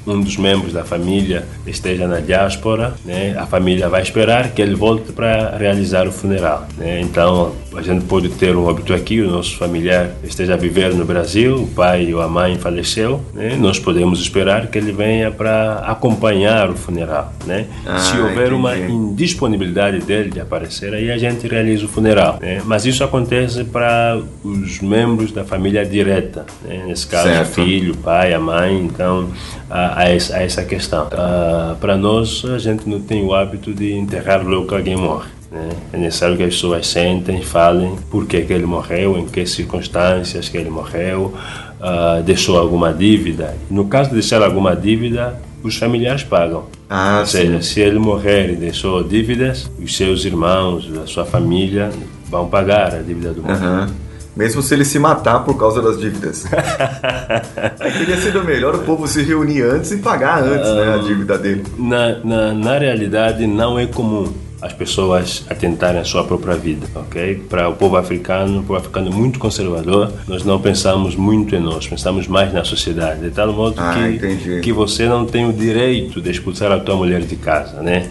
um 0.07 0.21
dos 0.21 0.37
membros 0.37 0.73
da 0.73 0.85
família 0.85 1.45
esteja 1.67 2.07
na 2.07 2.21
diáspora, 2.21 2.95
né? 3.05 3.35
A 3.37 3.47
família 3.47 3.89
vai 3.89 4.03
esperar 4.03 4.53
que 4.53 4.63
ele 4.63 4.77
volte 4.77 5.11
para 5.13 5.57
realizar 5.57 6.07
o 6.07 6.13
funeral, 6.13 6.69
né? 6.79 7.01
Então, 7.01 7.53
a 7.77 7.83
gente 7.83 8.05
pode 8.05 8.29
ter 8.31 8.57
um 8.57 8.65
óbito 8.65 8.93
aqui, 8.95 9.21
o 9.21 9.31
nosso 9.31 9.57
familiar 9.57 10.11
esteja 10.23 10.55
a 10.55 10.57
viver 10.57 10.95
no 10.95 11.05
Brasil, 11.05 11.57
o 11.57 11.67
pai 11.67 12.13
ou 12.13 12.21
a 12.21 12.29
mãe 12.29 12.57
faleceu, 12.59 13.21
né? 13.33 13.57
Nós 13.57 13.79
podemos 13.79 14.21
esperar 14.21 14.69
que 14.69 14.79
ele 14.79 14.93
venha 14.93 15.31
para 15.31 15.79
acompanhar 15.81 16.71
o 16.71 16.75
funeral, 16.75 17.33
né? 17.47 17.67
Ah, 17.87 17.99
Se 17.99 18.19
houver 18.19 18.47
entendi. 18.49 18.55
uma 18.55 18.77
indisponibilidade 18.77 20.01
dele 20.01 20.31
de 20.31 20.41
aparecer, 20.41 20.95
aí 20.95 21.11
a 21.11 21.19
gente 21.19 21.47
realiza 21.47 21.87
o 21.87 21.89
funeral, 21.89 22.39
né? 22.41 22.63
Mas 22.65 22.85
isso 22.87 23.03
acontece 23.03 23.65
para 23.65 24.21
os 24.43 24.81
membros 24.81 25.33
da 25.33 25.45
família 25.45 25.85
direta, 25.85 26.47
né? 26.65 26.85
nesse 26.87 27.07
caso, 27.07 27.29
certo. 27.29 27.51
o 27.51 27.55
filho, 27.55 27.95
o 27.95 27.97
pai, 27.97 28.33
a 28.33 28.41
mãe, 28.41 28.85
então 28.85 29.29
há, 29.71 30.03
há 30.03 30.09
essa 30.11 30.65
questão. 30.65 31.09
Ah, 31.13 31.77
para 31.81 31.97
nós, 31.97 32.45
a 32.45 32.59
gente 32.59 32.89
não 32.89 33.01
tem 33.01 33.25
o 33.25 33.35
hábito 33.35 33.73
de 33.73 33.93
enterrar 33.93 34.47
logo 34.47 34.67
que 34.67 34.75
alguém 34.75 34.97
morre. 34.97 35.34
Né? 35.55 35.69
É 35.93 35.97
necessário 35.97 36.37
que 36.37 36.43
as 36.43 36.55
pessoas 36.55 36.89
sentem, 36.89 37.41
falem 37.41 37.97
por 38.11 38.27
que, 38.27 38.41
que 38.43 38.53
ele 38.53 38.67
morreu, 38.67 39.17
em 39.17 39.27
que 39.27 39.47
circunstâncias 39.47 40.49
que 40.49 40.57
ele 40.57 40.69
morreu, 40.69 41.33
uh, 41.81 42.23
deixou 42.25 42.59
alguma 42.59 42.93
dívida. 42.93 43.57
No 43.71 43.85
caso 43.85 44.09
de 44.09 44.17
deixar 44.17 44.43
alguma 44.43 44.75
dívida, 44.75 45.41
os 45.63 45.77
familiares 45.77 46.25
pagam. 46.25 46.65
Ah, 46.91 47.19
Ou 47.21 47.27
seja, 47.27 47.63
sim. 47.63 47.75
se 47.75 47.81
ele 47.81 48.01
morrer 48.01 48.51
e 48.51 48.57
deixou 48.57 49.05
dívidas, 49.05 49.71
os 49.81 49.97
seus 49.97 50.25
irmãos, 50.25 50.91
a 51.03 51.07
sua 51.07 51.25
família 51.25 51.91
vão 52.29 52.49
pagar 52.49 52.93
a 52.93 52.99
dívida 52.99 53.33
do 53.33 53.43
morto. 53.43 53.63
Uhum. 53.63 53.87
Mesmo 54.37 54.61
se 54.61 54.75
ele 54.75 54.85
se 54.85 54.99
matar 54.99 55.45
por 55.45 55.57
causa 55.57 55.81
das 55.81 56.01
dívidas. 56.01 56.45
Teria 57.79 58.17
sido 58.17 58.43
melhor 58.43 58.75
o 58.75 58.79
povo 58.81 59.07
se 59.07 59.23
reunir 59.23 59.63
antes 59.63 59.93
e 59.93 59.99
pagar 59.99 60.43
antes 60.43 60.69
né, 60.75 60.95
a 60.95 60.99
dívida 60.99 61.39
dele. 61.39 61.63
Na, 61.79 62.19
na, 62.25 62.53
na 62.53 62.79
realidade, 62.79 63.47
não 63.47 63.79
é 63.79 63.87
comum 63.87 64.33
as 64.65 64.73
pessoas 64.73 65.45
atentarem 65.51 66.01
a 66.01 66.05
sua 66.05 66.25
própria 66.25 66.55
vida, 66.55 66.87
ok? 66.95 67.45
Para 67.51 67.69
o 67.69 67.75
povo 67.75 67.99
africano, 67.99 68.61
o 68.61 68.63
povo 68.63 68.79
africano 68.79 69.09
é 69.09 69.15
muito 69.15 69.39
conservador, 69.39 70.11
nós 70.27 70.43
não 70.43 70.59
pensamos 70.59 71.15
muito 71.15 71.55
em 71.55 71.61
nós, 71.61 71.87
pensamos 71.87 72.27
mais 72.27 72.51
na 72.51 72.65
sociedade, 72.65 73.21
de 73.21 73.31
tal 73.31 73.53
modo 73.53 73.75
ah, 73.79 73.95
que, 73.95 74.61
que 74.63 74.73
você 74.73 75.07
não 75.07 75.27
tem 75.27 75.47
o 75.47 75.53
direito 75.53 76.19
de 76.19 76.31
expulsar 76.31 76.73
a 76.73 76.81
tua 76.81 76.97
mulher 76.97 77.21
de 77.21 77.37
casa, 77.37 77.83
né? 77.83 78.11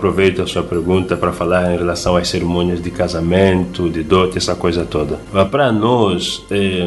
Aproveito 0.00 0.40
a 0.40 0.46
sua 0.46 0.62
pergunta 0.62 1.14
para 1.14 1.30
falar 1.30 1.74
em 1.74 1.76
relação 1.76 2.16
às 2.16 2.26
cerimônias 2.26 2.82
de 2.82 2.90
casamento, 2.90 3.90
de 3.90 4.02
dote, 4.02 4.38
essa 4.38 4.54
coisa 4.54 4.86
toda. 4.86 5.20
Para 5.50 5.70
nós, 5.70 6.42
é, 6.50 6.86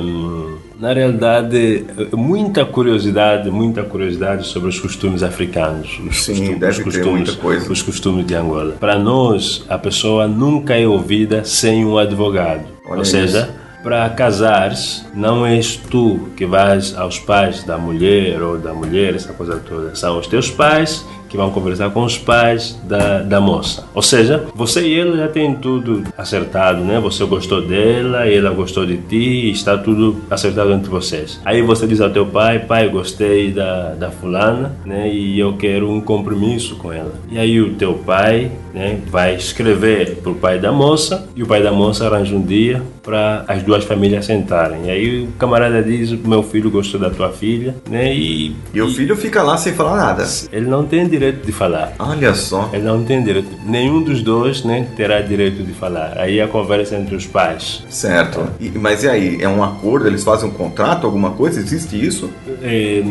na 0.80 0.92
realidade, 0.92 1.86
muita 2.12 2.66
curiosidade, 2.66 3.52
muita 3.52 3.84
curiosidade 3.84 4.48
sobre 4.48 4.70
os 4.70 4.80
costumes 4.80 5.22
africanos. 5.22 6.00
Os 6.10 6.24
Sim, 6.24 6.34
costumes, 6.34 6.60
deve 6.60 6.72
os 6.72 6.78
ter 6.78 6.84
costumes, 6.84 7.28
muita 7.28 7.36
coisa. 7.36 7.72
Os 7.72 7.82
costumes 7.84 8.26
de 8.26 8.34
Angola. 8.34 8.76
Para 8.80 8.98
nós, 8.98 9.64
a 9.70 9.78
pessoa 9.78 10.28
nunca 10.28 10.76
é 10.76 10.88
ouvida 10.88 11.44
sem 11.44 11.86
um 11.86 12.00
advogado. 12.00 12.64
Olha 12.86 13.00
Ou 13.00 13.06
seja, 13.06 13.42
isso 13.42 13.64
para 13.84 14.10
casares, 14.10 15.06
não 15.14 15.46
és 15.46 15.76
tu 15.76 16.30
que 16.38 16.46
vais 16.46 16.96
aos 16.96 17.20
pais 17.20 17.66
da 17.66 17.78
mulher 17.78 18.42
ou 18.42 18.58
da 18.58 18.74
mulher, 18.74 19.14
essa 19.14 19.34
coisa 19.34 19.58
toda. 19.58 19.94
São 19.94 20.18
os 20.18 20.26
teus 20.26 20.50
pais 20.50 21.06
que 21.34 21.38
vão 21.38 21.50
conversar 21.50 21.90
com 21.90 22.04
os 22.04 22.16
pais 22.16 22.80
da, 22.84 23.24
da 23.24 23.42
moça. 23.42 23.86
Ou 23.96 24.04
seja, 24.04 24.44
você 24.54 24.82
e 24.82 24.94
ele 24.94 25.18
já 25.18 25.28
tem 25.28 25.56
tudo 25.56 26.04
acertado, 26.16 26.82
né? 26.84 27.00
Você 27.00 27.26
gostou 27.26 27.60
dela, 27.60 28.30
ela 28.30 28.52
gostou 28.52 28.86
de 28.86 28.98
ti, 28.98 29.50
está 29.50 29.76
tudo 29.76 30.22
acertado 30.30 30.72
entre 30.72 30.92
vocês. 30.92 31.42
Aí 31.44 31.64
você 31.64 31.88
diz 31.88 32.00
ao 32.00 32.12
teu 32.12 32.28
pai, 32.28 32.60
pai, 32.60 32.88
gostei 32.88 33.52
da, 33.52 33.96
da 33.96 34.12
fulana, 34.12 34.74
né? 34.86 35.12
E 35.12 35.40
eu 35.40 35.54
quero 35.54 35.90
um 35.90 36.00
compromisso 36.00 36.76
com 36.76 36.94
ela. 36.94 37.14
E 37.32 37.40
aí 37.40 37.60
o 37.60 37.74
teu 37.74 37.96
pai, 37.96 38.52
né? 38.72 39.00
Vai 39.08 39.36
escrever 39.36 40.18
para 40.18 40.32
o 40.32 40.36
pai 40.36 40.60
da 40.60 40.72
moça 40.72 41.28
e 41.36 41.42
o 41.42 41.48
pai 41.48 41.64
da 41.64 41.72
moça 41.72 42.06
arranja 42.06 42.36
um 42.36 42.44
dia 42.44 42.84
para 43.02 43.44
as 43.48 43.64
duas 43.64 43.84
famílias 43.84 44.26
sentarem. 44.26 44.86
E 44.86 44.90
aí 44.92 45.24
o 45.24 45.32
camarada 45.40 45.82
diz, 45.82 46.12
meu 46.12 46.44
filho 46.44 46.70
gostou 46.70 47.00
da 47.00 47.10
tua 47.10 47.32
filha, 47.32 47.76
né? 47.90 48.14
E, 48.16 48.56
e 48.72 48.82
o 48.82 48.88
filho 48.88 49.16
fica 49.16 49.42
lá 49.42 49.58
sem 49.58 49.74
falar 49.74 49.98
nada. 49.98 50.24
Ele 50.52 50.68
não 50.68 50.86
tem 50.86 51.08
direito 51.08 51.23
direito 51.24 51.46
de 51.46 51.52
falar. 51.52 51.94
Olha 52.00 52.34
só. 52.34 52.70
Ele 52.74 52.84
não 52.84 53.04
tem 53.04 53.24
direito. 53.24 53.50
Nenhum 53.66 54.02
dos 54.02 54.22
dois 54.22 54.64
né, 54.64 54.88
terá 54.96 55.22
direito 55.22 55.64
de 55.64 55.72
falar. 55.74 56.18
Aí 56.18 56.42
a 56.42 56.48
conversa 56.48 56.98
entre 56.98 57.16
os 57.16 57.26
pais. 57.26 57.84
Certo. 57.90 58.46
E, 58.60 58.70
mas 58.70 59.04
e 59.04 59.10
aí? 59.10 59.42
É 59.42 59.48
um 59.48 59.64
acordo? 59.64 60.08
Eles 60.08 60.24
fazem 60.24 60.50
um 60.50 60.54
contrato, 60.54 61.06
alguma 61.06 61.32
coisa? 61.32 61.60
Existe 61.60 61.96
isso? 61.96 62.30
É, 62.62 63.02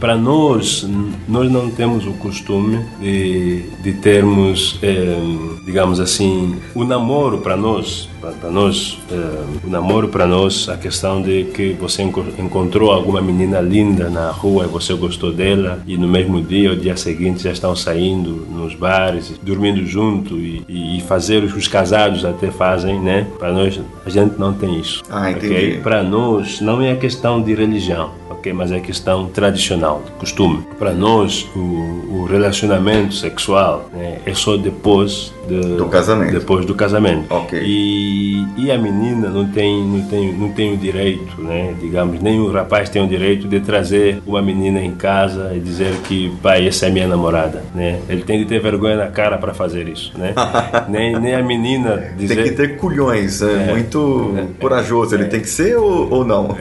Para 0.00 0.16
nós, 0.16 0.86
nós 1.28 1.50
não 1.50 1.70
temos 1.70 2.06
o 2.06 2.12
costume 2.14 2.84
de, 3.00 3.62
de 3.82 3.92
termos, 3.92 4.78
é, 4.82 5.16
digamos 5.64 6.00
assim, 6.00 6.56
o 6.74 6.84
namoro 6.84 7.38
para 7.38 7.56
nós 7.56 8.08
para 8.20 8.50
nós, 8.50 8.98
eh, 9.10 9.66
o 9.66 9.70
namoro 9.70 10.08
para 10.08 10.26
nós, 10.26 10.68
a 10.68 10.76
questão 10.76 11.22
de 11.22 11.44
que 11.54 11.72
você 11.72 12.02
encontrou 12.02 12.92
alguma 12.92 13.20
menina 13.22 13.60
linda 13.60 14.10
na 14.10 14.30
rua 14.30 14.64
e 14.64 14.68
você 14.68 14.92
gostou 14.94 15.32
dela 15.32 15.82
e 15.86 15.96
no 15.96 16.06
mesmo 16.06 16.42
dia 16.42 16.70
ou 16.70 16.76
dia 16.76 16.96
seguinte 16.96 17.42
já 17.42 17.52
estão 17.60 17.76
saindo 17.76 18.46
nos 18.50 18.74
bares, 18.74 19.38
dormindo 19.42 19.84
junto 19.84 20.36
e, 20.36 20.64
e 20.68 21.00
fazer 21.02 21.44
os 21.44 21.68
casados 21.68 22.24
até 22.24 22.50
fazem, 22.50 22.98
né? 22.98 23.26
Para 23.38 23.52
nós, 23.52 23.78
a 24.04 24.10
gente 24.10 24.38
não 24.38 24.54
tem 24.54 24.80
isso. 24.80 25.02
Ah, 25.10 25.30
entendi. 25.30 25.46
Okay? 25.46 25.80
Para 25.80 26.02
nós, 26.02 26.60
não 26.60 26.80
é 26.80 26.96
questão 26.96 27.42
de 27.42 27.54
religião 27.54 28.12
ok? 28.40 28.52
Mas 28.52 28.72
é 28.72 28.80
questão 28.80 29.26
tradicional, 29.28 30.02
costume. 30.18 30.64
Para 30.78 30.92
nós, 30.92 31.46
o, 31.54 31.58
o 31.58 32.26
relacionamento 32.28 33.14
sexual 33.14 33.88
né, 33.92 34.18
é 34.24 34.34
só 34.34 34.56
depois 34.56 35.32
de, 35.46 35.76
do 35.76 35.86
casamento. 35.86 36.32
Depois 36.32 36.64
do 36.64 36.74
casamento. 36.74 37.26
Ok. 37.28 37.60
E, 37.62 38.44
e 38.56 38.70
a 38.70 38.78
menina 38.78 39.28
não 39.28 39.46
tem, 39.48 39.84
não 39.84 40.02
tem, 40.02 40.32
não 40.32 40.48
tem 40.50 40.72
o 40.72 40.76
direito, 40.76 41.40
né? 41.40 41.74
Digamos, 41.80 42.20
nem 42.20 42.40
o 42.40 42.50
rapaz 42.50 42.88
tem 42.88 43.02
o 43.02 43.08
direito 43.08 43.48
de 43.48 43.60
trazer 43.60 44.22
uma 44.26 44.40
menina 44.40 44.80
em 44.80 44.92
casa 44.92 45.52
e 45.54 45.60
dizer 45.60 45.94
que, 46.04 46.32
pai, 46.42 46.66
essa 46.66 46.86
é 46.86 46.90
minha 46.90 47.08
namorada, 47.08 47.62
né? 47.74 48.00
Ele 48.08 48.22
tem 48.22 48.38
de 48.38 48.44
ter 48.44 48.60
vergonha 48.60 48.96
na 48.96 49.08
cara 49.08 49.36
para 49.38 49.52
fazer 49.52 49.88
isso, 49.88 50.12
né? 50.16 50.34
nem, 50.88 51.18
nem 51.18 51.34
a 51.34 51.42
menina 51.42 52.12
dizer... 52.16 52.36
Tem 52.36 52.44
que 52.44 52.50
ter 52.52 52.76
culhões, 52.76 53.42
é, 53.42 53.68
é 53.68 53.72
muito 53.72 54.34
é, 54.36 54.60
corajoso. 54.60 55.14
Ele 55.14 55.24
é, 55.24 55.26
tem 55.26 55.40
que 55.40 55.48
ser 55.48 55.76
ou, 55.76 56.10
ou 56.10 56.24
não? 56.24 56.56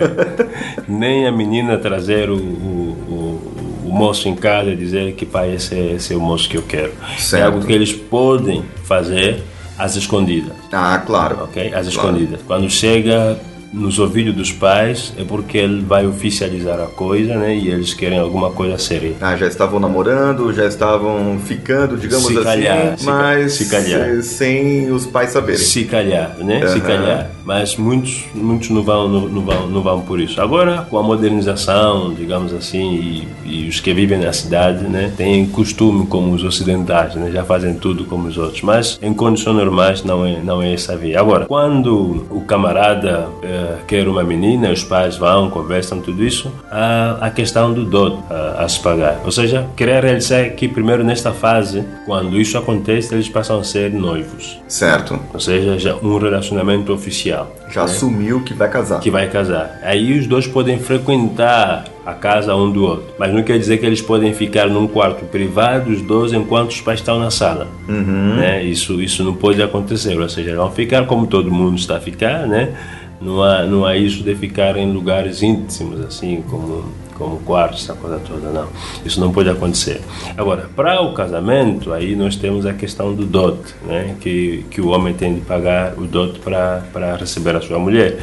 nem 0.87 1.27
a 1.27 1.31
menina 1.31 1.77
trazer 1.77 2.29
o, 2.29 2.35
o, 2.35 2.37
o, 2.37 3.87
o, 3.87 3.91
moço 3.91 4.27
em 4.27 4.35
casa 4.35 4.69
e 4.69 4.75
dizer 4.75 5.13
que 5.13 5.25
pai, 5.25 5.55
esse 5.55 5.75
é, 5.75 5.93
esse 5.93 6.13
é 6.13 6.17
o 6.17 6.19
moço 6.19 6.49
que 6.49 6.57
eu 6.57 6.63
quero. 6.63 6.93
Certo. 7.17 7.41
É 7.41 7.45
algo 7.45 7.65
que 7.65 7.73
eles 7.73 7.93
podem 7.93 8.63
fazer 8.83 9.43
às 9.77 9.95
escondidas. 9.95 10.53
Ah, 10.71 11.01
claro. 11.05 11.43
Ok? 11.43 11.67
Às 11.67 11.71
claro. 11.71 11.87
escondidas. 11.87 12.41
Quando 12.45 12.69
chega 12.69 13.39
nos 13.71 13.99
ouvidos 13.99 14.35
dos 14.35 14.51
pais 14.51 15.13
é 15.17 15.23
porque 15.23 15.57
ele 15.57 15.81
vai 15.81 16.05
oficializar 16.05 16.79
a 16.79 16.87
coisa, 16.87 17.35
né? 17.35 17.55
E 17.55 17.69
eles 17.69 17.93
querem 17.93 18.19
alguma 18.19 18.51
coisa 18.51 18.77
séria. 18.77 19.13
Ah, 19.21 19.35
já 19.35 19.47
estavam 19.47 19.79
namorando, 19.79 20.51
já 20.53 20.65
estavam 20.65 21.39
ficando, 21.39 21.97
digamos 21.97 22.25
se 22.25 22.41
calhar, 22.41 22.93
assim, 22.93 23.05
mas 23.05 23.53
se 23.53 23.69
calhar. 23.69 24.21
sem 24.23 24.91
os 24.91 25.05
pais 25.05 25.31
saberem. 25.31 25.61
Se 25.61 25.85
calhar, 25.85 26.35
né? 26.39 26.63
Uhum. 26.63 26.73
Se 26.73 26.81
calhar. 26.81 27.31
Mas 27.49 27.75
muitos, 27.77 28.25
muitos 28.35 28.69
não 28.69 28.83
vão, 28.83 29.09
não, 29.09 29.21
não, 29.21 29.41
vão, 29.41 29.67
não 29.67 29.81
vão 29.81 30.01
por 30.01 30.19
isso. 30.19 30.39
Agora, 30.39 30.85
com 30.87 30.99
a 30.99 31.01
modernização, 31.01 32.13
digamos 32.13 32.53
assim, 32.53 32.93
e, 32.93 33.27
e 33.43 33.67
os 33.67 33.79
que 33.79 33.91
vivem 33.91 34.19
na 34.19 34.31
cidade, 34.31 34.83
né? 34.83 35.11
Têm 35.17 35.47
costume 35.47 36.05
como 36.05 36.31
os 36.31 36.43
ocidentais, 36.43 37.15
né? 37.15 37.31
Já 37.31 37.43
fazem 37.43 37.73
tudo 37.73 38.05
como 38.05 38.27
os 38.27 38.37
outros. 38.37 38.61
Mas 38.61 38.99
em 39.01 39.15
condições 39.15 39.55
normais 39.55 40.03
não 40.03 40.23
é, 40.23 40.39
não 40.43 40.61
é 40.61 40.75
essa 40.75 40.95
via. 40.95 41.19
Agora, 41.19 41.47
quando 41.47 42.27
o 42.29 42.41
camarada 42.41 43.27
eh, 43.41 43.77
quer 43.87 44.07
uma 44.07 44.23
menina, 44.23 44.71
os 44.71 44.83
pais 44.83 45.17
vão, 45.17 45.49
conversam, 45.49 46.01
tudo 46.01 46.23
isso, 46.23 46.51
a, 46.69 47.17
a 47.19 47.31
questão 47.31 47.73
do 47.73 47.83
dote 47.83 48.19
a, 48.29 48.63
a, 48.63 48.69
se 48.69 48.79
pagar. 48.79 49.21
Ou 49.25 49.31
seja, 49.31 49.65
querer 49.75 50.03
realizar 50.03 50.51
que 50.51 50.67
primeiro 50.67 51.03
nesta 51.03 51.33
fase, 51.33 51.83
quando 52.05 52.39
isso 52.39 52.59
acontece, 52.59 53.15
eles 53.15 53.27
passam 53.27 53.57
a 53.57 53.63
ser 53.63 53.91
noivos. 53.91 54.61
Certo. 54.67 55.19
Ou 55.33 55.39
seja, 55.39 55.79
já 55.79 55.95
um 55.95 56.19
relacionamento 56.19 56.93
oficial. 56.93 57.38
Já 57.69 57.81
né? 57.81 57.91
assumiu 57.91 58.41
que 58.43 58.53
vai 58.53 58.69
casar. 58.69 58.99
Que 58.99 59.11
vai 59.11 59.29
casar. 59.29 59.79
Aí 59.83 60.17
os 60.17 60.27
dois 60.27 60.47
podem 60.47 60.79
frequentar 60.79 61.85
a 62.05 62.13
casa 62.13 62.55
um 62.55 62.71
do 62.71 62.83
outro. 62.83 63.13
Mas 63.17 63.33
não 63.33 63.43
quer 63.43 63.57
dizer 63.59 63.77
que 63.77 63.85
eles 63.85 64.01
podem 64.01 64.33
ficar 64.33 64.67
num 64.67 64.87
quarto 64.87 65.25
privado, 65.25 65.91
os 65.91 66.01
dois, 66.01 66.33
enquanto 66.33 66.71
os 66.71 66.81
pais 66.81 66.99
estão 66.99 67.19
na 67.19 67.29
sala. 67.29 67.67
Uhum. 67.87 68.35
Né? 68.35 68.63
Isso, 68.63 69.01
isso 69.01 69.23
não 69.23 69.33
pode 69.33 69.61
acontecer. 69.61 70.19
Ou 70.19 70.29
seja, 70.29 70.55
vão 70.55 70.71
ficar 70.71 71.05
como 71.05 71.27
todo 71.27 71.51
mundo 71.51 71.77
está 71.77 71.97
a 71.97 72.01
ficar, 72.01 72.47
né? 72.47 72.73
Não 73.21 73.43
há, 73.43 73.63
não 73.63 73.85
há 73.85 73.97
isso 73.97 74.23
de 74.23 74.33
ficar 74.33 74.77
em 74.77 74.91
lugares 74.91 75.43
íntimos, 75.43 75.99
assim, 76.05 76.41
como, 76.49 76.85
como 77.19 77.37
quarto, 77.41 77.75
essa 77.75 77.93
coisa 77.93 78.17
toda, 78.25 78.49
não. 78.49 78.67
Isso 79.05 79.19
não 79.19 79.31
pode 79.31 79.49
acontecer. 79.49 80.01
Agora, 80.35 80.69
para 80.75 81.01
o 81.01 81.13
casamento, 81.13 81.93
aí 81.93 82.15
nós 82.15 82.35
temos 82.35 82.65
a 82.65 82.73
questão 82.73 83.13
do 83.13 83.25
dote, 83.25 83.75
né? 83.85 84.15
Que, 84.21 84.65
que 84.71 84.79
o 84.81 84.87
homem 84.87 85.13
tem 85.13 85.35
de 85.35 85.41
pagar 85.41 85.93
o 85.97 86.05
dote 86.05 86.39
para 86.39 86.81
receber 87.19 87.55
a 87.55 87.61
sua 87.61 87.77
mulher. 87.77 88.17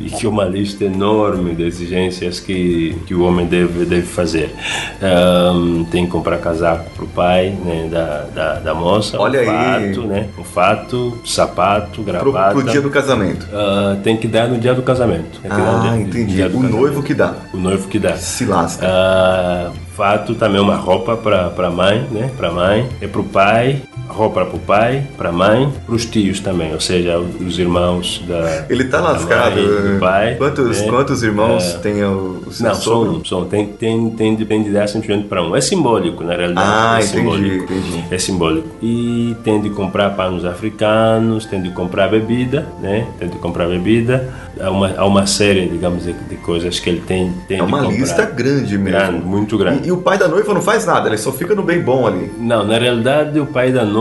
E 0.00 0.10
que 0.10 0.26
é 0.26 0.28
uma 0.28 0.44
lista 0.44 0.84
enorme 0.84 1.54
de 1.54 1.62
exigências 1.62 2.40
que, 2.40 2.96
que 3.06 3.14
o 3.14 3.22
homem 3.22 3.46
deve, 3.46 3.84
deve 3.84 4.02
fazer. 4.06 4.52
Um, 5.00 5.84
tem 5.84 6.04
que 6.04 6.10
comprar 6.10 6.38
casaco 6.38 6.90
para 6.90 7.04
o 7.04 7.08
pai 7.08 7.50
né, 7.64 7.88
da, 7.90 8.24
da, 8.34 8.54
da 8.58 8.74
moça, 8.74 9.18
Olha 9.18 9.40
um 9.40 9.50
aí. 9.50 9.94
fato, 9.94 10.06
né? 10.06 10.28
Um 10.36 10.44
fato, 10.44 11.18
sapato, 11.24 12.02
gravata. 12.02 12.54
pro 12.54 12.64
dia 12.64 12.80
do 12.82 12.90
casamento. 12.90 13.46
Ah, 13.52 13.96
tem 14.02 14.16
que 14.16 14.26
dar 14.26 14.48
no 14.48 14.58
dia 14.58 14.74
do 14.74 14.82
casamento. 14.82 15.40
Ah, 15.48 15.80
dia- 15.82 16.00
entendi. 16.00 16.34
dia 16.34 16.48
do 16.48 16.58
O 16.58 16.60
casamento. 16.62 16.80
noivo 16.80 17.02
que 17.02 17.14
dá. 17.14 17.34
O 17.52 17.56
noivo 17.56 17.88
que 17.88 17.98
dá. 17.98 18.16
Se 18.40 18.46
lasca. 18.46 18.86
Ah, 18.88 19.70
fato 19.94 20.34
também 20.34 20.62
uma 20.62 20.74
roupa 20.74 21.14
para 21.14 21.50
para 21.50 21.68
mãe, 21.68 22.08
né? 22.10 22.30
Para 22.38 22.50
mãe 22.50 22.88
é 22.98 23.06
para 23.06 23.20
o 23.20 23.24
pai, 23.24 23.82
roupa 24.10 24.44
para 24.44 24.56
o 24.56 24.58
pai, 24.58 25.02
para 25.16 25.32
mãe, 25.32 25.72
para 25.86 25.94
os 25.94 26.04
tios 26.04 26.40
também, 26.40 26.72
ou 26.72 26.80
seja, 26.80 27.18
os 27.18 27.58
irmãos 27.58 28.22
da 28.26 28.66
Ele 28.68 28.84
tá 28.84 29.00
da 29.00 29.12
lascado. 29.12 29.56
mãe, 29.56 29.92
do 29.94 29.98
pai. 30.00 30.34
quantos, 30.36 30.80
né? 30.80 30.86
quantos 30.88 31.22
irmãos 31.22 31.74
Ah, 31.76 31.78
tem 31.78 32.02
o, 32.04 32.42
o 32.46 32.52
seu 32.52 32.66
não, 32.66 32.74
só 32.74 32.80
sogro? 32.80 33.12
um, 33.16 33.24
só 33.24 33.40
um. 33.42 33.44
Tem, 33.46 33.66
tem, 33.66 34.10
tem, 34.10 34.36
de 34.36 34.70
dar 34.70 34.88
simplesmente 34.88 35.28
para 35.28 35.42
um. 35.42 35.54
É 35.54 35.60
simbólico, 35.60 36.22
na 36.24 36.34
realidade. 36.34 36.66
Ah, 36.70 36.98
é 37.00 37.04
entendi, 37.04 37.16
simbólico. 37.18 37.64
entendi. 37.72 38.04
É 38.10 38.18
simbólico. 38.18 38.68
E 38.82 39.36
tem 39.44 39.60
de 39.60 39.70
comprar 39.70 40.10
panos 40.10 40.44
africanos, 40.44 41.46
tem 41.46 41.62
de 41.62 41.70
comprar 41.70 42.08
bebida, 42.08 42.66
né? 42.80 43.06
Tem 43.18 43.28
de 43.28 43.36
comprar 43.36 43.66
bebida. 43.68 44.28
Há 44.60 44.70
uma, 44.70 44.92
há 44.96 45.04
uma 45.06 45.26
série, 45.26 45.68
digamos, 45.68 46.04
de, 46.04 46.12
de 46.12 46.36
coisas 46.36 46.78
que 46.78 46.90
ele 46.90 47.00
tem, 47.00 47.32
tem 47.48 47.58
É 47.58 47.62
uma 47.62 47.80
lista 47.82 48.24
grande 48.26 48.76
mesmo. 48.76 48.98
Grande, 48.98 49.24
muito 49.26 49.56
grande. 49.56 49.84
E, 49.84 49.88
e 49.88 49.92
o 49.92 49.98
pai 49.98 50.18
da 50.18 50.28
noiva 50.28 50.52
não 50.52 50.60
faz 50.60 50.84
nada, 50.84 51.08
ele 51.08 51.16
só 51.16 51.32
fica 51.32 51.54
no 51.54 51.62
bem 51.62 51.80
bom 51.80 52.06
ali. 52.06 52.30
Não, 52.38 52.64
na 52.64 52.76
realidade 52.78 53.38
o 53.40 53.46
pai 53.46 53.72
da 53.72 53.84
noiva 53.84 53.99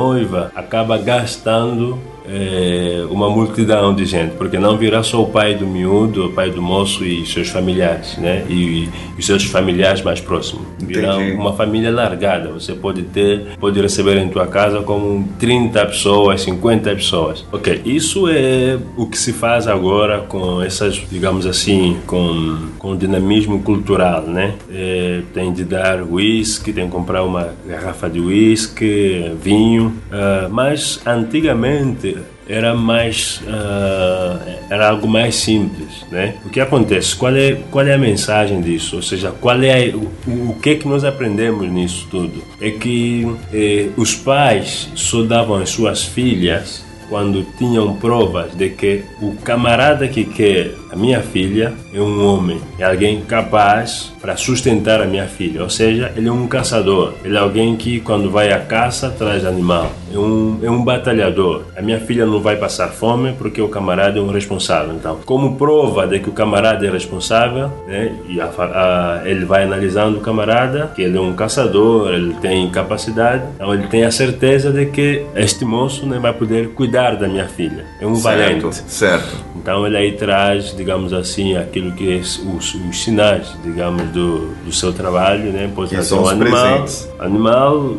acaba 0.56 0.98
gastando 0.98 2.00
eh, 2.32 3.06
uma 3.10 3.30
multidão 3.30 3.94
de 3.94 4.06
gente, 4.06 4.36
porque 4.36 4.60
não 4.60 4.78
virá 4.78 5.02
só 5.02 5.22
o 5.22 5.28
pai 5.28 5.56
do 5.56 5.66
miúdo, 5.66 6.28
o 6.28 6.32
pai 6.32 6.52
do 6.52 6.62
moço 6.62 7.04
e 7.04 7.26
seus 7.26 7.50
familiares, 7.50 8.18
né? 8.18 8.46
E, 8.48 8.84
e 8.84 9.20
os 9.20 9.26
seus 9.26 9.46
familiares 9.46 10.02
mais 10.04 10.22
próximos. 10.22 10.66
Virá 10.78 11.16
Entendi. 11.16 11.32
uma 11.34 11.54
família 11.54 11.92
largada. 11.92 12.50
Você 12.50 12.74
pode 12.74 13.02
ter, 13.04 13.58
pode 13.60 13.82
receber 13.82 14.18
em 14.18 14.30
tua 14.30 14.46
casa 14.46 14.82
como 14.82 15.28
30 15.40 15.86
pessoas, 15.88 16.42
50 16.42 16.96
pessoas. 16.96 17.46
Ok, 17.52 17.82
isso 17.84 18.28
é 18.30 18.78
o 18.96 19.08
que 19.08 19.18
se 19.18 19.34
faz 19.34 19.68
agora 19.68 20.20
com 20.20 20.62
essas, 20.62 20.96
digamos 21.10 21.48
assim, 21.48 21.98
com, 22.06 22.58
com 22.78 22.92
o 22.92 22.98
dinamismo 22.98 23.62
cultural, 23.62 24.22
né? 24.24 24.54
Eh, 24.72 25.22
tem 25.34 25.52
de 25.52 25.64
dar 25.64 26.04
whisky, 26.04 26.72
tem 26.72 26.86
que 26.86 26.92
comprar 26.92 27.24
uma 27.24 27.50
garrafa 27.68 28.10
de 28.10 28.20
whisky, 28.20 29.32
vinho, 29.42 29.94
ah, 30.12 30.48
mas 30.50 31.02
antigamente 31.06 32.19
era 32.50 32.74
mais 32.74 33.42
ah, 33.48 34.40
era 34.70 34.90
algo 34.90 35.08
mais 35.08 35.36
simples, 35.36 36.06
né? 36.10 36.36
O 36.44 36.50
que 36.50 36.60
acontece? 36.60 37.16
Qual 37.16 37.36
é 37.36 37.58
qual 37.70 37.86
é 37.86 37.94
a 37.94 37.98
mensagem 37.98 38.60
disso? 38.60 38.96
Ou 38.96 39.02
seja, 39.04 39.32
qual 39.32 39.62
é 39.62 39.94
o, 39.94 40.50
o 40.50 40.58
que 40.60 40.72
é 40.72 40.76
que 40.76 40.88
nós 40.88 41.04
aprendemos 41.04 41.70
nisso 41.70 42.08
tudo? 42.10 42.44
É 42.60 42.72
que 42.72 43.28
eh, 43.54 43.90
os 43.96 44.16
pais 44.16 44.90
só 44.96 45.22
davam 45.22 45.58
às 45.58 45.70
suas 45.70 46.04
filhas 46.04 46.84
quando 47.10 47.44
tinham 47.58 47.96
provas 47.96 48.56
de 48.56 48.70
que 48.70 49.04
o 49.22 49.36
camarada 49.38 50.08
que 50.08 50.24
quer 50.24 50.76
a 50.92 50.96
minha 50.96 51.22
filha 51.22 51.74
é 51.94 52.00
um 52.00 52.26
homem, 52.26 52.60
é 52.78 52.84
alguém 52.84 53.22
capaz 53.22 54.12
para 54.20 54.36
sustentar 54.36 55.02
a 55.02 55.06
minha 55.06 55.28
filha, 55.28 55.62
ou 55.64 55.70
seja, 55.70 56.12
ele 56.16 56.28
é 56.28 56.32
um 56.32 56.48
caçador, 56.48 57.14
ele 57.24 57.36
é 57.36 57.40
alguém 57.40 57.76
que 57.76 58.00
quando 58.00 58.30
vai 58.30 58.52
à 58.52 58.60
caça 58.60 59.10
traz 59.10 59.46
animal, 59.46 59.92
é 60.12 60.18
um, 60.18 60.60
é 60.64 60.70
um 60.70 60.84
batalhador. 60.84 61.64
A 61.78 61.82
minha 61.82 62.00
filha 62.00 62.26
não 62.26 62.42
vai 62.42 62.56
passar 62.58 62.90
fome 62.90 63.34
porque 63.38 63.62
o 63.62 63.68
camarada 63.68 64.18
é 64.18 64.22
um 64.22 64.32
responsável. 64.32 64.94
Então, 64.96 65.20
como 65.26 65.56
prova 65.56 66.08
de 66.08 66.20
que 66.20 66.30
o 66.30 66.34
camarada 66.34 66.86
é 66.86 66.90
responsável, 66.90 67.72
né, 67.88 68.12
e 68.28 68.42
a, 68.42 68.46
a, 68.46 69.22
ele 69.26 69.46
vai 69.46 69.64
analisando 69.64 70.18
o 70.18 70.22
camarada, 70.22 70.92
que 70.96 71.04
ele 71.04 71.18
é 71.18 71.22
um 71.22 71.34
caçador, 71.34 72.14
ele 72.14 72.34
tem 72.42 72.70
capacidade, 72.70 73.44
então 73.56 73.74
ele 73.74 73.88
tem 73.88 74.04
a 74.04 74.12
certeza 74.12 74.72
de 74.72 74.88
que 74.88 75.24
este 75.36 75.64
moço 75.64 76.06
né, 76.06 76.18
vai 76.20 76.34
poder 76.34 76.70
cuidar 76.70 76.99
da 77.18 77.28
minha 77.28 77.48
filha. 77.48 77.86
É 78.00 78.06
um 78.06 78.16
certo, 78.16 78.62
valente. 78.62 78.76
certo. 78.92 79.38
Então 79.56 79.86
ele 79.86 79.98
aí 79.98 80.12
traz, 80.14 80.76
digamos 80.76 81.12
assim, 81.14 81.58
aquilo 81.58 81.92
que 81.92 82.14
é 82.14 82.18
os, 82.20 82.74
os 82.74 83.04
sinais, 83.04 83.54
digamos, 83.64 84.04
do, 84.10 84.54
do 84.64 84.72
seu 84.72 84.94
trabalho, 84.94 85.52
né? 85.52 85.70
Pode 85.76 85.90
trazer 85.92 86.10
são 86.10 86.24
um 86.24 86.28
animal, 86.28 86.66
presentes. 86.66 87.10
animal, 87.20 87.94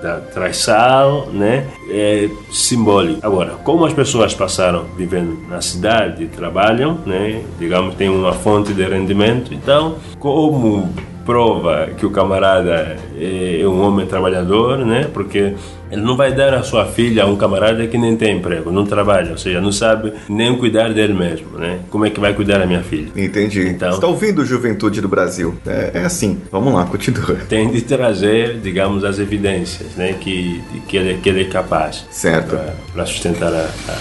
tra- 0.00 0.20
traz 0.32 0.56
sal, 0.58 1.26
né? 1.32 1.66
É 1.90 2.28
simbólico. 2.50 3.20
Agora, 3.22 3.52
como 3.62 3.84
as 3.84 3.92
pessoas 3.92 4.34
passaram 4.34 4.84
vivendo 4.96 5.38
na 5.48 5.60
cidade 5.60 6.26
trabalham, 6.26 6.98
né? 7.06 7.42
Digamos, 7.58 7.94
tem 7.94 8.08
uma 8.08 8.32
fonte 8.32 8.72
de 8.72 8.82
rendimento, 8.84 9.54
então, 9.54 9.96
como 10.18 10.92
prova 11.24 11.88
que 11.96 12.06
o 12.06 12.10
camarada 12.10 12.96
é 13.18 13.60
é 13.62 13.66
um 13.68 13.80
homem 13.82 14.06
trabalhador, 14.06 14.78
né? 14.78 15.08
Porque 15.12 15.54
ele 15.90 16.02
não 16.02 16.16
vai 16.16 16.32
dar 16.34 16.52
a 16.54 16.62
sua 16.62 16.84
filha 16.86 17.22
a 17.22 17.26
um 17.26 17.36
camarada 17.36 17.86
que 17.86 17.96
nem 17.96 18.16
tem 18.16 18.36
emprego, 18.38 18.72
não 18.72 18.84
trabalha, 18.84 19.30
ou 19.32 19.38
seja, 19.38 19.60
não 19.60 19.70
sabe 19.70 20.12
nem 20.28 20.56
cuidar 20.58 20.92
dele 20.92 21.12
mesmo, 21.14 21.58
né? 21.58 21.78
Como 21.90 22.04
é 22.04 22.10
que 22.10 22.18
vai 22.20 22.34
cuidar 22.34 22.58
da 22.58 22.66
minha 22.66 22.82
filha? 22.82 23.08
Entendi. 23.16 23.68
Então- 23.68 23.92
Você 23.92 24.00
tá 24.00 24.06
ouvindo 24.08 24.44
Juventude 24.44 25.00
do 25.00 25.08
Brasil? 25.08 25.54
É, 25.66 25.92
é 25.94 26.04
assim. 26.04 26.40
Vamos 26.50 26.74
lá, 26.74 26.84
continua. 26.84 27.36
Tem 27.48 27.70
de 27.70 27.80
trazer, 27.82 28.58
digamos, 28.60 29.04
as 29.04 29.18
evidências, 29.18 29.94
né? 29.96 30.14
Que, 30.20 30.60
que, 30.88 30.96
ele, 30.96 31.14
que 31.22 31.28
ele 31.28 31.42
é 31.42 31.44
capaz 31.44 32.04
Certo. 32.10 32.58
para 32.92 33.06
sustentar 33.06 33.52
a, 33.52 33.58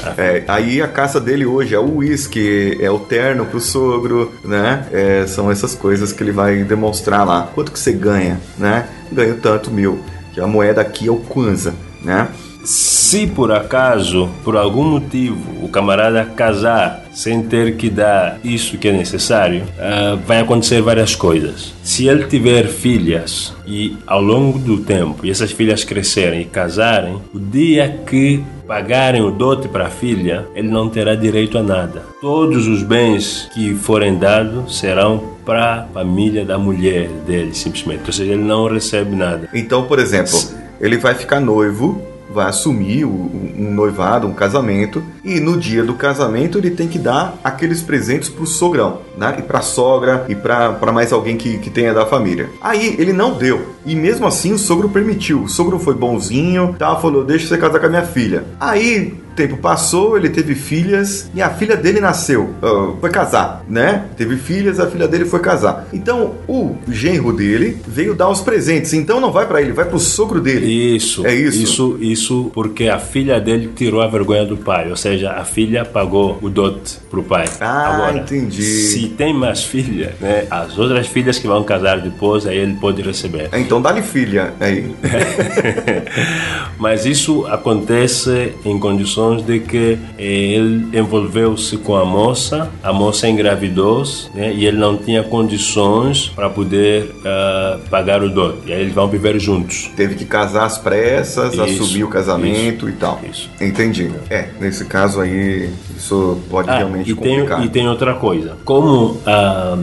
a, 0.08 0.14
a 0.18 0.22
É, 0.24 0.44
aí 0.48 0.82
a 0.82 0.88
caça 0.88 1.20
dele 1.20 1.46
hoje 1.46 1.76
é 1.76 1.80
o 1.80 1.98
uísque, 1.98 2.78
é 2.82 2.90
o 2.90 3.00
terno 3.00 3.46
pro 3.46 3.60
sogro, 3.60 4.32
né? 4.44 4.86
É, 4.92 5.26
são 5.28 5.52
essas 5.52 5.76
coisas 5.76 6.12
que 6.12 6.24
ele 6.24 6.32
vai 6.32 6.64
demonstrar 6.64 7.26
lá. 7.26 7.50
Quanto 7.54 7.72
que 7.72 7.80
você 7.80 7.92
ganha, 7.92 8.40
né? 8.58 8.88
Ganho 9.12 9.38
tanto 9.38 9.72
mil. 9.72 10.00
Que 10.34 10.42
a 10.42 10.48
moeda 10.48 10.82
aqui 10.82 11.08
é 11.08 11.12
o 11.12 11.18
Kwanza, 11.18 11.74
né? 12.04 12.28
Se 12.66 13.28
por 13.28 13.52
acaso, 13.52 14.28
por 14.44 14.58
algum 14.58 14.84
motivo, 14.84 15.64
o 15.64 15.70
camarada 15.70 16.26
casar 16.26 17.06
sem 17.14 17.44
ter 17.44 17.78
que 17.78 17.92
dar 17.92 18.40
isso 18.44 18.80
que 18.80 18.88
é 18.88 18.92
necessário, 18.92 19.64
ah, 19.80 20.18
vai 20.26 20.40
acontecer 20.40 20.82
várias 20.82 21.16
coisas. 21.16 21.74
Se 21.84 22.08
ele 22.08 22.26
tiver 22.26 22.68
filhas 22.68 23.54
e 23.68 23.96
ao 24.08 24.20
longo 24.20 24.58
do 24.58 24.80
tempo, 24.80 25.24
e 25.26 25.30
essas 25.30 25.52
filhas 25.52 25.84
crescerem 25.84 26.42
e 26.42 26.46
casarem, 26.46 27.22
o 27.32 27.40
dia 27.40 28.00
que 28.08 28.44
pagarem 28.68 29.22
o 29.22 29.30
dote 29.30 29.68
para 29.68 29.86
a 29.86 29.92
filha, 29.92 30.48
ele 30.56 30.68
não 30.68 30.90
terá 30.90 31.14
direito 31.14 31.60
a 31.60 31.64
nada. 31.64 32.02
Todos 32.20 32.68
os 32.68 32.82
bens 32.82 33.48
que 33.54 33.76
forem 33.76 34.18
dados 34.18 34.80
serão 34.80 35.35
para 35.46 35.82
a 35.82 35.84
família 35.94 36.44
da 36.44 36.58
mulher 36.58 37.08
dele, 37.26 37.54
simplesmente. 37.54 38.04
Ou 38.08 38.14
seja, 38.14 38.34
ele 38.34 38.44
não 38.44 38.68
recebe 38.68 39.16
nada. 39.16 39.48
Então, 39.54 39.84
por 39.84 40.00
exemplo, 40.00 40.38
ele 40.82 40.98
vai 40.98 41.14
ficar 41.14 41.40
noivo, 41.40 42.02
vai 42.34 42.48
assumir 42.50 43.06
o- 43.06 43.10
um 43.58 43.72
noivado, 43.74 44.28
um 44.28 44.34
casamento, 44.34 45.02
e 45.24 45.40
no 45.40 45.58
dia 45.58 45.84
do 45.84 45.94
casamento 45.94 46.58
ele 46.58 46.72
tem 46.72 46.88
que 46.88 47.00
dar 47.00 47.36
aqueles 47.44 47.82
presentes 47.82 48.28
pro 48.28 48.46
sogrão, 48.46 49.00
né? 49.18 49.36
E 49.40 49.42
pra 49.42 49.62
sogra 49.62 50.26
e 50.28 50.36
pra, 50.36 50.74
pra 50.74 50.92
mais 50.92 51.14
alguém 51.14 51.38
que, 51.38 51.58
que 51.60 51.70
tenha 51.70 51.94
da 51.94 52.06
família. 52.06 52.50
Aí 52.62 52.96
ele 53.00 53.14
não 53.14 53.34
deu, 53.38 53.68
e 53.86 53.96
mesmo 53.96 54.28
assim 54.28 54.52
o 54.52 54.58
sogro 54.58 54.90
permitiu. 54.90 55.44
O 55.44 55.48
sogro 55.50 55.80
foi 55.80 55.94
bonzinho, 55.96 56.76
tá? 56.78 56.96
Falou: 56.98 57.24
deixa 57.24 57.48
você 57.48 57.58
casar 57.58 57.80
com 57.80 57.86
a 57.86 57.90
minha 57.90 58.04
filha. 58.04 58.44
Aí 58.60 59.14
o 59.25 59.25
tempo 59.36 59.58
passou, 59.58 60.18
ele 60.18 60.30
teve 60.30 60.56
filhas 60.56 61.30
e 61.34 61.42
a 61.42 61.50
filha 61.50 61.76
dele 61.76 62.00
nasceu, 62.00 62.54
ah, 62.62 62.94
foi 63.00 63.10
casar, 63.10 63.64
né? 63.68 64.06
Teve 64.18 64.38
filhas, 64.38 64.80
a 64.80 64.88
filha 64.88 65.08
dele 65.08 65.26
foi 65.26 65.40
casar. 65.40 65.88
Então 65.94 66.36
o 66.48 66.76
genro 66.90 67.32
dele 67.34 67.78
veio 67.88 68.16
dar 68.16 68.30
os 68.30 68.42
presentes. 68.42 68.94
Então 68.94 69.20
não 69.20 69.32
vai 69.32 69.46
pra 69.46 69.62
ele, 69.62 69.72
vai 69.74 69.86
pro 69.86 70.00
sogro 70.00 70.40
dele. 70.42 70.66
Isso. 70.96 71.26
É 71.26 71.34
isso? 71.34 71.64
Isso, 71.64 71.98
isso 72.02 72.52
porque 72.54 72.88
a 72.88 73.00
filha 73.00 73.40
dele 73.40 73.70
tirou 73.76 74.02
a 74.02 74.08
vergonha 74.08 74.46
do 74.46 74.58
pai. 74.58 74.90
Ou 74.90 74.96
seja, 74.96 75.32
a 75.32 75.44
filha 75.46 75.84
pagou 75.86 76.38
o 76.42 76.50
dote 76.50 76.98
pro 77.10 77.24
pai. 77.24 77.46
Ah, 77.60 77.94
Agora, 77.96 78.18
entendi. 78.18 78.62
Se 78.64 79.08
tem 79.10 79.34
mais 79.34 79.64
filha, 79.64 80.16
né, 80.20 80.46
as 80.50 80.78
outras 80.78 81.08
filhas 81.08 81.38
que 81.38 81.48
vão 81.48 81.64
casar 81.64 82.00
depois, 82.02 82.46
aí 82.48 82.58
ele 82.58 82.74
pode 82.76 83.02
receber. 83.02 83.50
É, 83.52 83.60
Então 83.60 83.82
dá-lhe 83.82 84.02
filha 84.02 84.54
aí. 84.60 84.86
Mas 86.78 87.06
isso 87.06 87.46
acontece 87.48 88.54
em 88.66 88.78
condições 88.80 89.25
de 89.34 89.60
que 89.60 89.98
eh, 90.18 90.24
ele 90.24 90.98
envolveu-se 90.98 91.78
com 91.78 91.96
a 91.96 92.04
moça, 92.06 92.70
a 92.84 92.92
moça 92.92 93.28
engravidou 93.30 93.86
né, 94.34 94.52
e 94.54 94.66
ele 94.66 94.78
não 94.78 94.98
tinha 94.98 95.24
condições 95.24 96.28
para 96.36 96.50
poder 96.50 97.16
ah, 97.26 97.78
pagar 97.90 98.22
o 98.22 98.30
dote. 98.30 98.60
E 98.68 98.74
aí 98.74 98.82
eles 98.82 98.94
vão 98.94 99.08
viver 99.08 99.40
juntos. 99.40 99.90
Teve 99.96 100.16
que 100.16 100.26
casar 100.26 100.66
às 100.66 100.78
pressas, 100.78 101.54
Isso, 101.54 101.62
assumir 101.64 102.04
o 102.04 102.10
casamento 102.10 102.90
e 102.90 102.92
tal. 102.94 103.20
isso. 103.30 103.50
Entendi. 103.62 104.12
É, 104.30 104.50
nesse 104.60 104.86
caso 104.86 105.22
aí, 105.22 105.70
isso 105.96 106.40
pode 106.50 106.70
Ah, 106.70 106.78
realmente 106.78 107.12
e 107.12 107.16
tem, 107.16 107.40
complicar. 107.40 107.64
e 107.66 107.70
tem 107.70 107.88
outra 107.88 108.14
coisa. 108.16 108.58
Como 108.66 109.18
ah, 109.26 109.78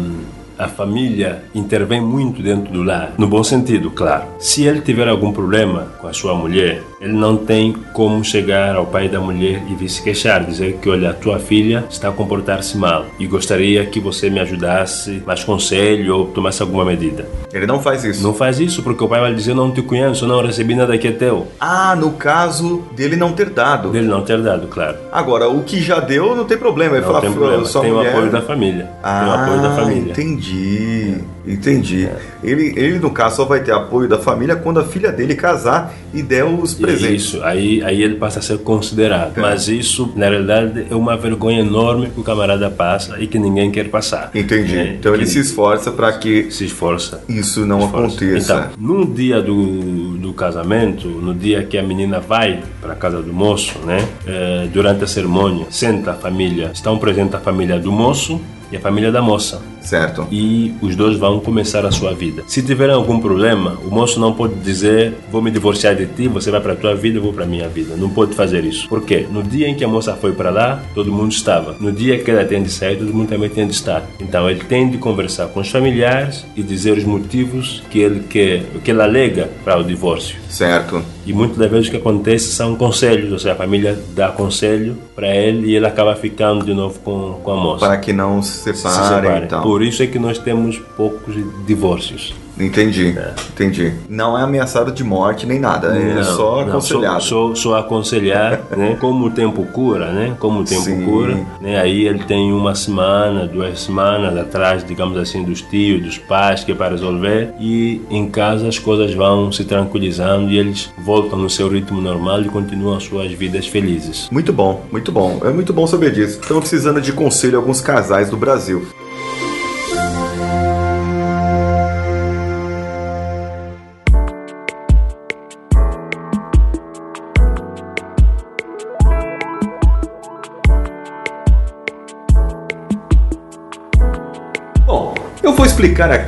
a 0.59 0.69
família 0.69 1.43
intervém 1.55 2.01
muito 2.01 2.43
dentro 2.43 2.73
do 2.73 2.83
lar, 2.83 3.15
no 3.19 3.27
bom 3.27 3.43
sentido, 3.43 3.91
claro. 3.91 4.25
Se 4.39 4.65
ele 4.65 4.81
tiver 4.81 5.09
algum 5.09 5.33
problema 5.33 5.89
com 6.01 6.07
a 6.07 6.13
sua 6.13 6.35
mulher, 6.35 6.83
ele 7.03 7.13
não 7.13 7.37
tem 7.37 7.73
como 7.93 8.25
chegar 8.25 8.77
ao 8.77 8.87
pai 8.87 9.09
da 9.09 9.19
mulher 9.21 9.61
e 9.69 9.75
vir 9.75 9.89
se 9.89 10.01
queixar, 10.03 10.45
dizer 10.45 10.79
que, 10.81 10.89
olha, 10.89 11.11
a 11.11 11.13
tua 11.13 11.39
filha 11.41 11.85
está 11.91 12.09
a 12.09 12.13
comportar-se 12.13 12.77
mal 12.79 13.07
e 13.19 13.27
gostaria 13.27 13.85
que 13.85 13.99
você 13.99 14.31
me 14.31 14.39
ajudasse, 14.39 15.21
mais 15.27 15.43
conselho 15.43 16.17
ou 16.17 16.27
tomasse 16.27 16.63
alguma 16.63 16.85
medida. 16.85 17.29
Ele 17.53 17.67
não 17.67 17.81
faz 17.81 18.05
isso. 18.05 18.23
Não 18.23 18.33
faz 18.33 18.61
isso 18.61 18.83
porque 18.85 19.03
o 19.03 19.09
pai 19.09 19.21
vai 19.21 19.35
dizer, 19.35 19.53
não 19.55 19.73
te 19.73 19.83
conheço, 19.83 20.27
não 20.29 20.41
recebi 20.47 20.75
nada 20.77 20.97
que 20.97 21.09
é 21.09 21.13
teu. 21.13 21.49
Ah, 21.61 21.97
no 21.97 22.13
caso 22.13 22.85
dele 22.95 23.17
não 23.17 23.33
ter 23.33 23.51
dado. 23.51 23.91
Dele 23.91 24.07
não 24.07 24.23
ter 24.23 24.41
dado, 24.41 24.69
claro. 24.69 24.97
Agora, 25.11 25.49
o 25.49 25.63
que 25.65 25.83
já 25.83 25.99
deu 25.99 26.37
não 26.37 26.45
tem 26.45 26.57
problema. 26.57 26.97
Ele 26.97 27.05
Não 27.05 27.09
fala, 27.13 27.21
tem 27.23 27.31
"Fô, 27.33 27.37
problema, 27.41 27.65
sua 27.65 27.81
tem 27.83 27.93
mulher... 27.93 28.07
o 28.07 28.17
apoio 28.17 28.31
da 28.33 28.41
família. 28.43 28.91
Ah, 29.03 29.21
tem 29.21 29.29
o 29.29 29.33
apoio 29.35 29.63
da 29.63 29.71
família. 29.77 30.11
entendi. 30.13 31.02
Entendi. 31.47 32.09
Ele, 32.43 32.73
ele, 32.77 32.99
no 32.99 33.11
caso, 33.11 33.37
só 33.37 33.45
vai 33.45 33.61
ter 33.61 33.73
apoio 33.73 34.09
da 34.09 34.19
família 34.19 34.55
quando 34.55 34.79
a 34.79 34.85
filha 34.85 35.11
dele 35.11 35.35
casar 35.35 35.93
e 36.15 36.23
der 36.23 36.45
os 36.45 36.75
presentes. 36.75 37.25
Isso, 37.25 37.43
aí, 37.43 37.83
aí 37.83 38.03
ele 38.03 38.15
passa 38.17 38.39
a 38.39 38.43
ser 38.43 38.59
considerado. 38.59 39.37
É. 39.37 39.41
Mas 39.41 39.69
isso, 39.69 40.13
na 40.15 40.29
realidade, 40.29 40.87
é 40.91 40.95
uma 40.95 41.17
vergonha 41.17 41.61
enorme 41.61 42.11
que 42.11 42.21
o 42.21 42.23
camarada 42.23 42.71
passa 42.71 43.19
e 43.19 43.27
que 43.27 43.39
ninguém 43.39 43.71
quer 43.71 43.89
passar. 43.89 44.31
Entendi. 44.35 44.75
né? 44.75 44.97
Então 44.99 45.15
ele 45.15 45.27
se 45.27 45.41
esforça 45.41 45.91
para 45.91 46.13
que 46.13 46.51
se 46.51 46.65
esforça. 46.65 47.23
isso 47.29 47.67
não 47.67 47.81
esforça. 47.81 48.07
aconteça. 48.07 48.71
Então, 48.77 48.97
no 48.97 49.07
dia 49.07 49.41
do, 49.43 50.17
do 50.19 50.33
casamento, 50.33 51.09
no 51.09 51.35
dia 51.35 51.65
que 51.65 51.77
a 51.77 51.83
menina 51.83 52.21
vai 52.21 52.63
para 52.81 52.93
a 52.93 52.97
casa 52.97 53.21
do 53.21 53.33
moço, 53.33 53.79
né? 53.81 54.07
eh, 54.27 54.69
durante 54.73 55.05
a 55.05 55.07
cerimônia, 55.07 55.67
senta 55.71 56.13
a 56.13 56.15
família, 56.15 56.71
estão 56.73 56.99
presentes 56.99 57.35
a 57.35 57.41
família 57.41 57.79
do 57.79 57.91
moço 57.91 58.41
e 58.73 58.77
a 58.77 58.81
família 58.81 59.13
da 59.13 59.23
moça. 59.23 59.63
certo. 59.81 60.27
e 60.31 60.75
os 60.81 60.97
dois 60.97 61.17
vão 61.17 61.41
começar 61.41 61.85
a 61.85 61.91
sua 61.91 62.15
vida. 62.15 62.43
Se 62.47 62.63
tiverem 62.63 62.95
algum 62.95 63.21
problema, 63.21 63.79
o 63.85 63.91
moço 63.91 64.19
não 64.19 64.33
pode 64.33 64.55
dizer 64.55 65.15
vou 65.31 65.43
me 65.43 65.51
divorciar 65.51 65.95
de 65.95 66.07
ti, 66.07 66.29
você 66.29 66.51
vai 66.51 66.61
para 66.61 66.73
a 66.73 66.77
tua 66.77 66.95
vida, 66.95 67.19
eu 67.19 67.23
vou 67.23 67.33
para 67.33 67.45
a 67.45 67.47
minha 67.47 67.69
vida. 67.69 67.97
Não 67.97 68.09
pode 68.09 68.35
fazer 68.35 68.65
isso. 68.65 68.89
Por 68.89 69.03
quê? 69.05 69.27
No 69.31 69.43
dia 69.43 69.69
em 69.69 69.75
que 69.75 69.85
a 69.85 69.89
moça 69.89 70.15
foi 70.15 70.33
para 70.33 70.51
lá, 70.51 70.83
todo 70.95 71.13
mundo 71.13 71.33
estava. 71.33 71.77
No 71.79 71.93
dia 71.93 72.19
que 72.19 72.31
ela 72.31 72.45
tem 72.45 72.63
de 72.63 72.71
sair, 72.71 72.97
todo 72.97 73.13
mundo 73.13 73.29
também 73.29 73.51
tem 73.51 73.67
de 73.67 73.73
estar. 73.73 74.03
Então 74.21 74.49
ele 74.49 74.65
tem 74.65 74.89
de 74.89 74.99
conversar 74.99 75.49
com 75.49 75.61
os 75.61 75.69
familiares 75.69 76.47
e 76.57 76.63
dizer 76.63 76.97
os 76.97 77.05
motivos 77.05 77.83
que 77.91 77.99
ele 77.99 78.21
quer, 78.21 78.63
que 78.83 78.91
ele 78.91 79.03
alega 79.03 79.51
para 79.65 79.79
o 79.79 79.85
divórcio. 79.85 80.39
Certo. 80.49 81.03
E 81.25 81.33
muitas 81.33 81.57
das 81.57 81.71
vezes 81.71 81.87
o 81.89 81.91
que 81.93 81.97
acontece 81.99 82.53
são 82.53 82.75
conselhos, 82.75 83.31
ou 83.33 83.39
seja, 83.39 83.53
a 83.53 83.57
família 83.57 83.97
dá 84.15 84.29
conselho 84.31 84.97
para 85.15 85.29
ele 85.35 85.69
e 85.69 85.77
ele 85.77 85.87
acaba 85.87 86.17
ficando 86.17 86.65
de 86.65 86.75
novo 86.75 86.99
com, 87.01 87.35
com 87.45 87.51
a 87.53 87.57
moça. 87.57 87.87
Para 87.87 87.97
que 87.99 88.13
não 88.13 88.43
se 88.43 88.59
Se 88.59 88.75
separem 88.75 89.09
separem. 89.23 89.45
e 89.45 89.47
tal. 89.47 89.63
Por 89.63 89.83
isso 89.83 90.03
é 90.03 90.07
que 90.07 90.19
nós 90.19 90.39
temos 90.39 90.79
poucos 90.97 91.35
divórcios. 91.67 92.35
Entendi. 92.59 93.15
É. 93.17 93.35
Entendi. 93.51 93.93
Não 94.09 94.39
é 94.39 94.43
ameaçado 94.43 94.93
de 94.93 95.03
morte 95.03 95.47
nem 95.47 95.59
nada. 95.59 95.89
é 95.97 96.15
Não, 96.15 96.25
só 96.25 96.61
não, 96.63 96.69
aconselhado. 96.69 97.23
Só, 97.23 97.49
só, 97.49 97.55
só 97.55 97.77
aconselhar, 97.77 98.63
né? 98.77 98.97
Como 99.01 99.27
o 99.27 99.31
tempo 99.31 99.65
cura, 99.67 100.13
né? 100.13 100.35
Como 100.39 100.61
o 100.61 100.65
tempo 100.65 100.83
Sim. 100.83 101.05
cura, 101.05 101.41
né? 101.61 101.81
Aí 101.81 102.07
ele 102.07 102.25
tem 102.25 102.53
uma 102.53 102.75
semana, 102.75 103.47
duas 103.47 103.81
semanas 103.81 104.37
atrás, 104.37 104.85
digamos 104.85 105.17
assim, 105.17 105.43
dos 105.43 105.63
tios, 105.63 106.03
dos 106.03 106.19
pais 106.19 106.65
que 106.65 106.73
é 106.73 106.75
para 106.75 106.91
resolver 106.91 107.51
e 107.59 108.01
em 108.11 108.29
casa 108.29 108.69
as 108.69 108.79
coisas 108.79 109.15
vão 109.15 109.51
se 109.51 109.65
tranquilizando 109.65 110.51
e 110.51 110.59
eles 110.59 110.91
voltam 110.99 111.39
no 111.39 111.51
seu 111.51 111.69
ritmo 111.69 112.01
normal 112.01 112.43
e 112.43 112.49
continuam 112.49 112.99
suas 113.01 113.33
vidas 113.33 113.67
felizes. 113.67 114.29
Muito 114.31 114.53
bom, 114.53 114.85
muito 114.91 115.11
bom. 115.11 115.41
É 115.45 115.51
muito 115.51 115.73
bom 115.73 115.87
saber 115.87 116.13
disso. 116.13 116.41
Estamos 116.41 116.69
precisando 116.69 117.01
de 117.01 117.13
conselho 117.13 117.57
a 117.57 117.61
alguns 117.61 117.81
casais 117.81 118.31
do 118.31 118.37
Brasil. 118.37 118.87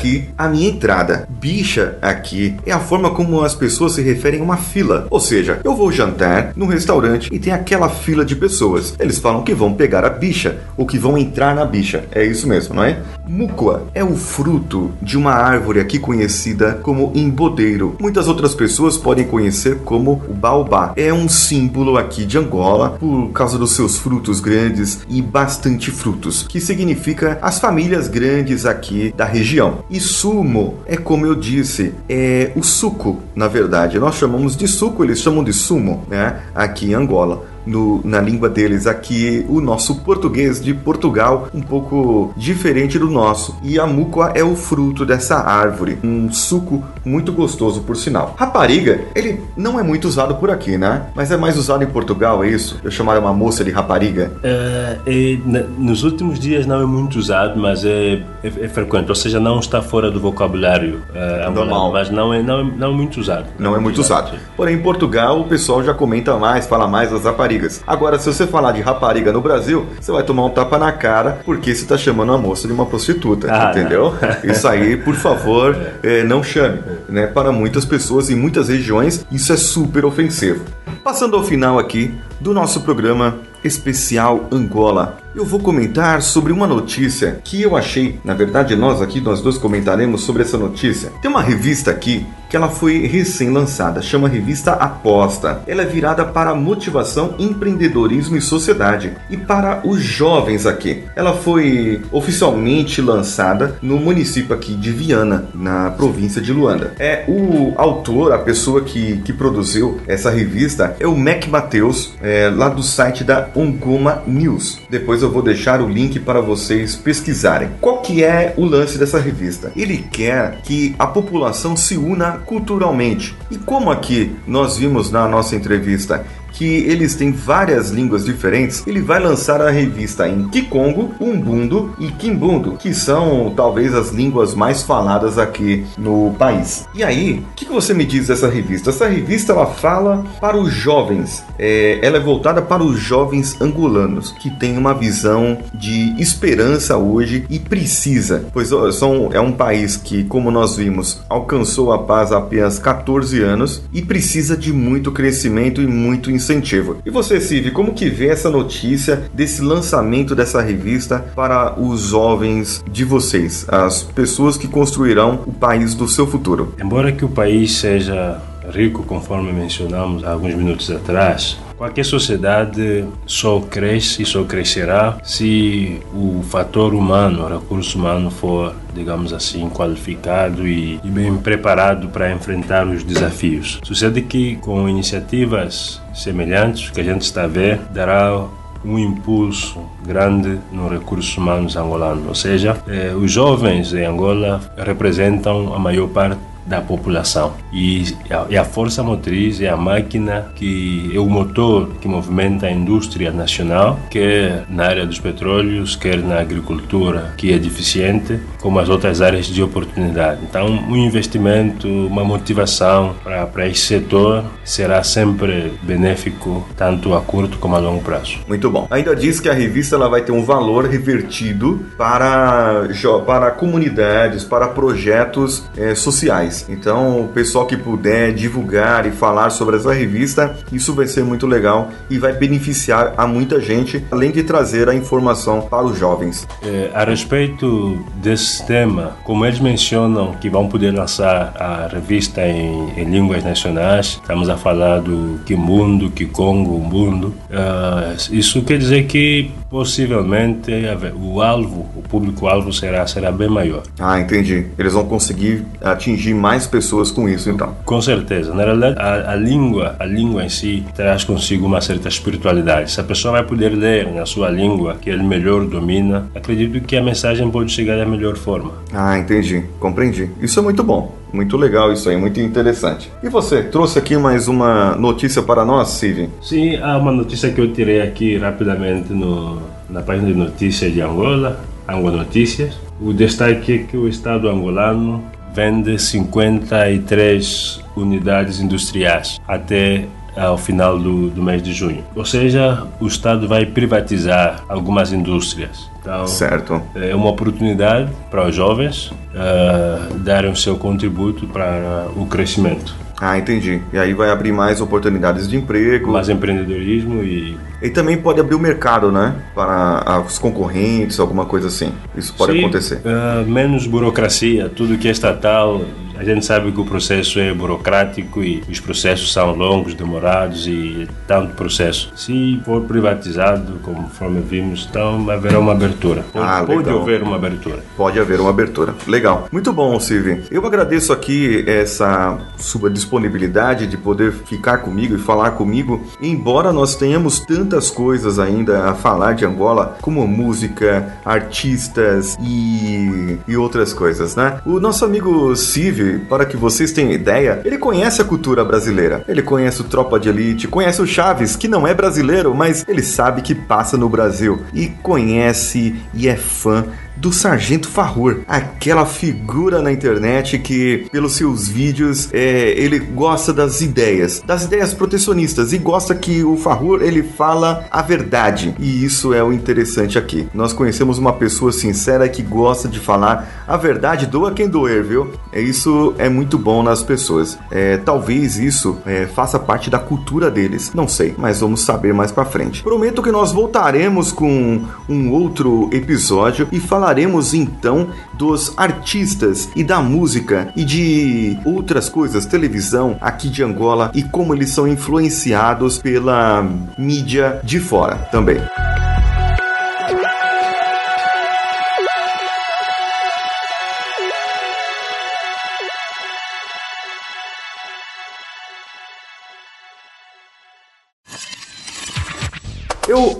Aqui 0.04 0.28
a 0.36 0.48
minha 0.48 0.68
entrada. 0.68 1.26
Bicha 1.40 1.96
aqui 2.02 2.54
é 2.66 2.72
a 2.72 2.78
forma 2.78 3.10
como 3.10 3.42
as 3.42 3.54
pessoas 3.54 3.92
se 3.92 4.02
referem 4.02 4.40
a 4.40 4.44
uma 4.44 4.58
fila. 4.58 5.06
Ou 5.08 5.18
seja, 5.18 5.60
eu 5.64 5.74
vou 5.74 5.90
jantar 5.90 6.52
num 6.54 6.66
restaurante 6.66 7.30
e 7.32 7.38
tem 7.38 7.52
aquela 7.52 7.88
fila 7.88 8.24
de 8.24 8.36
pessoas. 8.36 8.94
Eles 8.98 9.18
falam 9.18 9.42
que 9.42 9.54
vão 9.54 9.72
pegar 9.72 10.04
a 10.04 10.10
bicha, 10.10 10.58
ou 10.76 10.86
que 10.86 10.98
vão 10.98 11.16
entrar 11.16 11.54
na 11.54 11.64
bicha. 11.64 12.04
É 12.12 12.24
isso 12.24 12.46
mesmo, 12.46 12.74
não 12.74 12.84
é? 12.84 12.98
Mucua 13.26 13.86
é 13.94 14.04
o 14.04 14.14
fruto 14.16 14.92
de 15.00 15.16
uma 15.16 15.32
árvore 15.32 15.80
aqui 15.80 15.98
conhecida 15.98 16.78
como 16.82 17.10
embodeiro. 17.14 17.96
Muitas 17.98 18.28
outras 18.28 18.54
pessoas 18.54 18.98
podem 18.98 19.24
conhecer 19.24 19.78
como 19.78 20.22
o 20.28 20.34
baobá. 20.34 20.92
É 20.96 21.12
um 21.12 21.28
símbolo 21.28 21.96
aqui 21.96 22.26
de 22.26 22.36
Angola 22.36 22.90
por 23.00 23.30
causa 23.30 23.56
dos 23.56 23.72
seus 23.72 23.96
frutos 23.96 24.40
grandes 24.40 25.00
e 25.08 25.22
bastante 25.22 25.90
frutos, 25.90 26.44
que 26.46 26.60
significa 26.60 27.38
as 27.40 27.58
famílias 27.58 28.08
grandes 28.08 28.66
aqui 28.66 29.14
da 29.16 29.24
região. 29.24 29.78
E 29.94 30.00
sumo 30.00 30.80
é 30.86 30.96
como 30.96 31.24
eu 31.24 31.36
disse, 31.36 31.94
é 32.08 32.50
o 32.56 32.64
suco, 32.64 33.20
na 33.32 33.46
verdade. 33.46 33.96
Nós 33.96 34.16
chamamos 34.16 34.56
de 34.56 34.66
suco, 34.66 35.04
eles 35.04 35.20
chamam 35.20 35.44
de 35.44 35.52
sumo, 35.52 36.04
né? 36.08 36.40
Aqui 36.52 36.90
em 36.90 36.94
Angola 36.94 37.53
no, 37.66 38.00
na 38.04 38.20
língua 38.20 38.48
deles. 38.48 38.86
Aqui, 38.86 39.44
o 39.48 39.60
nosso 39.60 39.96
português 40.02 40.60
de 40.62 40.74
Portugal, 40.74 41.48
um 41.54 41.60
pouco 41.60 42.32
diferente 42.36 42.98
do 42.98 43.08
nosso. 43.08 43.56
E 43.62 43.78
a 43.78 43.86
mucua 43.86 44.32
é 44.34 44.42
o 44.44 44.54
fruto 44.56 45.04
dessa 45.06 45.36
árvore. 45.36 45.98
Um 46.02 46.30
suco 46.32 46.82
muito 47.04 47.32
gostoso, 47.32 47.82
por 47.82 47.96
sinal. 47.96 48.34
Rapariga, 48.38 49.00
ele 49.14 49.40
não 49.56 49.78
é 49.78 49.82
muito 49.82 50.06
usado 50.08 50.34
por 50.36 50.50
aqui, 50.50 50.76
né? 50.78 51.06
Mas 51.14 51.30
é 51.30 51.36
mais 51.36 51.56
usado 51.56 51.82
em 51.84 51.86
Portugal, 51.86 52.42
é 52.44 52.48
isso? 52.48 52.78
Eu 52.82 52.90
chamar 52.90 53.18
uma 53.18 53.32
moça 53.32 53.64
de 53.64 53.70
rapariga? 53.70 54.32
É, 54.42 54.98
é, 55.06 55.38
na- 55.44 55.62
nos 55.78 56.02
últimos 56.04 56.38
dias 56.38 56.66
não 56.66 56.80
é 56.80 56.86
muito 56.86 57.18
usado, 57.18 57.58
mas 57.58 57.84
é, 57.84 58.22
é, 58.42 58.46
é 58.62 58.68
frequente, 58.68 59.08
ou 59.08 59.14
seja, 59.14 59.38
não 59.40 59.58
está 59.58 59.80
fora 59.82 60.10
do 60.10 60.20
vocabulário 60.20 61.00
é, 61.14 61.48
Normal. 61.50 61.92
mas 61.92 62.10
não 62.10 62.32
é, 62.32 62.42
não, 62.42 62.60
é, 62.60 62.64
não 62.76 62.88
é 62.92 62.94
muito 62.94 63.20
usado. 63.20 63.46
Não 63.58 63.74
é 63.76 63.78
muito 63.78 64.00
usado. 64.00 64.36
Porém, 64.56 64.76
em 64.76 64.82
Portugal, 64.82 65.40
o 65.40 65.44
pessoal 65.44 65.82
já 65.82 65.94
comenta 65.94 66.36
mais, 66.36 66.66
fala 66.66 66.86
mais 66.88 67.10
das 67.10 67.24
raparigas. 67.24 67.53
Agora, 67.86 68.18
se 68.18 68.26
você 68.32 68.46
falar 68.46 68.72
de 68.72 68.80
rapariga 68.80 69.32
no 69.32 69.40
Brasil, 69.40 69.86
você 70.00 70.10
vai 70.12 70.22
tomar 70.22 70.44
um 70.46 70.50
tapa 70.50 70.78
na 70.78 70.92
cara 70.92 71.38
porque 71.44 71.74
você 71.74 71.82
está 71.82 71.96
chamando 71.96 72.32
a 72.32 72.38
moça 72.38 72.66
de 72.66 72.72
uma 72.72 72.86
prostituta, 72.86 73.48
Ah, 73.50 73.70
entendeu? 73.70 74.14
Isso 74.44 74.66
aí, 74.68 74.96
por 74.96 75.14
favor, 75.14 75.76
eh, 76.02 76.22
não 76.24 76.42
chame. 76.42 76.80
Né? 77.08 77.26
Para 77.26 77.52
muitas 77.52 77.84
pessoas 77.84 78.30
em 78.30 78.34
muitas 78.34 78.68
regiões, 78.68 79.24
isso 79.30 79.52
é 79.52 79.56
super 79.56 80.04
ofensivo. 80.04 80.64
Passando 81.02 81.36
ao 81.36 81.42
final 81.44 81.78
aqui 81.78 82.14
do 82.40 82.52
nosso 82.52 82.80
programa 82.80 83.36
especial 83.64 84.46
Angola, 84.52 85.18
eu 85.34 85.44
vou 85.44 85.58
comentar 85.58 86.22
sobre 86.22 86.52
uma 86.52 86.66
notícia 86.66 87.40
que 87.42 87.60
eu 87.60 87.76
achei, 87.76 88.20
na 88.24 88.34
verdade 88.34 88.76
nós 88.76 89.02
aqui, 89.02 89.20
nós 89.20 89.40
dois 89.40 89.58
comentaremos 89.58 90.20
sobre 90.20 90.42
essa 90.42 90.56
notícia. 90.56 91.10
Tem 91.20 91.28
uma 91.28 91.42
revista 91.42 91.90
aqui 91.90 92.24
que 92.48 92.56
ela 92.56 92.68
foi 92.68 93.04
recém-lançada, 93.06 94.00
chama 94.00 94.28
Revista 94.28 94.74
Aposta. 94.74 95.62
Ela 95.66 95.82
é 95.82 95.86
virada 95.86 96.24
para 96.24 96.54
motivação, 96.54 97.34
empreendedorismo 97.36 98.36
e 98.36 98.40
sociedade 98.40 99.12
e 99.28 99.36
para 99.36 99.80
os 99.84 100.00
jovens 100.00 100.64
aqui. 100.64 101.02
Ela 101.16 101.32
foi 101.32 102.00
oficialmente 102.12 103.02
lançada 103.02 103.76
no 103.82 103.98
município 103.98 104.54
aqui 104.54 104.72
de 104.74 104.92
Viana, 104.92 105.46
na 105.52 105.90
província 105.90 106.40
de 106.40 106.52
Luanda. 106.52 106.92
É 106.96 107.24
o 107.26 107.72
autor, 107.76 108.32
a 108.32 108.38
pessoa 108.38 108.82
que, 108.82 109.16
que 109.22 109.32
produziu 109.32 110.00
essa 110.06 110.30
revista 110.30 110.94
é 111.00 111.08
o 111.08 111.16
Mac 111.16 111.48
Mateus, 111.48 112.14
é, 112.22 112.48
lá 112.54 112.68
do 112.68 112.84
site 112.84 113.24
da 113.24 113.42
Ongoma 113.54 114.22
News. 114.26 114.80
Depois 114.88 115.22
eu 115.22 115.30
vou 115.30 115.42
deixar 115.42 115.80
o 115.80 115.88
link 115.88 116.18
para 116.20 116.40
vocês 116.40 116.96
pesquisarem. 116.96 117.70
Qual 117.80 118.02
que 118.02 118.24
é 118.24 118.54
o 118.56 118.64
lance 118.64 118.98
dessa 118.98 119.18
revista? 119.18 119.72
Ele 119.76 119.98
quer 119.98 120.60
que 120.62 120.94
a 120.98 121.06
população 121.06 121.76
se 121.76 121.96
una 121.96 122.32
culturalmente. 122.32 123.36
E 123.50 123.56
como 123.56 123.90
aqui 123.90 124.34
nós 124.46 124.76
vimos 124.76 125.10
na 125.10 125.28
nossa 125.28 125.54
entrevista 125.56 126.24
que 126.54 126.64
eles 126.64 127.14
têm 127.14 127.32
várias 127.32 127.90
línguas 127.90 128.24
diferentes, 128.24 128.82
ele 128.86 129.00
vai 129.00 129.20
lançar 129.20 129.60
a 129.60 129.70
revista 129.70 130.28
em 130.28 130.48
Kikongo, 130.48 131.14
Umbundo 131.20 131.94
e 131.98 132.08
Kimbundo, 132.08 132.76
que 132.78 132.94
são 132.94 133.52
talvez 133.54 133.94
as 133.94 134.10
línguas 134.10 134.54
mais 134.54 134.82
faladas 134.82 135.38
aqui 135.38 135.84
no 135.98 136.34
país. 136.38 136.86
E 136.94 137.02
aí, 137.02 137.44
o 137.50 137.54
que, 137.54 137.66
que 137.66 137.72
você 137.72 137.92
me 137.92 138.04
diz 138.04 138.28
dessa 138.28 138.48
revista? 138.48 138.90
Essa 138.90 139.08
revista 139.08 139.52
ela 139.52 139.66
fala 139.66 140.24
para 140.40 140.56
os 140.56 140.72
jovens, 140.72 141.42
é, 141.58 141.98
ela 142.02 142.16
é 142.16 142.20
voltada 142.20 142.62
para 142.62 142.82
os 142.82 142.98
jovens 142.98 143.60
angolanos 143.60 144.32
que 144.32 144.50
têm 144.50 144.78
uma 144.78 144.94
visão 144.94 145.58
de 145.74 146.14
esperança 146.20 146.96
hoje 146.96 147.44
e 147.50 147.58
precisa, 147.58 148.46
pois 148.52 148.68
são, 148.92 149.30
é 149.32 149.40
um 149.40 149.52
país 149.52 149.96
que, 149.96 150.24
como 150.24 150.50
nós 150.50 150.76
vimos, 150.76 151.20
alcançou 151.28 151.92
a 151.92 151.98
paz 151.98 152.32
há 152.32 152.38
apenas 152.38 152.78
14 152.78 153.42
anos 153.42 153.82
e 153.92 154.02
precisa 154.02 154.56
de 154.56 154.72
muito 154.72 155.10
crescimento 155.10 155.82
e 155.82 155.86
muito 155.86 156.30
incentivo. 156.44 156.98
E 157.04 157.10
você, 157.10 157.40
Siv, 157.40 157.70
como 157.70 157.94
que 157.94 158.08
vê 158.08 158.28
essa 158.28 158.50
notícia 158.50 159.24
desse 159.32 159.62
lançamento 159.62 160.34
dessa 160.34 160.60
revista 160.60 161.24
para 161.34 161.78
os 161.80 162.02
jovens 162.02 162.84
de 162.90 163.04
vocês, 163.04 163.66
as 163.68 164.02
pessoas 164.02 164.56
que 164.56 164.68
construirão 164.68 165.42
o 165.46 165.52
país 165.52 165.94
do 165.94 166.06
seu 166.06 166.26
futuro? 166.26 166.74
Embora 166.80 167.12
que 167.12 167.24
o 167.24 167.28
país 167.28 167.72
seja 167.78 168.40
rico, 168.70 169.02
conforme 169.02 169.52
mencionamos 169.52 170.24
alguns 170.24 170.54
minutos 170.54 170.90
atrás, 170.90 171.58
Qualquer 171.84 172.06
sociedade 172.06 173.04
só 173.26 173.60
cresce 173.60 174.22
e 174.22 174.24
só 174.24 174.42
crescerá 174.42 175.18
se 175.22 176.00
o 176.14 176.42
fator 176.42 176.94
humano, 176.94 177.44
o 177.44 177.58
recurso 177.60 177.98
humano 177.98 178.30
for, 178.30 178.74
digamos 178.94 179.34
assim, 179.34 179.68
qualificado 179.68 180.66
e, 180.66 180.98
e 181.04 181.10
bem 181.10 181.36
preparado 181.36 182.08
para 182.08 182.32
enfrentar 182.32 182.86
os 182.86 183.04
desafios. 183.04 183.80
Sucede 183.82 184.22
que 184.22 184.56
com 184.56 184.88
iniciativas 184.88 186.00
semelhantes 186.14 186.88
que 186.88 187.02
a 187.02 187.04
gente 187.04 187.20
está 187.20 187.44
a 187.44 187.48
ver, 187.48 187.78
dará 187.92 188.46
um 188.82 188.98
impulso 188.98 189.78
grande 190.06 190.58
nos 190.72 190.90
recursos 190.90 191.36
humanos 191.36 191.76
angolanos. 191.76 192.26
Ou 192.26 192.34
seja, 192.34 192.78
eh, 192.88 193.12
os 193.14 193.30
jovens 193.30 193.92
em 193.92 194.06
Angola 194.06 194.58
representam 194.78 195.74
a 195.74 195.78
maior 195.78 196.08
parte 196.08 196.40
da 196.66 196.80
população. 196.80 197.54
E 197.72 198.14
a, 198.30 198.60
a, 198.60 198.64
força 198.64 199.02
motriz 199.02 199.60
é 199.60 199.68
a 199.68 199.76
máquina 199.76 200.52
que 200.54 201.10
é 201.14 201.18
o 201.18 201.26
motor 201.26 201.90
que 202.00 202.08
movimenta 202.08 202.66
a 202.66 202.70
indústria 202.70 203.30
nacional, 203.30 203.98
quer 204.10 204.64
na 204.68 204.84
área 204.86 205.06
dos 205.06 205.18
petróleos, 205.18 205.96
quer 205.96 206.18
na 206.18 206.40
agricultura, 206.40 207.34
que 207.36 207.52
é 207.52 207.58
deficiente, 207.58 208.40
como 208.60 208.78
as 208.78 208.88
outras 208.88 209.20
áreas 209.20 209.46
de 209.46 209.62
oportunidade. 209.62 210.40
Então, 210.42 210.66
um 210.66 210.96
investimento, 210.96 211.88
uma 211.88 212.24
motivação 212.24 213.14
para 213.52 213.68
esse 213.68 213.82
setor 213.82 214.44
será 214.64 215.02
sempre 215.02 215.72
benéfico, 215.82 216.66
tanto 216.76 217.14
a 217.14 217.20
curto 217.20 217.58
como 217.58 217.76
a 217.76 217.78
longo 217.78 218.02
prazo. 218.02 218.38
Muito 218.48 218.70
bom. 218.70 218.86
Ainda 218.90 219.14
diz 219.14 219.40
que 219.40 219.48
a 219.48 219.52
revista 219.52 219.96
ela 219.96 220.08
vai 220.08 220.22
ter 220.22 220.32
um 220.32 220.44
valor 220.44 220.86
revertido 220.86 221.84
para, 221.96 222.88
para 223.26 223.50
comunidades, 223.50 224.44
para 224.44 224.68
projetos 224.68 225.64
é, 225.76 225.94
sociais. 225.94 226.53
Então, 226.68 227.22
o 227.22 227.28
pessoal 227.28 227.66
que 227.66 227.76
puder 227.76 228.32
divulgar 228.32 229.06
e 229.06 229.10
falar 229.10 229.50
sobre 229.50 229.76
essa 229.76 229.92
revista, 229.92 230.56
isso 230.72 230.94
vai 230.94 231.06
ser 231.06 231.24
muito 231.24 231.46
legal 231.46 231.90
e 232.08 232.18
vai 232.18 232.32
beneficiar 232.32 233.14
a 233.16 233.26
muita 233.26 233.60
gente, 233.60 234.04
além 234.10 234.30
de 234.30 234.42
trazer 234.42 234.88
a 234.88 234.94
informação 234.94 235.62
para 235.62 235.84
os 235.84 235.98
jovens. 235.98 236.46
É, 236.62 236.90
a 236.94 237.04
respeito 237.04 238.04
desse 238.16 238.64
tema, 238.66 239.16
como 239.24 239.44
eles 239.44 239.58
mencionam 239.60 240.34
que 240.40 240.48
vão 240.48 240.68
poder 240.68 240.92
lançar 240.92 241.54
a 241.58 241.88
revista 241.88 242.46
em, 242.46 242.90
em 242.96 243.04
línguas 243.04 243.42
nacionais, 243.42 244.18
estamos 244.22 244.48
a 244.48 244.56
falar 244.56 245.00
do 245.00 245.40
Kimundo, 245.44 246.10
Kikongo, 246.10 246.76
Umbundo. 246.76 247.28
Uh, 247.50 248.14
isso 248.32 248.62
quer 248.62 248.78
dizer 248.78 249.06
que 249.06 249.50
possivelmente 249.70 250.72
o 251.16 251.40
alvo, 251.40 251.88
o 251.96 252.02
público-alvo 252.02 252.72
será, 252.72 253.06
será 253.06 253.32
bem 253.32 253.48
maior. 253.48 253.82
Ah, 253.98 254.20
entendi. 254.20 254.66
Eles 254.78 254.92
vão 254.92 255.04
conseguir 255.04 255.64
atingir 255.82 256.34
mais 256.44 256.66
pessoas 256.66 257.10
com 257.10 257.26
isso, 257.26 257.48
então. 257.48 257.74
Com 257.86 258.02
certeza. 258.02 258.52
Na 258.52 258.64
realidade, 258.64 258.96
a, 258.98 259.32
a, 259.32 259.34
língua, 259.34 259.96
a 259.98 260.04
língua 260.04 260.44
em 260.44 260.50
si 260.50 260.84
traz 260.94 261.24
consigo 261.24 261.64
uma 261.64 261.80
certa 261.80 262.06
espiritualidade. 262.06 262.92
Se 262.92 263.00
a 263.00 263.02
pessoa 263.02 263.32
vai 263.32 263.44
poder 263.44 263.70
ler 263.70 264.12
na 264.12 264.26
sua 264.26 264.50
língua 264.50 264.94
que 265.00 265.08
ele 265.08 265.22
melhor 265.22 265.64
domina, 265.64 266.26
acredito 266.34 266.84
que 266.84 266.98
a 266.98 267.02
mensagem 267.02 267.50
pode 267.50 267.72
chegar 267.72 267.96
da 267.96 268.04
melhor 268.04 268.36
forma. 268.36 268.72
Ah, 268.92 269.18
entendi. 269.18 269.64
Compreendi. 269.80 270.28
Isso 270.38 270.60
é 270.60 270.62
muito 270.62 270.84
bom. 270.84 271.16
Muito 271.32 271.56
legal 271.56 271.90
isso 271.90 272.10
aí, 272.10 272.16
muito 272.18 272.38
interessante. 272.38 273.10
E 273.22 273.28
você, 273.30 273.62
trouxe 273.62 273.98
aqui 273.98 274.14
mais 274.18 274.46
uma 274.46 274.94
notícia 274.96 275.42
para 275.42 275.64
nós, 275.64 275.88
Siv? 275.88 276.28
Sim, 276.42 276.76
há 276.76 276.98
uma 276.98 277.10
notícia 277.10 277.50
que 277.50 277.60
eu 277.60 277.72
tirei 277.72 278.02
aqui 278.02 278.36
rapidamente 278.36 279.14
no, 279.14 279.62
na 279.88 280.02
página 280.02 280.28
de 280.28 280.34
notícias 280.34 280.92
de 280.92 281.00
Angola, 281.00 281.58
Angola 281.88 282.18
Notícias. 282.18 282.74
O 283.00 283.12
destaque 283.14 283.72
é 283.72 283.78
que 283.78 283.96
o 283.96 284.06
Estado 284.06 284.48
angolano 284.48 285.24
vende 285.54 285.98
53 285.98 287.82
unidades 287.96 288.60
industriais 288.60 289.40
até 289.46 290.06
ao 290.36 290.58
final 290.58 290.98
do, 290.98 291.30
do 291.30 291.42
mês 291.42 291.62
de 291.62 291.72
junho. 291.72 292.04
Ou 292.14 292.24
seja, 292.24 292.86
o 293.00 293.06
Estado 293.06 293.46
vai 293.46 293.64
privatizar 293.64 294.64
algumas 294.68 295.12
indústrias. 295.12 295.88
Então, 296.00 296.26
certo. 296.26 296.82
é 296.94 297.14
uma 297.14 297.30
oportunidade 297.30 298.10
para 298.30 298.46
os 298.46 298.54
jovens 298.54 299.06
uh, 299.10 300.14
darem 300.18 300.50
o 300.50 300.56
seu 300.56 300.76
contributo 300.76 301.46
para 301.46 302.08
o 302.16 302.26
crescimento. 302.26 302.94
Ah, 303.20 303.38
entendi. 303.38 303.80
E 303.92 303.98
aí 303.98 304.12
vai 304.12 304.28
abrir 304.30 304.52
mais 304.52 304.80
oportunidades 304.80 305.48
de 305.48 305.56
emprego. 305.56 306.10
Mais 306.10 306.28
empreendedorismo 306.28 307.22
e. 307.22 307.56
E 307.84 307.90
também 307.90 308.16
pode 308.16 308.40
abrir 308.40 308.54
o 308.54 308.58
mercado, 308.58 309.12
né? 309.12 309.34
Para 309.54 310.24
os 310.26 310.38
concorrentes, 310.38 311.20
alguma 311.20 311.44
coisa 311.44 311.68
assim. 311.68 311.92
Isso 312.16 312.32
pode 312.32 312.52
Sim, 312.52 312.60
acontecer. 312.60 313.02
Uh, 313.04 313.46
menos 313.46 313.86
burocracia. 313.86 314.70
Tudo 314.70 314.96
que 314.96 315.06
é 315.06 315.10
estatal 315.10 315.82
a 316.16 316.22
gente 316.22 316.46
sabe 316.46 316.70
que 316.70 316.80
o 316.80 316.84
processo 316.84 317.40
é 317.40 317.52
burocrático 317.52 318.42
e 318.42 318.62
os 318.68 318.78
processos 318.78 319.32
são 319.32 319.52
longos, 319.52 319.94
demorados 319.94 320.66
e 320.66 321.08
tanto 321.26 321.54
processo. 321.54 322.12
Se 322.14 322.60
for 322.64 322.82
privatizado, 322.82 323.80
conforme 323.82 324.40
vimos, 324.40 324.86
então 324.88 325.28
haverá 325.28 325.58
uma 325.58 325.72
abertura. 325.72 326.24
Pode, 326.32 326.46
ah, 326.46 326.64
pode 326.64 326.88
haver 326.88 327.22
uma 327.22 327.36
abertura. 327.36 327.82
Pode 327.96 328.20
haver 328.20 328.40
uma 328.40 328.50
abertura. 328.50 328.94
Legal. 329.08 329.48
Muito 329.50 329.72
bom, 329.72 329.98
Silvio. 329.98 330.42
Eu 330.50 330.64
agradeço 330.64 331.12
aqui 331.12 331.64
essa 331.66 332.38
sua 332.56 332.88
disponibilidade 332.88 333.86
de 333.86 333.96
poder 333.96 334.32
ficar 334.32 334.78
comigo 334.78 335.16
e 335.16 335.18
falar 335.18 335.52
comigo, 335.52 336.00
embora 336.22 336.72
nós 336.72 336.94
tenhamos 336.94 337.40
tantas 337.74 337.90
coisas 337.90 338.38
ainda 338.38 338.84
a 338.88 338.94
falar 338.94 339.34
de 339.34 339.44
Angola, 339.44 339.96
como 340.00 340.26
música, 340.28 341.16
artistas 341.24 342.36
e, 342.40 343.38
e 343.48 343.56
outras 343.56 343.92
coisas, 343.92 344.36
né? 344.36 344.60
O 344.64 344.78
nosso 344.78 345.04
amigo 345.04 345.56
Silvio 345.56 346.20
para 346.28 346.46
que 346.46 346.56
vocês 346.56 346.92
tenham 346.92 347.10
ideia, 347.10 347.60
ele 347.64 347.76
conhece 347.76 348.22
a 348.22 348.24
cultura 348.24 348.64
brasileira. 348.64 349.24
Ele 349.26 349.42
conhece 349.42 349.80
o 349.80 349.84
Tropa 349.84 350.20
de 350.20 350.28
Elite, 350.28 350.68
conhece 350.68 351.02
o 351.02 351.06
Chaves, 351.06 351.56
que 351.56 351.66
não 351.66 351.86
é 351.86 351.92
brasileiro, 351.92 352.54
mas 352.54 352.84
ele 352.86 353.02
sabe 353.02 353.42
que 353.42 353.54
passa 353.54 353.96
no 353.96 354.08
Brasil. 354.08 354.62
E 354.72 354.86
conhece 354.86 355.96
e 356.14 356.28
é 356.28 356.36
fã 356.36 356.84
do 357.16 357.32
Sargento 357.32 357.88
Farrur, 357.88 358.40
aquela 358.46 359.06
figura 359.06 359.80
na 359.80 359.92
internet 359.92 360.58
que, 360.58 361.06
pelos 361.10 361.34
seus 361.34 361.68
vídeos, 361.68 362.28
é, 362.32 362.74
ele 362.76 362.98
gosta 362.98 363.52
das 363.52 363.80
ideias, 363.80 364.42
das 364.44 364.64
ideias 364.64 364.92
protecionistas 364.92 365.72
e 365.72 365.78
gosta 365.78 366.14
que 366.14 366.42
o 366.42 366.56
Farrur 366.56 367.02
ele 367.02 367.22
fala 367.22 367.86
a 367.90 368.02
verdade. 368.02 368.74
E 368.78 369.04
isso 369.04 369.32
é 369.32 369.42
o 369.42 369.52
interessante 369.52 370.18
aqui. 370.18 370.48
Nós 370.52 370.72
conhecemos 370.72 371.18
uma 371.18 371.32
pessoa 371.32 371.72
sincera 371.72 372.28
que 372.28 372.42
gosta 372.42 372.88
de 372.88 372.98
falar 372.98 373.64
a 373.66 373.76
verdade, 373.76 374.26
doa 374.26 374.52
quem 374.52 374.68
doer, 374.68 375.02
viu? 375.02 375.30
É, 375.52 375.60
isso 375.60 376.14
é 376.18 376.28
muito 376.28 376.58
bom 376.58 376.82
nas 376.82 377.02
pessoas. 377.02 377.58
É, 377.70 377.96
talvez 377.96 378.58
isso 378.58 378.98
é, 379.06 379.26
faça 379.26 379.58
parte 379.58 379.88
da 379.88 379.98
cultura 379.98 380.50
deles, 380.50 380.92
não 380.94 381.08
sei, 381.08 381.34
mas 381.38 381.60
vamos 381.60 381.80
saber 381.80 382.12
mais 382.12 382.32
para 382.32 382.44
frente. 382.44 382.82
Prometo 382.82 383.22
que 383.22 383.30
nós 383.30 383.52
voltaremos 383.52 384.32
com 384.32 384.82
um 385.08 385.30
outro 385.30 385.88
episódio 385.92 386.68
e 386.72 386.80
falaremos 386.80 387.03
falaremos 387.04 387.52
então 387.52 388.08
dos 388.32 388.72
artistas 388.78 389.68
e 389.76 389.84
da 389.84 390.00
música 390.00 390.72
e 390.74 390.82
de 390.82 391.58
outras 391.62 392.08
coisas, 392.08 392.46
televisão 392.46 393.18
aqui 393.20 393.50
de 393.50 393.62
Angola 393.62 394.10
e 394.14 394.22
como 394.22 394.54
eles 394.54 394.70
são 394.70 394.88
influenciados 394.88 395.98
pela 395.98 396.66
mídia 396.96 397.60
de 397.62 397.78
fora 397.78 398.16
também. 398.32 398.56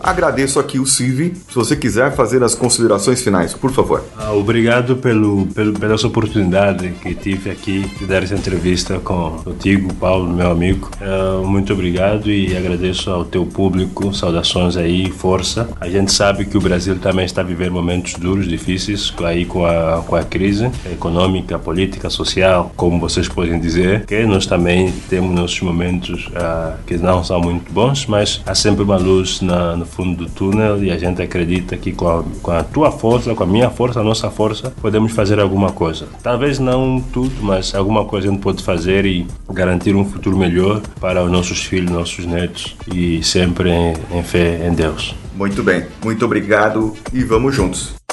Agradeço 0.04 0.60
aqui 0.60 0.78
o 0.78 0.86
Silvi. 0.86 1.34
Se 1.48 1.54
você 1.54 1.74
quiser 1.74 2.14
fazer 2.14 2.42
as 2.42 2.54
considerações 2.54 3.22
finais, 3.22 3.54
por 3.54 3.72
favor. 3.72 4.04
Ah, 4.18 4.32
obrigado 4.32 4.96
pelo, 4.96 5.46
pelo, 5.46 5.72
pela 5.72 5.94
essa 5.94 6.06
oportunidade 6.06 6.90
que 7.02 7.14
tive 7.14 7.50
aqui 7.50 7.88
de 7.98 8.06
dar 8.06 8.22
essa 8.22 8.34
entrevista 8.34 8.98
com 8.98 9.40
contigo, 9.44 9.92
Paulo, 9.94 10.28
meu 10.32 10.50
amigo. 10.50 10.90
Uh, 11.00 11.46
muito 11.46 11.72
obrigado 11.72 12.30
e 12.30 12.56
agradeço 12.56 13.10
ao 13.10 13.24
teu 13.24 13.46
público. 13.46 14.12
Saudações 14.12 14.76
aí, 14.76 15.10
força. 15.10 15.68
A 15.80 15.88
gente 15.88 16.12
sabe 16.12 16.44
que 16.44 16.58
o 16.58 16.60
Brasil 16.60 16.98
também 16.98 17.24
está 17.24 17.42
vivendo 17.42 17.72
momentos 17.72 18.14
duros, 18.14 18.46
difíceis, 18.46 19.12
aí 19.24 19.44
com 19.44 19.64
a, 19.64 20.02
com 20.06 20.16
a 20.16 20.24
crise 20.24 20.70
econômica, 20.90 21.58
política, 21.58 22.10
social, 22.10 22.72
como 22.76 23.00
vocês 23.00 23.28
podem 23.28 23.58
dizer. 23.58 24.04
Que 24.04 24.24
nós 24.26 24.46
também 24.46 24.92
temos 25.08 25.34
nossos 25.34 25.60
momentos 25.60 26.26
uh, 26.26 26.76
que 26.86 26.96
não 26.98 27.24
são 27.24 27.40
muito 27.40 27.72
bons, 27.72 28.06
mas 28.06 28.42
há 28.44 28.54
sempre 28.54 28.82
uma 28.82 28.96
luz 28.96 29.40
na 29.40 29.76
no 29.76 29.86
fundo 29.94 30.24
do 30.24 30.30
túnel 30.30 30.82
e 30.82 30.90
a 30.90 30.98
gente 30.98 31.22
acredita 31.22 31.76
que 31.76 31.92
com 31.92 32.08
a, 32.08 32.24
com 32.42 32.50
a 32.50 32.62
tua 32.62 32.90
força, 32.90 33.34
com 33.34 33.42
a 33.42 33.46
minha 33.46 33.70
força, 33.70 34.00
a 34.00 34.04
nossa 34.04 34.30
força, 34.30 34.72
podemos 34.80 35.12
fazer 35.12 35.38
alguma 35.40 35.72
coisa. 35.72 36.06
Talvez 36.22 36.58
não 36.58 37.00
tudo, 37.00 37.34
mas 37.42 37.74
alguma 37.74 38.04
coisa 38.04 38.28
a 38.28 38.30
gente 38.32 38.42
pode 38.42 38.62
fazer 38.62 39.06
e 39.06 39.26
garantir 39.50 39.94
um 39.94 40.04
futuro 40.04 40.36
melhor 40.36 40.80
para 41.00 41.22
os 41.22 41.30
nossos 41.30 41.62
filhos, 41.64 41.90
nossos 41.90 42.26
netos 42.26 42.76
e 42.92 43.22
sempre 43.22 43.70
em, 43.70 43.94
em 44.10 44.22
fé 44.22 44.66
em 44.66 44.74
Deus. 44.74 45.14
Muito 45.34 45.62
bem, 45.62 45.86
muito 46.02 46.24
obrigado 46.24 46.94
e 47.12 47.24
vamos 47.24 47.54
juntos. 47.54 48.03